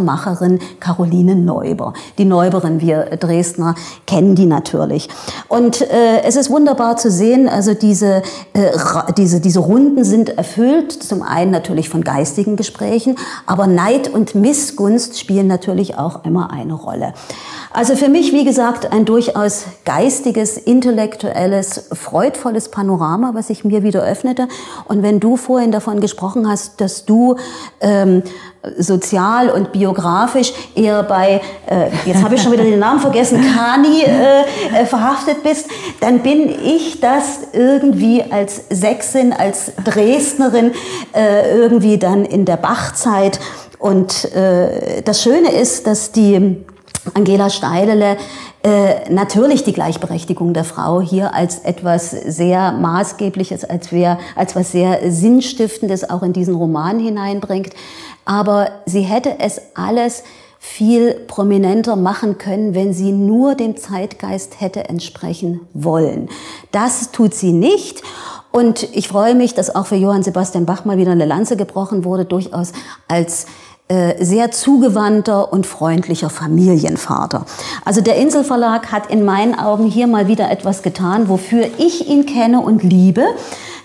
Theatermacherin 0.06 0.60
Caroline 0.80 1.36
Neuber. 1.36 1.94
Die 2.18 2.26
Neuberin, 2.26 2.82
wir 2.82 3.06
Dresdner 3.18 3.76
kennen 4.06 4.36
die 4.36 4.46
natürlich. 4.46 5.10
Und 5.48 5.82
äh, 5.82 6.22
es 6.24 6.36
ist 6.36 6.50
wunderbar 6.50 6.98
zu 6.98 7.10
sehen, 7.10 7.50
also 7.50 7.74
diese, 7.74 8.22
äh, 8.54 8.72
diese, 9.18 9.40
diese 9.40 9.60
Runden 9.60 10.04
sind 10.04 10.38
erfüllt, 10.38 10.92
zum 10.92 11.22
einen 11.22 11.52
natürlich 11.52 11.90
von 11.90 12.04
geistigen 12.04 12.56
Gesprächen, 12.56 13.16
aber 13.46 13.68
Neid 13.68 14.08
und 14.08 14.36
Missgunst 14.36 15.20
spielen 15.20 15.48
natürlich 15.48 15.98
auch 15.98 16.24
immer 16.24 16.52
eine 16.52 16.74
Rolle. 16.74 17.14
Also 17.72 17.96
für 17.98 18.08
mich, 18.08 18.32
wie 18.32 18.46
gesagt, 18.46 18.94
ein 18.94 19.04
durchaus 19.04 19.66
geistiges, 19.84 20.58
intellektuelles, 20.58 21.90
freudvolles 21.92 22.70
Panorama, 22.70 23.32
was 23.34 23.48
sich 23.48 23.66
mir 23.66 23.84
wieder 23.84 24.02
öffnete. 24.02 24.48
Und 24.86 25.04
wenn 25.04 25.20
du 25.20 25.36
vorhin 25.36 25.74
davon 25.74 26.00
gesprochen 26.00 26.48
hast, 26.48 26.80
dass 26.80 27.04
du 27.04 27.36
ähm, 27.82 28.24
sozial 28.78 29.50
und 29.50 29.72
biografisch 29.72 30.54
eher 30.76 31.04
bei, 31.04 31.42
äh, 31.68 31.90
jetzt 32.06 32.24
habe 32.24 32.36
ich 32.36 32.42
schon 32.42 32.52
wieder 32.52 32.64
den 32.64 32.80
Namen 32.80 33.00
vergessen, 33.00 33.44
Kani 33.56 34.04
äh, 34.04 34.42
äh, 34.82 34.86
verhaftet 34.86 35.44
bist, 35.44 35.68
dann 36.00 36.20
bin 36.20 36.50
ich 36.50 37.00
das 37.00 37.40
irgendwie 37.54 38.24
als 38.24 38.64
Sächsin, 38.70 39.34
als 39.34 39.72
Dresdnerin 39.84 40.72
äh, 41.14 41.58
irgendwie 41.58 41.98
dann 41.98 42.26
in 42.26 42.46
der 42.46 42.58
Bachzeit. 42.58 43.40
Und 43.80 44.34
äh, 44.34 45.02
das 45.04 45.22
Schöne 45.22 45.52
ist, 45.52 45.86
dass 45.88 46.12
die 46.12 46.64
Angela 47.14 47.50
Steidele 47.50 48.18
äh, 48.66 49.12
natürlich 49.12 49.64
die 49.64 49.74
Gleichberechtigung 49.74 50.56
der 50.56 50.64
Frau 50.64 51.00
hier 51.00 51.36
als 51.36 51.60
etwas 51.60 52.10
sehr 52.10 52.72
Maßgebliches, 52.72 53.64
als, 53.64 53.92
wer, 53.92 54.18
als 54.36 54.56
was 54.56 54.72
sehr 54.72 55.12
Sinnstiftendes 55.12 56.10
auch 56.10 56.24
in 56.24 56.34
diesen 56.34 56.56
Roman 56.56 56.98
hineinbringt. 56.98 57.76
Aber 58.26 58.70
sie 58.88 59.02
hätte 59.02 59.38
es 59.38 59.62
alles 59.76 60.24
viel 60.58 61.14
prominenter 61.14 61.96
machen 61.96 62.40
können, 62.40 62.74
wenn 62.74 62.92
sie 62.92 63.12
nur 63.12 63.54
dem 63.54 63.78
Zeitgeist 63.78 64.60
hätte 64.60 64.90
entsprechen 64.90 65.62
wollen. 65.76 66.30
Das 66.72 67.12
tut 67.12 67.36
sie 67.36 67.52
nicht. 67.52 68.02
Und 68.52 68.82
ich 68.96 69.10
freue 69.10 69.36
mich, 69.36 69.54
dass 69.54 69.76
auch 69.76 69.86
für 69.86 69.96
Johann 69.96 70.24
Sebastian 70.24 70.66
Bach 70.66 70.86
mal 70.86 70.98
wieder 70.98 71.12
eine 71.12 71.26
Lanze 71.26 71.56
gebrochen 71.56 72.04
wurde, 72.04 72.26
durchaus 72.26 72.72
als 73.08 73.46
sehr 74.20 74.50
zugewandter 74.50 75.54
und 75.54 75.68
freundlicher 75.68 76.32
Familienvater. 76.32 77.46
Also 77.84 78.02
der 78.02 78.16
Inselverlag 78.16 78.92
hat 78.92 79.12
in 79.12 79.24
meinen 79.24 79.54
Augen 79.54 79.86
hier 79.86 80.08
mal 80.08 80.28
wieder 80.28 80.50
etwas 80.50 80.82
getan, 80.82 81.30
wofür 81.30 81.68
ich 81.78 82.10
ihn 82.10 82.26
kenne 82.26 82.62
und 82.62 82.82
liebe. 82.82 83.26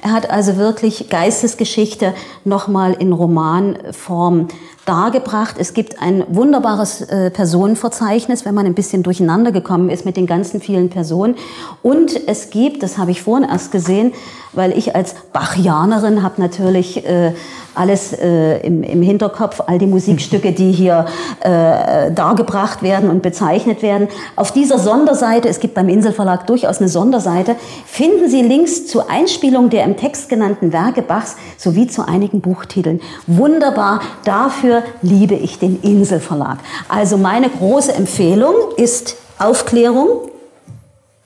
Er 0.02 0.12
hat 0.12 0.30
also 0.30 0.56
wirklich 0.56 1.10
Geistesgeschichte 1.10 2.14
nochmal 2.44 2.94
in 2.94 3.12
Romanform 3.12 4.48
dargebracht. 4.86 5.56
Es 5.58 5.74
gibt 5.74 6.00
ein 6.00 6.24
wunderbares 6.28 7.02
äh, 7.02 7.30
Personenverzeichnis, 7.30 8.46
wenn 8.46 8.54
man 8.54 8.66
ein 8.66 8.74
bisschen 8.74 9.02
durcheinander 9.02 9.52
gekommen 9.52 9.90
ist 9.90 10.06
mit 10.06 10.16
den 10.16 10.26
ganzen 10.26 10.60
vielen 10.60 10.88
Personen. 10.88 11.36
Und 11.82 12.28
es 12.28 12.50
gibt, 12.50 12.82
das 12.82 12.96
habe 12.96 13.10
ich 13.10 13.22
vorhin 13.22 13.48
erst 13.48 13.72
gesehen, 13.72 14.12
weil 14.52 14.76
ich 14.76 14.94
als 14.96 15.14
Bachianerin 15.32 16.22
habe 16.22 16.40
natürlich 16.40 17.06
äh, 17.06 17.32
alles 17.74 18.12
äh, 18.12 18.58
im, 18.66 18.82
im 18.82 19.02
Hinterkopf, 19.02 19.62
all 19.66 19.78
die 19.78 19.86
Musikstücke, 19.86 20.52
die 20.52 20.72
hier 20.72 21.06
äh, 21.40 22.10
dargebracht 22.10 22.82
werden 22.82 23.08
und 23.10 23.22
bezeichnet 23.22 23.82
werden. 23.82 24.08
Auf 24.36 24.52
dieser 24.52 24.78
Sonderseite, 24.78 25.48
es 25.48 25.60
gibt 25.60 25.74
beim 25.74 25.88
Inselverlag 25.88 26.46
durchaus 26.46 26.78
eine 26.78 26.88
Sonderseite, 26.88 27.56
finden 27.86 28.28
Sie 28.28 28.42
Links 28.42 28.86
zur 28.86 29.10
Einspielung 29.10 29.70
der 29.70 29.84
im 29.84 29.96
Text 29.96 30.28
genannten 30.28 30.72
Werke 30.72 31.02
Bachs 31.02 31.36
sowie 31.56 31.86
zu 31.86 32.06
einigen 32.06 32.40
Buchtiteln. 32.40 33.00
Wunderbar, 33.26 34.00
dafür 34.24 34.82
liebe 35.02 35.34
ich 35.34 35.58
den 35.58 35.80
Inselverlag. 35.82 36.58
Also 36.88 37.16
meine 37.16 37.48
große 37.48 37.94
Empfehlung 37.94 38.54
ist 38.76 39.16
Aufklärung, 39.38 40.30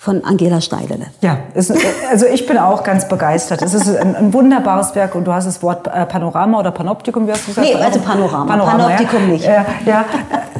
von 0.05 0.23
Angela 0.23 0.61
Steidele. 0.61 1.07
Ja, 1.23 1.39
ist, 1.55 1.73
also 2.11 2.27
ich 2.27 2.47
bin 2.47 2.59
auch 2.59 2.83
ganz 2.83 3.09
begeistert. 3.09 3.63
Es 3.63 3.73
ist 3.73 3.89
ein, 3.89 4.15
ein, 4.15 4.35
wunderbares 4.35 4.95
Werk 4.95 5.15
und 5.15 5.25
du 5.25 5.33
hast 5.33 5.47
das 5.47 5.63
Wort 5.63 5.87
äh, 5.87 6.05
Panorama 6.05 6.59
oder 6.59 6.73
Panoptikum, 6.73 7.27
wie 7.27 7.33
hast 7.33 7.45
du 7.45 7.55
gesagt? 7.55 7.67
Nee, 7.67 7.83
also 7.83 8.01
Panorama, 8.01 8.45
Panorama 8.45 8.85
Panoptikum 8.85 9.21
ja. 9.23 9.27
nicht. 9.29 9.47
Ja, 9.47 9.65
ja, 9.87 10.05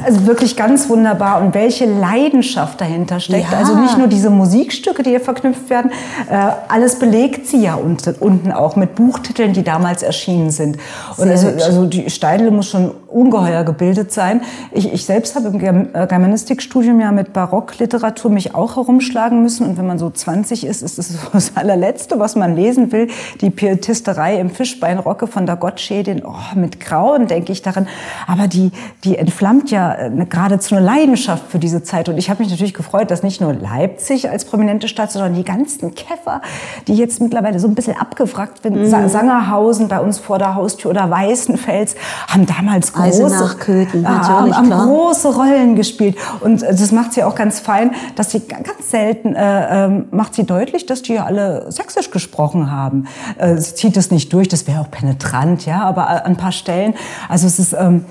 also 0.05 0.27
wirklich 0.27 0.55
ganz 0.55 0.87
wunderbar 0.89 1.41
und 1.41 1.53
welche 1.53 1.85
Leidenschaft 1.85 2.79
dahinter 2.79 3.19
steckt. 3.19 3.51
Ja. 3.51 3.57
Also 3.57 3.75
nicht 3.75 3.97
nur 3.97 4.07
diese 4.07 4.29
Musikstücke, 4.29 5.03
die 5.03 5.09
hier 5.09 5.19
verknüpft 5.19 5.69
werden, 5.69 5.91
äh, 6.29 6.35
alles 6.67 6.99
belegt 6.99 7.47
sie 7.47 7.61
ja 7.63 7.75
unten, 7.75 8.15
unten 8.19 8.51
auch 8.51 8.75
mit 8.75 8.95
Buchtiteln, 8.95 9.53
die 9.53 9.63
damals 9.63 10.03
erschienen 10.03 10.51
sind. 10.51 10.77
Und 11.17 11.29
also, 11.29 11.47
also, 11.47 11.85
die 11.85 12.09
Steidele 12.09 12.51
muss 12.51 12.69
schon 12.69 12.91
ungeheuer 13.07 13.63
gebildet 13.63 14.11
sein. 14.11 14.41
Ich, 14.71 14.91
ich 14.91 15.05
selbst 15.05 15.35
habe 15.35 15.47
im 15.47 15.89
äh, 15.93 16.07
Germanistikstudium 16.07 16.99
ja 16.99 17.11
mit 17.11 17.33
Barockliteratur 17.33 18.29
mich 18.29 18.53
auch 18.53 18.75
herumschlagen 18.75 19.41
müssen. 19.41 19.67
Und 19.67 19.77
wenn 19.77 19.87
man 19.87 19.97
so 19.97 20.09
20 20.09 20.65
ist, 20.65 20.81
ist 20.83 20.99
es 20.99 21.17
das 21.33 21.55
allerletzte, 21.55 22.19
was 22.19 22.35
man 22.35 22.55
lesen 22.55 22.91
will. 22.91 23.07
Die 23.41 23.49
Pietisterei 23.49 24.39
im 24.39 24.49
Fischbeinrocke 24.49 25.27
von 25.27 25.45
der 25.45 25.55
Gottschedin. 25.55 26.23
Oh, 26.25 26.33
mit 26.55 26.79
Grauen 26.79 27.27
denke 27.27 27.51
ich 27.51 27.61
daran. 27.61 27.87
Aber 28.27 28.47
die, 28.47 28.71
die 29.03 29.17
entflammt 29.17 29.71
ja 29.71 29.94
eine, 29.97 30.25
geradezu 30.25 30.75
eine 30.75 30.85
Leidenschaft 30.85 31.49
für 31.49 31.59
diese 31.59 31.83
Zeit. 31.83 32.09
Und 32.09 32.17
ich 32.17 32.29
habe 32.29 32.41
mich 32.41 32.51
natürlich 32.51 32.73
gefreut, 32.73 33.11
dass 33.11 33.23
nicht 33.23 33.41
nur 33.41 33.53
Leipzig 33.53 34.29
als 34.29 34.45
prominente 34.45 34.87
Stadt, 34.87 35.11
sondern 35.11 35.33
die 35.33 35.43
ganzen 35.43 35.95
Käfer, 35.95 36.41
die 36.87 36.95
jetzt 36.95 37.21
mittlerweile 37.21 37.59
so 37.59 37.67
ein 37.67 37.75
bisschen 37.75 37.97
abgewrackt 37.97 38.63
sind. 38.63 38.75
Mhm. 38.75 39.09
Sangerhausen 39.09 39.87
bei 39.87 39.99
uns 39.99 40.19
vor 40.19 40.37
der 40.37 40.55
Haustür 40.55 40.91
oder 40.91 41.09
Weißenfels 41.09 41.95
haben 42.27 42.45
damals 42.45 42.93
große, 42.93 43.55
Köthen, 43.59 44.07
haben, 44.07 44.55
haben 44.55 44.69
große 44.69 45.35
Rollen 45.35 45.75
gespielt. 45.75 46.17
Und 46.41 46.61
das 46.61 46.91
macht 46.91 47.13
sie 47.13 47.23
auch 47.23 47.35
ganz 47.35 47.59
fein, 47.59 47.91
dass 48.15 48.31
sie 48.31 48.41
ganz 48.41 48.89
selten 48.89 49.35
äh, 49.35 49.85
äh, 49.85 50.03
macht 50.11 50.35
sie 50.35 50.43
deutlich, 50.43 50.85
dass 50.85 51.01
die 51.01 51.13
ja 51.13 51.25
alle 51.25 51.71
sächsisch 51.71 52.11
gesprochen 52.11 52.71
haben. 52.71 53.07
Äh, 53.37 53.57
sie 53.57 53.75
zieht 53.75 53.97
es 53.97 54.11
nicht 54.11 54.31
durch, 54.33 54.47
das 54.47 54.67
wäre 54.67 54.81
auch 54.81 54.91
penetrant, 54.91 55.65
ja, 55.65 55.83
aber 55.83 56.07
an 56.07 56.35
ein 56.35 56.37
paar 56.37 56.51
Stellen, 56.51 56.93
also 57.29 57.47
es 57.47 57.59
ist 57.59 57.73
ähm, 57.73 58.05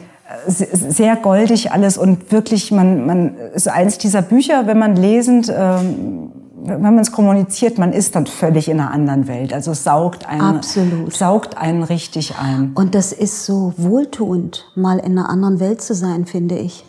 sehr 0.46 1.16
goldig 1.16 1.72
alles 1.72 1.98
und 1.98 2.32
wirklich, 2.32 2.70
man, 2.70 3.06
man 3.06 3.36
ist 3.54 3.68
eins 3.68 3.98
dieser 3.98 4.22
Bücher, 4.22 4.66
wenn 4.66 4.78
man 4.78 4.96
lesend 4.96 5.52
ähm, 5.54 6.32
wenn 6.66 6.80
man 6.80 6.98
es 6.98 7.12
kommuniziert, 7.12 7.78
man 7.78 7.92
ist 7.92 8.16
dann 8.16 8.26
völlig 8.26 8.68
in 8.68 8.80
einer 8.80 8.90
anderen 8.90 9.28
Welt. 9.28 9.52
Also 9.52 9.72
es 9.72 9.84
saugt 9.84 10.26
einen, 10.26 10.40
Absolut. 10.40 11.14
saugt 11.14 11.58
einen 11.58 11.82
richtig 11.82 12.36
ein. 12.40 12.72
Und 12.74 12.94
das 12.94 13.12
ist 13.12 13.44
so 13.44 13.74
wohltuend, 13.76 14.64
mal 14.74 14.98
in 14.98 15.18
einer 15.18 15.28
anderen 15.28 15.60
Welt 15.60 15.82
zu 15.82 15.94
sein, 15.94 16.24
finde 16.24 16.56
ich. 16.56 16.84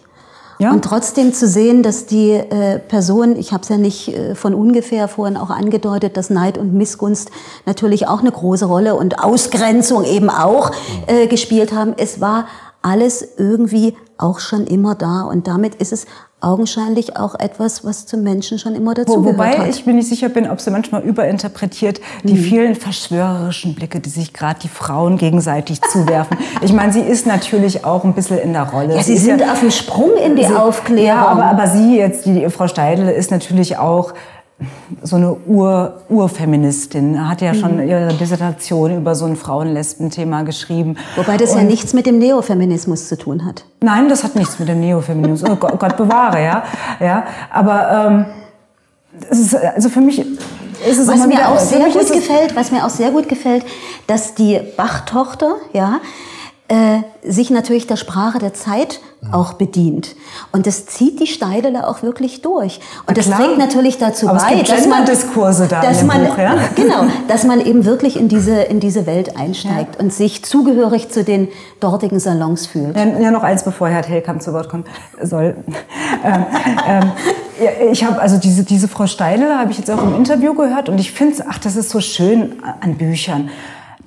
Ja. 0.60 0.72
Und 0.72 0.86
trotzdem 0.86 1.34
zu 1.34 1.48
sehen, 1.48 1.84
dass 1.84 2.06
die 2.06 2.32
äh, 2.32 2.80
Person, 2.80 3.36
ich 3.36 3.52
habe 3.52 3.64
es 3.64 3.70
ja 3.70 3.76
nicht 3.76 4.08
äh, 4.08 4.36
von 4.36 4.54
ungefähr 4.54 5.10
vorhin 5.10 5.36
auch 5.36 5.50
angedeutet, 5.50 6.16
dass 6.16 6.30
Neid 6.30 6.58
und 6.58 6.74
Missgunst 6.74 7.30
natürlich 7.66 8.08
auch 8.08 8.22
eine 8.22 8.32
große 8.32 8.64
Rolle 8.64 8.96
und 8.96 9.22
Ausgrenzung 9.22 10.06
eben 10.06 10.30
auch 10.30 10.72
äh, 11.08 11.28
gespielt 11.28 11.74
haben. 11.74 11.94
Es 11.98 12.22
war 12.22 12.46
alles 12.86 13.28
irgendwie 13.38 13.96
auch 14.18 14.40
schon 14.40 14.68
immer 14.68 14.96
da 14.96 15.24
und 15.24 15.48
damit 15.48 15.76
ist 15.76 15.92
es 15.92 16.06
augenscheinlich 16.40 17.18
auch 17.18 17.34
etwas, 17.40 17.84
was 17.84 18.06
zum 18.06 18.22
Menschen 18.22 18.60
schon 18.60 18.76
immer 18.76 18.94
dazu 18.94 19.14
Wo, 19.14 19.26
Wobei 19.26 19.58
hat. 19.58 19.68
ich 19.68 19.86
mir 19.88 19.94
nicht 19.94 20.08
sicher 20.08 20.30
bin, 20.30 20.48
ob 20.48 20.62
sie 20.62 20.70
manchmal 20.70 21.02
überinterpretiert, 21.02 22.00
die 22.24 22.36
mhm. 22.36 22.38
vielen 22.38 22.76
verschwörerischen 22.76 23.74
Blicke, 23.74 24.00
die 24.00 24.10
sich 24.10 24.32
gerade 24.32 24.60
die 24.62 24.68
Frauen 24.68 25.18
gegenseitig 25.18 25.82
zuwerfen. 25.82 26.38
ich 26.62 26.72
meine, 26.72 26.94
sie 26.94 27.02
ist 27.02 27.26
natürlich 27.26 27.84
auch 27.84 28.04
ein 28.04 28.14
bisschen 28.14 28.38
in 28.38 28.54
der 28.54 28.70
Rolle. 28.70 28.96
Ja, 28.96 29.02
sie, 29.02 29.18
sie 29.18 29.26
sind 29.26 29.42
ja, 29.42 29.54
auf 29.54 29.62
dem 29.62 29.72
Sprung 29.72 30.12
in 30.24 30.36
die 30.36 30.46
sie, 30.46 30.54
Aufklärung. 30.54 31.08
Ja, 31.08 31.26
aber, 31.26 31.46
aber 31.46 31.68
sie 31.68 31.98
jetzt, 31.98 32.28
die 32.28 32.48
Frau 32.50 32.68
Steidl, 32.68 33.10
ist 33.10 33.32
natürlich 33.32 33.78
auch 33.78 34.14
so 35.04 35.18
eine 35.18 35.36
Ur, 35.46 36.02
Urfeministin, 36.10 37.28
hat 37.28 37.42
ja 37.42 37.54
schon 37.54 37.76
mhm. 37.76 37.88
ihre 37.90 38.14
Dissertation 38.14 38.98
über 38.98 39.14
so 39.14 39.26
ein 39.26 39.36
Frauen-Lesben-Thema 39.36 40.44
geschrieben. 40.44 40.98
Wobei 41.16 41.38
das 41.38 41.52
Und 41.52 41.58
ja 41.58 41.64
nichts 41.64 41.94
mit 41.94 42.06
dem 42.06 42.20
Neofeminismus 42.20 43.10
zu 43.10 43.18
tun 43.18 43.46
hat. 43.46 43.66
Nein, 43.82 44.08
das 44.08 44.24
hat 44.24 44.36
nichts 44.36 44.58
mit 44.60 44.70
dem 44.70 44.80
Neofeminismus. 44.80 45.50
Oh 45.50 45.56
Gott, 45.58 45.80
Gott 45.80 45.98
bewahre, 45.98 46.42
ja. 46.42 46.64
ja 47.00 47.26
aber 47.52 48.08
ähm, 48.08 48.26
ist, 49.30 49.56
also 49.56 49.90
für 49.90 50.02
mich 50.02 50.20
ist 50.20 51.00
es 51.00 51.08
was 51.08 51.28
mir 51.28 51.48
auch 51.50 51.60
sehr 51.60 51.90
gut 51.90 52.12
gefällt, 52.12 52.56
was 52.56 52.72
mir 52.72 52.86
auch 52.86 52.90
sehr 52.90 53.12
gut 53.12 53.28
gefällt, 53.28 53.66
dass 54.08 54.36
die 54.36 54.60
Bach-Tochter, 54.78 55.56
ja, 55.74 56.00
äh, 56.68 57.02
sich 57.22 57.52
natürlich 57.52 57.86
der 57.86 57.96
Sprache 57.96 58.40
der 58.40 58.56
Zeit 58.56 59.00
auch 59.32 59.54
bedient. 59.54 60.16
Und 60.52 60.66
das 60.66 60.88
zieht 60.88 61.20
die 61.20 61.28
Steidele 61.28 61.88
auch 61.88 62.02
wirklich 62.02 62.42
durch. 62.42 62.80
Und 63.06 63.18
das 63.18 63.30
trägt 63.30 63.58
natürlich 63.58 64.00
dazu 64.00 64.28
Aber 64.28 64.40
bei, 64.40 64.62
dass 64.62 64.88
man, 64.88 65.06
Gender-Diskurse 65.06 65.68
da 65.68 65.82
dass 65.82 66.04
man, 66.04 66.26
Buch, 66.26 66.38
ja? 66.38 66.56
genau, 66.76 67.06
dass 67.28 67.44
man 67.44 67.62
eben 67.62 67.86
wirklich 67.86 68.18
in 68.18 68.30
diese, 68.30 68.62
in 68.62 68.80
diese 68.80 69.06
Welt 69.06 69.38
einsteigt 69.38 70.00
und 70.00 70.12
sich 70.12 70.44
zugehörig 70.44 71.10
zu 71.10 71.24
den 71.24 71.50
dortigen 71.80 72.20
Salons 72.20 72.66
fühlt. 72.66 72.96
Ja, 72.96 73.06
ja, 73.06 73.32
noch 73.32 73.44
eins, 73.44 73.64
bevor 73.64 73.88
Herr 73.88 74.02
Telkamp 74.02 74.42
zu 74.42 74.54
Wort 74.54 74.70
kommen 74.70 74.86
soll. 75.22 75.56
ähm, 76.24 76.46
ähm, 76.88 77.12
ja, 77.64 77.92
ich 77.92 78.04
habe 78.04 78.20
also 78.20 78.38
diese, 78.38 78.64
diese 78.64 78.88
Frau 78.88 79.06
Steidel 79.06 79.56
habe 79.56 79.72
ich 79.72 79.78
jetzt 79.78 79.92
auch 79.92 80.02
im 80.02 80.16
Interview 80.16 80.56
gehört 80.56 80.90
und 80.90 81.00
ich 81.00 81.12
finde, 81.12 81.46
ach, 81.48 81.60
das 81.60 81.76
ist 81.76 81.90
so 81.90 82.02
schön 82.02 82.56
an 82.82 82.96
Büchern, 82.96 83.50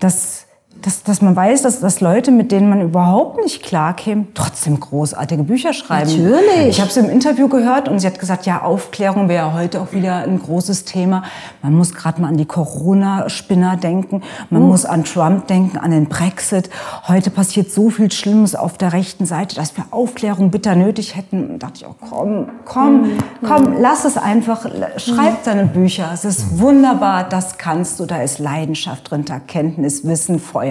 dass 0.01 0.48
dass, 0.83 1.03
dass 1.03 1.23
man 1.23 1.35
weiß, 1.35 1.63
dass, 1.63 1.81
dass 1.81 2.01
Leute, 2.01 2.31
mit 2.31 2.53
denen 2.53 2.69
man 2.69 2.81
überhaupt 2.81 3.43
nicht 3.43 3.63
klarkäme, 3.63 4.27
trotzdem 4.35 4.79
großartige 4.79 5.43
Bücher 5.43 5.73
schreiben. 5.73 6.11
Natürlich. 6.11 6.69
Ich 6.69 6.81
habe 6.81 6.91
sie 6.91 7.01
im 7.01 7.11
Interview 7.11 7.49
gehört 7.49 7.89
und 7.89 7.99
sie 7.99 8.07
hat 8.07 8.19
gesagt, 8.19 8.47
ja, 8.47 8.63
Aufklärung 8.63 9.29
wäre 9.29 9.55
heute 9.55 9.81
auch 9.81 9.93
wieder 9.93 10.19
ein 10.19 10.39
großes 10.39 10.85
Thema. 10.85 11.25
Man 11.63 11.75
muss 11.75 11.95
gerade 11.95 12.21
mal 12.21 12.29
an 12.29 12.37
die 12.37 12.47
Corona-Spinner 12.47 13.77
denken, 13.77 14.23
man 14.51 14.63
muss 14.63 14.85
an 14.85 15.05
Trump 15.05 15.49
denken, 15.49 15.79
an 15.79 15.91
den 15.91 16.07
Brexit. 16.07 16.71
Heute 17.09 17.31
passiert 17.31 17.73
so 17.73 17.91
viel 17.91 18.13
Schlimmes 18.13 18.55
auf 18.55 18.79
der 18.79 18.93
rechten 18.93 19.27
Seite, 19.27 19.57
dass 19.57 19.77
wir 19.77 19.85
Aufklärung 19.91 20.51
bitter 20.51 20.77
nötig 20.77 21.17
hätten. 21.17 21.51
Und 21.51 21.63
dachte 21.63 21.81
ich, 21.81 21.87
oh, 21.87 21.95
komm, 22.09 22.49
komm, 22.65 23.19
komm, 23.43 23.75
lass 23.81 24.05
es 24.05 24.17
einfach, 24.17 24.67
schreib 24.97 25.43
deine 25.43 25.67
Bücher. 25.67 26.11
Es 26.15 26.25
ist 26.25 26.61
wunderbar, 26.61 27.25
das 27.25 27.59
kannst 27.59 27.99
du, 27.99 28.07
da 28.07 28.23
ist 28.23 28.39
Leidenschaft 28.39 29.11
drin, 29.11 29.25
da 29.25 29.41
Kenntnis, 29.41 30.07
Wissen, 30.07 30.39
Feuer. 30.39 30.68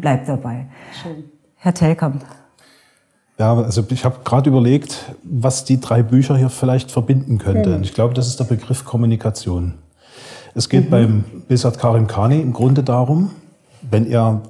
Bleib 0.00 0.26
dabei. 0.26 0.66
Herr 1.56 1.74
Telkamp. 1.74 2.24
Ja, 3.38 3.54
also 3.56 3.84
ich 3.88 4.04
habe 4.04 4.16
gerade 4.24 4.50
überlegt, 4.50 5.12
was 5.24 5.64
die 5.64 5.80
drei 5.80 6.02
Bücher 6.02 6.36
hier 6.36 6.50
vielleicht 6.50 6.90
verbinden 6.92 7.38
könnte. 7.38 7.74
Und 7.74 7.82
ich 7.82 7.94
glaube, 7.94 8.14
das 8.14 8.28
ist 8.28 8.38
der 8.38 8.44
Begriff 8.44 8.84
Kommunikation. 8.84 9.74
Es 10.54 10.68
geht 10.68 10.90
beim 10.90 11.24
Besat 11.48 11.78
Karim 11.78 12.06
Khani 12.06 12.40
im 12.40 12.52
Grunde 12.52 12.82
darum, 12.82 13.30
wenn 13.90 14.06
er 14.06 14.42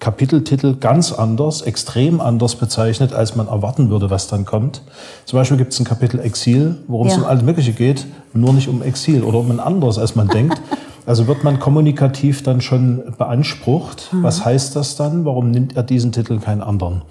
Kapiteltitel 0.00 0.74
ganz 0.76 1.12
anders, 1.12 1.62
extrem 1.62 2.20
anders 2.20 2.56
bezeichnet, 2.56 3.12
als 3.12 3.36
man 3.36 3.46
erwarten 3.46 3.90
würde, 3.90 4.10
was 4.10 4.26
dann 4.26 4.44
kommt. 4.44 4.82
Zum 5.24 5.38
Beispiel 5.38 5.56
gibt 5.56 5.72
es 5.72 5.78
ein 5.80 5.84
Kapitel 5.84 6.18
Exil, 6.20 6.78
worum 6.88 7.06
es 7.06 7.14
Ja. 7.14 7.20
um 7.20 7.26
alles 7.26 7.44
Mögliche 7.44 7.72
geht, 7.72 8.06
nur 8.32 8.52
nicht 8.52 8.68
um 8.68 8.82
Exil 8.82 9.22
oder 9.22 9.38
um 9.38 9.50
ein 9.50 9.60
anderes, 9.60 9.98
als 9.98 10.16
man 10.16 10.28
denkt. 10.28 10.60
Also 11.06 11.26
wird 11.26 11.44
man 11.44 11.58
kommunikativ 11.58 12.42
dann 12.42 12.60
schon 12.60 13.02
beansprucht. 13.18 14.08
Was 14.12 14.44
heißt 14.44 14.74
das 14.74 14.96
dann? 14.96 15.24
Warum 15.24 15.50
nimmt 15.50 15.76
er 15.76 15.82
diesen 15.82 16.12
Titel 16.12 16.38
keinen 16.38 16.62
anderen? 16.62 17.02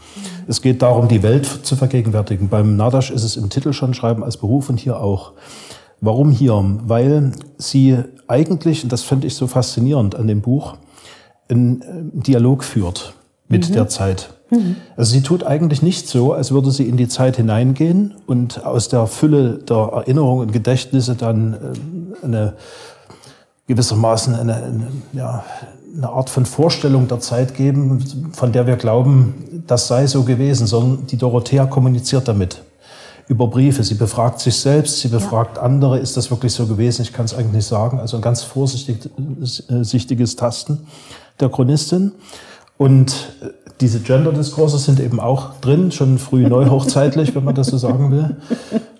Es 0.48 0.62
geht 0.62 0.82
darum, 0.82 1.08
die 1.08 1.22
Welt 1.22 1.46
zu 1.46 1.76
vergegenwärtigen. 1.76 2.50
Beim 2.50 2.76
Nadash 2.76 3.12
ist 3.12 3.24
es 3.24 3.38
im 3.38 3.50
Titel 3.50 3.72
schon 3.72 3.94
Schreiben 3.94 4.24
als 4.24 4.38
Beruf 4.38 4.70
und 4.70 4.80
hier 4.80 5.00
auch. 5.00 5.34
Warum 6.02 6.32
hier? 6.32 6.64
Weil 6.86 7.32
sie 7.58 7.98
eigentlich, 8.28 8.84
und 8.84 8.92
das 8.92 9.04
fand 9.04 9.26
ich 9.26 9.36
so 9.36 9.48
faszinierend 9.48 10.16
an 10.16 10.28
dem 10.28 10.42
Buch, 10.42 10.76
einen 11.50 11.82
äh, 11.82 11.86
Dialog 12.24 12.64
führt 12.64 13.14
mit 13.48 13.76
der 13.76 13.88
Zeit. 13.88 14.34
Also 14.96 15.14
sie 15.14 15.22
tut 15.22 15.44
eigentlich 15.44 15.82
nicht 15.82 16.08
so, 16.08 16.34
als 16.34 16.52
würde 16.52 16.72
sie 16.72 16.88
in 16.88 16.98
die 16.98 17.08
Zeit 17.08 17.38
hineingehen 17.38 18.16
und 18.26 18.66
aus 18.66 18.88
der 18.88 19.08
Fülle 19.08 19.60
der 19.60 19.78
Erinnerungen 19.78 20.48
und 20.48 20.52
Gedächtnisse 20.54 21.16
dann 21.16 21.54
äh, 21.54 22.26
eine 22.26 22.54
gewissermaßen 23.68 24.36
eine, 24.36 24.56
eine, 24.56 24.88
ja, 25.14 25.44
eine 25.96 26.10
Art 26.10 26.30
von 26.30 26.46
Vorstellung 26.46 27.08
der 27.08 27.20
Zeit 27.20 27.56
geben, 27.56 28.32
von 28.34 28.52
der 28.52 28.68
wir 28.68 28.76
glauben, 28.76 29.64
das 29.68 29.88
sei 29.88 30.08
so 30.08 30.24
gewesen, 30.24 30.66
sondern 30.68 31.08
die 31.08 31.18
Dorothea 31.18 31.66
kommuniziert 31.66 32.28
damit 32.28 32.64
über 33.28 33.48
Briefe. 33.48 33.84
Sie 33.84 33.96
befragt 33.96 34.40
sich 34.40 34.56
selbst, 34.56 35.00
sie 35.00 35.08
befragt 35.08 35.58
andere, 35.58 36.00
ist 36.00 36.18
das 36.18 36.30
wirklich 36.32 36.52
so 36.54 36.66
gewesen? 36.68 37.04
Ich 37.04 37.14
kann 37.14 37.26
es 37.26 37.34
eigentlich 37.34 37.54
nicht 37.54 37.68
sagen. 37.68 38.00
Also 38.00 38.18
ein 38.18 38.22
ganz 38.22 38.44
vorsichtiges 38.44 40.36
Tasten 40.36 40.80
der 41.40 41.50
Chronistin. 41.50 42.12
Und 42.78 43.12
äh, 43.42 43.50
diese 43.80 44.00
Gender-Diskurse 44.00 44.78
sind 44.78 45.00
eben 45.00 45.20
auch 45.20 45.60
drin, 45.62 45.92
schon 45.92 46.18
früh 46.18 46.48
neuhochzeitlich, 46.48 47.36
wenn 47.36 47.44
man 47.44 47.56
das 47.56 47.68
so 47.68 47.78
sagen 47.78 48.12
will. 48.12 48.36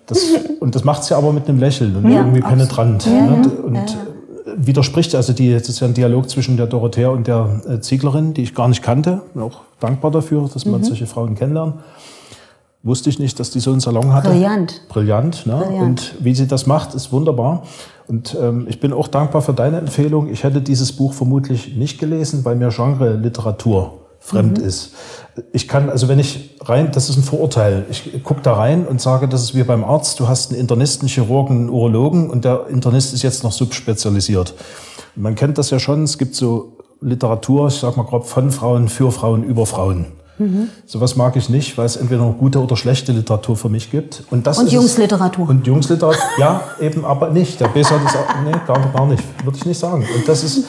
Das, 0.06 0.20
und 0.60 0.74
das 0.74 0.84
macht 0.84 1.04
sie 1.04 1.16
aber 1.16 1.32
mit 1.32 1.48
einem 1.48 1.58
Lächeln 1.58 1.96
und 1.96 2.10
Ja, 2.10 2.18
irgendwie 2.18 2.40
penetrant. 2.40 3.06
Ja, 3.06 3.12
ne? 3.12 3.42
ja, 3.42 3.64
und 3.64 3.74
ja, 3.74 3.82
ja. 3.82 4.13
Widerspricht, 4.56 5.14
also 5.14 5.32
die, 5.32 5.52
das 5.52 5.68
ist 5.68 5.80
ja 5.80 5.86
ein 5.86 5.94
Dialog 5.94 6.28
zwischen 6.30 6.56
der 6.56 6.66
Dorothea 6.66 7.08
und 7.08 7.26
der 7.26 7.60
äh, 7.68 7.80
Zieglerin, 7.80 8.34
die 8.34 8.42
ich 8.42 8.54
gar 8.54 8.68
nicht 8.68 8.82
kannte. 8.82 9.22
Bin 9.34 9.42
auch 9.42 9.60
dankbar 9.80 10.10
dafür, 10.10 10.48
dass 10.52 10.64
Mhm. 10.64 10.72
man 10.72 10.84
solche 10.84 11.06
Frauen 11.06 11.34
kennenlernt. 11.34 11.74
Wusste 12.82 13.08
ich 13.08 13.18
nicht, 13.18 13.40
dass 13.40 13.50
die 13.50 13.60
so 13.60 13.70
einen 13.70 13.80
Salon 13.80 14.12
hatte. 14.12 14.28
Brillant. 14.28 14.82
Brillant, 14.88 15.46
ne? 15.46 15.56
Brillant. 15.56 15.82
Und 15.82 16.14
wie 16.20 16.34
sie 16.34 16.46
das 16.46 16.66
macht, 16.66 16.94
ist 16.94 17.12
wunderbar. 17.12 17.62
Und 18.08 18.36
ähm, 18.38 18.66
ich 18.68 18.78
bin 18.80 18.92
auch 18.92 19.08
dankbar 19.08 19.40
für 19.40 19.54
deine 19.54 19.78
Empfehlung. 19.78 20.28
Ich 20.30 20.44
hätte 20.44 20.60
dieses 20.60 20.92
Buch 20.92 21.14
vermutlich 21.14 21.76
nicht 21.76 21.98
gelesen, 21.98 22.44
weil 22.44 22.56
mir 22.56 22.68
Genre-Literatur 22.68 23.94
fremd 24.24 24.58
Mhm. 24.58 24.64
ist. 24.64 24.92
Ich 25.52 25.68
kann, 25.68 25.90
also 25.90 26.08
wenn 26.08 26.18
ich 26.18 26.56
rein, 26.62 26.90
das 26.92 27.10
ist 27.10 27.16
ein 27.16 27.22
Vorurteil. 27.22 27.84
Ich 27.90 28.22
gucke 28.24 28.40
da 28.42 28.54
rein 28.54 28.86
und 28.86 29.00
sage, 29.00 29.28
das 29.28 29.42
ist 29.42 29.54
wie 29.54 29.62
beim 29.64 29.84
Arzt. 29.84 30.18
Du 30.18 30.28
hast 30.28 30.50
einen 30.50 30.60
Internisten, 30.60 31.08
Chirurgen, 31.08 31.56
einen 31.58 31.68
Urologen 31.68 32.30
und 32.30 32.44
der 32.44 32.66
Internist 32.68 33.12
ist 33.12 33.22
jetzt 33.22 33.44
noch 33.44 33.52
subspezialisiert. 33.52 34.54
Man 35.14 35.34
kennt 35.34 35.58
das 35.58 35.70
ja 35.70 35.78
schon. 35.78 36.04
Es 36.04 36.16
gibt 36.18 36.34
so 36.34 36.78
Literatur, 37.00 37.68
ich 37.68 37.74
sag 37.74 37.96
mal 37.96 38.04
grob 38.04 38.26
von 38.26 38.50
Frauen, 38.50 38.88
für 38.88 39.12
Frauen, 39.12 39.44
über 39.44 39.66
Frauen. 39.66 40.06
Mhm. 40.38 40.68
Sowas 40.86 41.14
mag 41.16 41.36
ich 41.36 41.48
nicht, 41.48 41.76
weil 41.76 41.86
es 41.86 41.96
entweder 41.96 42.22
noch 42.22 42.38
gute 42.38 42.60
oder 42.60 42.76
schlechte 42.76 43.12
Literatur 43.12 43.56
für 43.56 43.68
mich 43.68 43.90
gibt. 43.90 44.24
Und, 44.30 44.46
das 44.46 44.58
Und 44.58 44.66
ist 44.66 44.72
Jungsliteratur. 44.72 45.48
Und 45.48 45.66
Jungsliteratur, 45.66 46.20
ja, 46.38 46.62
eben 46.80 47.04
aber 47.04 47.30
nicht. 47.30 47.60
Der 47.60 47.68
Besat 47.68 48.00
ist 48.04 48.16
auch, 48.16 48.42
nee, 48.44 48.52
gar, 48.66 48.80
gar 48.92 49.06
nicht, 49.06 49.22
würde 49.44 49.56
ich 49.58 49.64
nicht 49.66 49.78
sagen. 49.78 50.04
Und 50.16 50.26
das 50.26 50.42
ist, 50.42 50.64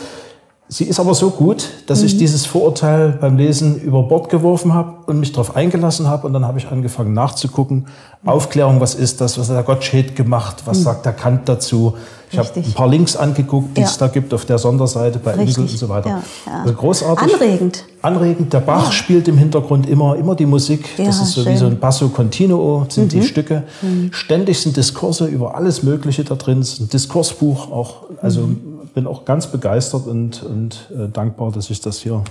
sie 0.68 0.86
ist 0.86 1.00
aber 1.00 1.14
so 1.14 1.30
gut, 1.30 1.70
dass 1.88 2.00
Mhm. 2.02 2.06
ich 2.08 2.18
dieses 2.18 2.46
Vorurteil 2.46 3.10
beim 3.22 3.38
Lesen 3.38 3.80
über 3.80 4.04
Bord 4.04 4.30
geworfen 4.30 4.74
habe 4.74 4.94
und 5.06 5.20
mich 5.20 5.32
darauf 5.32 5.56
eingelassen 5.56 6.08
habe. 6.08 6.26
Und 6.28 6.34
dann 6.34 6.46
habe 6.46 6.58
ich 6.60 6.68
angefangen 6.70 7.14
nachzugucken. 7.14 7.86
Aufklärung, 8.26 8.80
was 8.82 8.96
ist 8.96 9.22
das? 9.22 9.38
Was 9.38 9.50
hat 9.50 9.56
der 9.56 9.64
Gottsched 9.64 10.16
gemacht? 10.16 10.64
Was 10.66 10.82
sagt 10.82 11.06
der 11.06 11.14
Kant 11.14 11.48
dazu? 11.48 11.94
Ich 12.32 12.40
habe 12.40 12.50
Mhm. 12.56 12.64
Ein 12.66 12.74
paar 12.74 12.88
Links 12.88 13.16
angeguckt, 13.16 13.78
die 13.78 13.82
Ja. 13.82 13.88
es 13.88 13.98
da 14.00 14.08
gibt 14.08 14.34
auf 14.34 14.46
der 14.46 14.58
Sonderseite 14.58 15.20
bei 15.20 15.32
Richtig. 15.32 15.50
Insel 15.60 15.62
und 15.62 15.78
so 15.78 15.90
weiter. 15.90 16.10
Ja, 16.10 16.24
ja. 16.48 16.62
Also 16.64 16.74
großartig. 16.74 17.34
Anregend. 17.36 17.84
Anregend. 18.02 18.52
Der 18.52 18.60
Bach 18.62 18.92
spielt 18.92 19.28
im 19.28 19.38
Hintergrund 19.38 19.88
immer, 19.88 20.16
immer 20.16 20.36
die 20.36 20.48
Musik. 20.48 20.90
das 20.98 21.22
ist 21.22 21.34
so 21.34 21.42
wie 21.42 21.46
schön. 21.46 21.54
Mhm. 21.54 21.58
so 21.60 21.66
ein 21.68 21.80
Basso 21.80 22.10
Continuo, 22.10 22.86
sind 22.90 23.14
die 23.14 23.22
Stücke. 23.24 23.64
Ständig 24.12 24.60
sind 24.60 24.76
Diskurse 24.76 25.26
über 25.28 25.56
alles 25.56 25.84
Mögliche 25.84 26.24
da 26.24 26.34
drin. 26.36 26.60
Es 26.60 26.74
ist 26.74 26.80
ein 26.82 26.90
Diskursbuch 26.90 27.72
auch. 27.72 27.98
Also 28.22 28.42
Mhm. 28.42 28.75
Bin 28.96 29.06
auch 29.06 29.26
ganz 29.26 29.48
begeistert 29.48 30.08
und, 30.08 30.42
und 30.42 30.90
äh, 30.92 31.10
dankbar, 31.10 31.52
dass 31.52 31.70
ich 31.70 31.82
das 31.82 32.00
hier 32.00 32.24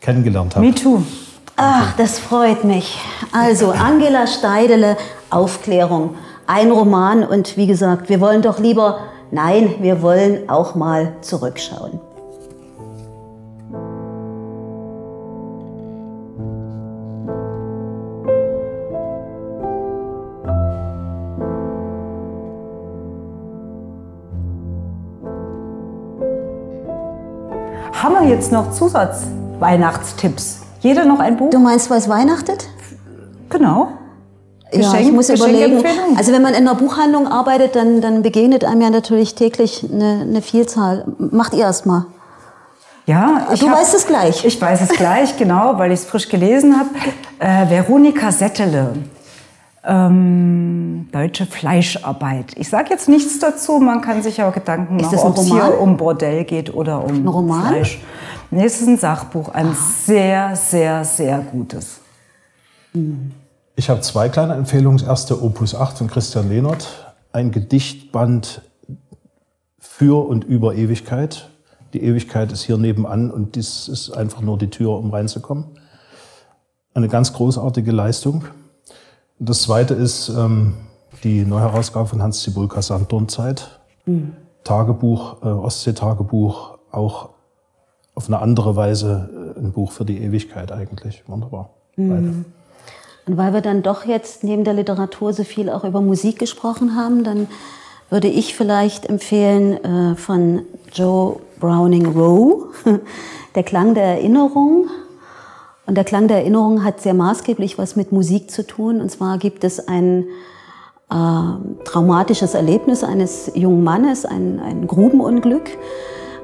kennengelernt 0.00 0.54
habe. 0.54 0.64
Me 0.64 0.74
too. 0.74 1.02
Ach, 1.56 1.96
das 1.96 2.18
freut 2.18 2.62
mich. 2.64 2.98
Also, 3.32 3.70
Angela 3.72 4.26
Steidele, 4.26 4.96
Aufklärung. 5.30 6.14
Ein 6.46 6.70
Roman 6.70 7.24
und 7.24 7.56
wie 7.56 7.66
gesagt, 7.66 8.08
wir 8.08 8.20
wollen 8.20 8.42
doch 8.42 8.58
lieber, 8.58 8.98
nein, 9.30 9.76
wir 9.80 10.02
wollen 10.02 10.48
auch 10.48 10.74
mal 10.74 11.14
zurückschauen. 11.20 12.00
Haben 28.02 28.14
wir 28.20 28.28
jetzt 28.28 28.50
noch 28.52 28.72
Zusatz-Weihnachtstipps? 28.72 30.60
Jeder 30.80 31.04
noch 31.04 31.18
ein 31.20 31.36
Buch? 31.36 31.50
Du 31.50 31.58
meinst, 31.58 31.90
was 31.90 32.08
weihnachtet? 32.08 32.66
Genau. 33.50 33.88
ja, 34.72 34.78
ich 34.80 34.86
Geschenk- 35.08 35.12
muss 35.12 35.28
überlegen. 35.28 35.84
Also 36.16 36.32
wenn 36.32 36.40
man 36.42 36.54
in 36.54 36.66
einer 36.66 36.74
Buchhandlung 36.76 37.26
arbeitet, 37.28 37.76
dann, 37.76 38.00
dann 38.00 38.22
begegnet 38.22 38.64
einem 38.64 38.80
ja 38.80 38.90
natürlich 38.90 39.34
täglich 39.34 39.86
eine, 39.92 40.20
eine 40.22 40.40
Vielzahl. 40.42 41.04
Macht 41.18 41.52
ihr 41.52 41.60
erst 41.60 41.84
mal. 41.86 42.06
Ja, 43.06 43.46
Du 43.58 43.68
hab- 43.68 43.78
weißt 43.78 43.94
es 43.94 44.06
gleich. 44.06 44.44
Ich 44.44 44.60
weiß 44.60 44.80
es 44.82 44.88
gleich, 44.90 45.36
genau, 45.36 45.76
weil 45.78 45.90
ich 45.92 46.00
es 46.00 46.06
frisch 46.06 46.28
gelesen 46.28 46.76
habe. 46.78 46.88
Äh, 47.38 47.68
Veronika 47.68 48.30
Settele. 48.30 48.92
Ähm, 49.82 51.08
deutsche 51.10 51.46
Fleischarbeit. 51.46 52.52
Ich 52.56 52.68
sage 52.68 52.90
jetzt 52.90 53.08
nichts 53.08 53.38
dazu, 53.38 53.78
man 53.78 54.02
kann 54.02 54.22
sich 54.22 54.42
aber 54.42 54.52
Gedanken 54.52 55.00
Ist 55.00 55.12
machen, 55.12 55.28
ob 55.28 55.38
es 55.38 55.46
hier 55.46 55.80
um 55.80 55.96
Bordell 55.96 56.44
geht 56.44 56.74
oder 56.74 57.02
um 57.02 57.16
Ein 57.16 57.28
Roman? 57.28 57.68
Fleisch. 57.68 57.98
Nee, 58.50 58.64
es 58.64 58.80
ist 58.80 58.88
ein 58.88 58.98
Sachbuch, 58.98 59.48
ein 59.48 59.74
sehr, 60.04 60.54
sehr, 60.54 61.04
sehr 61.04 61.38
gutes. 61.38 62.00
Ich 63.76 63.88
habe 63.88 64.00
zwei 64.00 64.28
kleine 64.28 64.54
Empfehlungen. 64.54 64.98
Das 64.98 65.06
erste 65.06 65.42
Opus 65.42 65.74
8 65.74 65.98
von 65.98 66.08
Christian 66.08 66.48
Lehnert. 66.48 67.14
Ein 67.32 67.50
Gedichtband 67.50 68.62
für 69.78 70.26
und 70.28 70.44
über 70.44 70.74
Ewigkeit. 70.74 71.48
Die 71.94 72.02
Ewigkeit 72.02 72.52
ist 72.52 72.62
hier 72.62 72.76
nebenan 72.76 73.30
und 73.30 73.56
dies 73.56 73.88
ist 73.88 74.10
einfach 74.10 74.42
nur 74.42 74.58
die 74.58 74.68
Tür, 74.68 74.90
um 74.98 75.10
reinzukommen. 75.10 75.64
eine 76.92 77.08
ganz 77.08 77.32
großartige 77.32 77.92
Leistung. 77.92 78.44
Das 79.40 79.62
zweite 79.62 79.94
ist 79.94 80.28
ähm, 80.28 80.74
die 81.24 81.44
Neuherausgabe 81.44 82.06
von 82.06 82.22
Hans 82.22 82.42
Zibulka 82.42 82.82
Sandturnzeit. 82.82 83.80
Mhm. 84.04 84.36
Tagebuch, 84.64 85.42
äh, 85.42 85.46
Ostsee-Tagebuch, 85.46 86.78
auch 86.92 87.30
auf 88.14 88.28
eine 88.28 88.40
andere 88.40 88.76
Weise 88.76 89.54
äh, 89.56 89.58
ein 89.58 89.72
Buch 89.72 89.92
für 89.92 90.04
die 90.04 90.22
Ewigkeit 90.22 90.70
eigentlich. 90.70 91.24
Wunderbar. 91.26 91.70
Mhm. 91.96 92.44
Und 93.26 93.36
weil 93.36 93.54
wir 93.54 93.62
dann 93.62 93.82
doch 93.82 94.04
jetzt 94.04 94.44
neben 94.44 94.64
der 94.64 94.74
Literatur 94.74 95.32
so 95.32 95.44
viel 95.44 95.70
auch 95.70 95.84
über 95.84 96.02
Musik 96.02 96.38
gesprochen 96.38 96.94
haben, 96.94 97.24
dann 97.24 97.48
würde 98.10 98.28
ich 98.28 98.54
vielleicht 98.54 99.06
empfehlen 99.06 99.82
äh, 99.84 100.16
von 100.16 100.62
Joe 100.92 101.40
Browning 101.58 102.06
Rowe, 102.06 102.68
Der 103.54 103.64
Klang 103.64 103.94
der 103.94 104.04
Erinnerung. 104.04 104.88
Und 105.90 105.96
der 105.96 106.04
Klang 106.04 106.28
der 106.28 106.36
Erinnerung 106.36 106.84
hat 106.84 107.00
sehr 107.00 107.14
maßgeblich 107.14 107.76
was 107.76 107.96
mit 107.96 108.12
Musik 108.12 108.48
zu 108.52 108.64
tun. 108.64 109.00
Und 109.00 109.10
zwar 109.10 109.38
gibt 109.38 109.64
es 109.64 109.88
ein 109.88 110.24
äh, 111.10 111.84
traumatisches 111.84 112.54
Erlebnis 112.54 113.02
eines 113.02 113.50
jungen 113.56 113.82
Mannes, 113.82 114.24
ein, 114.24 114.60
ein 114.60 114.86
Grubenunglück. 114.86 115.68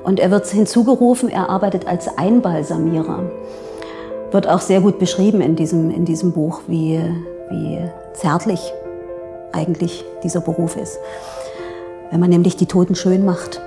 Und 0.02 0.18
er 0.18 0.32
wird 0.32 0.48
hinzugerufen, 0.48 1.28
er 1.28 1.48
arbeitet 1.48 1.86
als 1.86 2.18
Einbalsamierer. 2.18 3.20
Wird 4.32 4.48
auch 4.48 4.60
sehr 4.60 4.80
gut 4.80 4.98
beschrieben 4.98 5.40
in 5.40 5.54
diesem, 5.54 5.92
in 5.92 6.04
diesem 6.04 6.32
Buch, 6.32 6.62
wie, 6.66 7.00
wie 7.48 7.78
zärtlich 8.14 8.72
eigentlich 9.52 10.04
dieser 10.24 10.40
Beruf 10.40 10.76
ist. 10.76 10.98
Wenn 12.10 12.18
man 12.18 12.30
nämlich 12.30 12.56
die 12.56 12.66
Toten 12.66 12.96
schön 12.96 13.24
macht. 13.24 13.60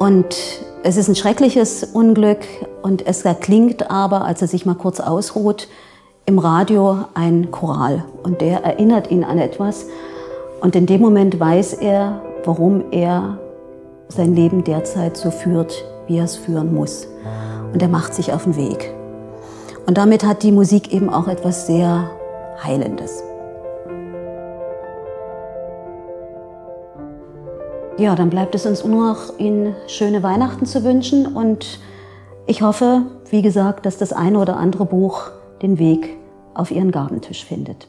Und 0.00 0.34
es 0.82 0.96
ist 0.96 1.08
ein 1.08 1.14
schreckliches 1.14 1.84
Unglück 1.84 2.46
und 2.82 3.06
es 3.06 3.24
klingt 3.40 3.90
aber, 3.90 4.24
als 4.24 4.40
er 4.40 4.48
sich 4.48 4.64
mal 4.64 4.74
kurz 4.74 5.00
ausruht, 5.00 5.68
im 6.26 6.38
Radio 6.38 7.04
ein 7.14 7.50
Choral. 7.50 8.04
Und 8.22 8.40
der 8.40 8.64
erinnert 8.64 9.10
ihn 9.10 9.24
an 9.24 9.38
etwas. 9.38 9.86
Und 10.60 10.76
in 10.76 10.86
dem 10.86 11.00
Moment 11.00 11.38
weiß 11.38 11.74
er, 11.74 12.22
warum 12.44 12.84
er 12.92 13.38
sein 14.08 14.34
Leben 14.34 14.64
derzeit 14.64 15.16
so 15.16 15.30
führt, 15.30 15.84
wie 16.06 16.18
er 16.18 16.24
es 16.24 16.36
führen 16.36 16.74
muss. 16.74 17.06
Und 17.72 17.82
er 17.82 17.88
macht 17.88 18.14
sich 18.14 18.32
auf 18.32 18.44
den 18.44 18.56
Weg. 18.56 18.92
Und 19.86 19.98
damit 19.98 20.24
hat 20.24 20.42
die 20.42 20.52
Musik 20.52 20.92
eben 20.92 21.10
auch 21.10 21.28
etwas 21.28 21.66
sehr 21.66 22.10
Heilendes. 22.62 23.22
Ja, 27.98 28.14
dann 28.14 28.30
bleibt 28.30 28.54
es 28.54 28.66
uns 28.66 28.84
nur 28.84 29.12
noch, 29.12 29.38
Ihnen 29.38 29.74
schöne 29.86 30.22
Weihnachten 30.22 30.64
zu 30.64 30.84
wünschen 30.84 31.26
und 31.26 31.80
ich 32.46 32.62
hoffe, 32.62 33.02
wie 33.30 33.42
gesagt, 33.42 33.86
dass 33.86 33.98
das 33.98 34.12
eine 34.12 34.38
oder 34.38 34.56
andere 34.56 34.86
Buch 34.86 35.30
den 35.62 35.78
Weg 35.78 36.16
auf 36.54 36.70
Ihren 36.70 36.92
Gabentisch 36.92 37.44
findet. 37.44 37.88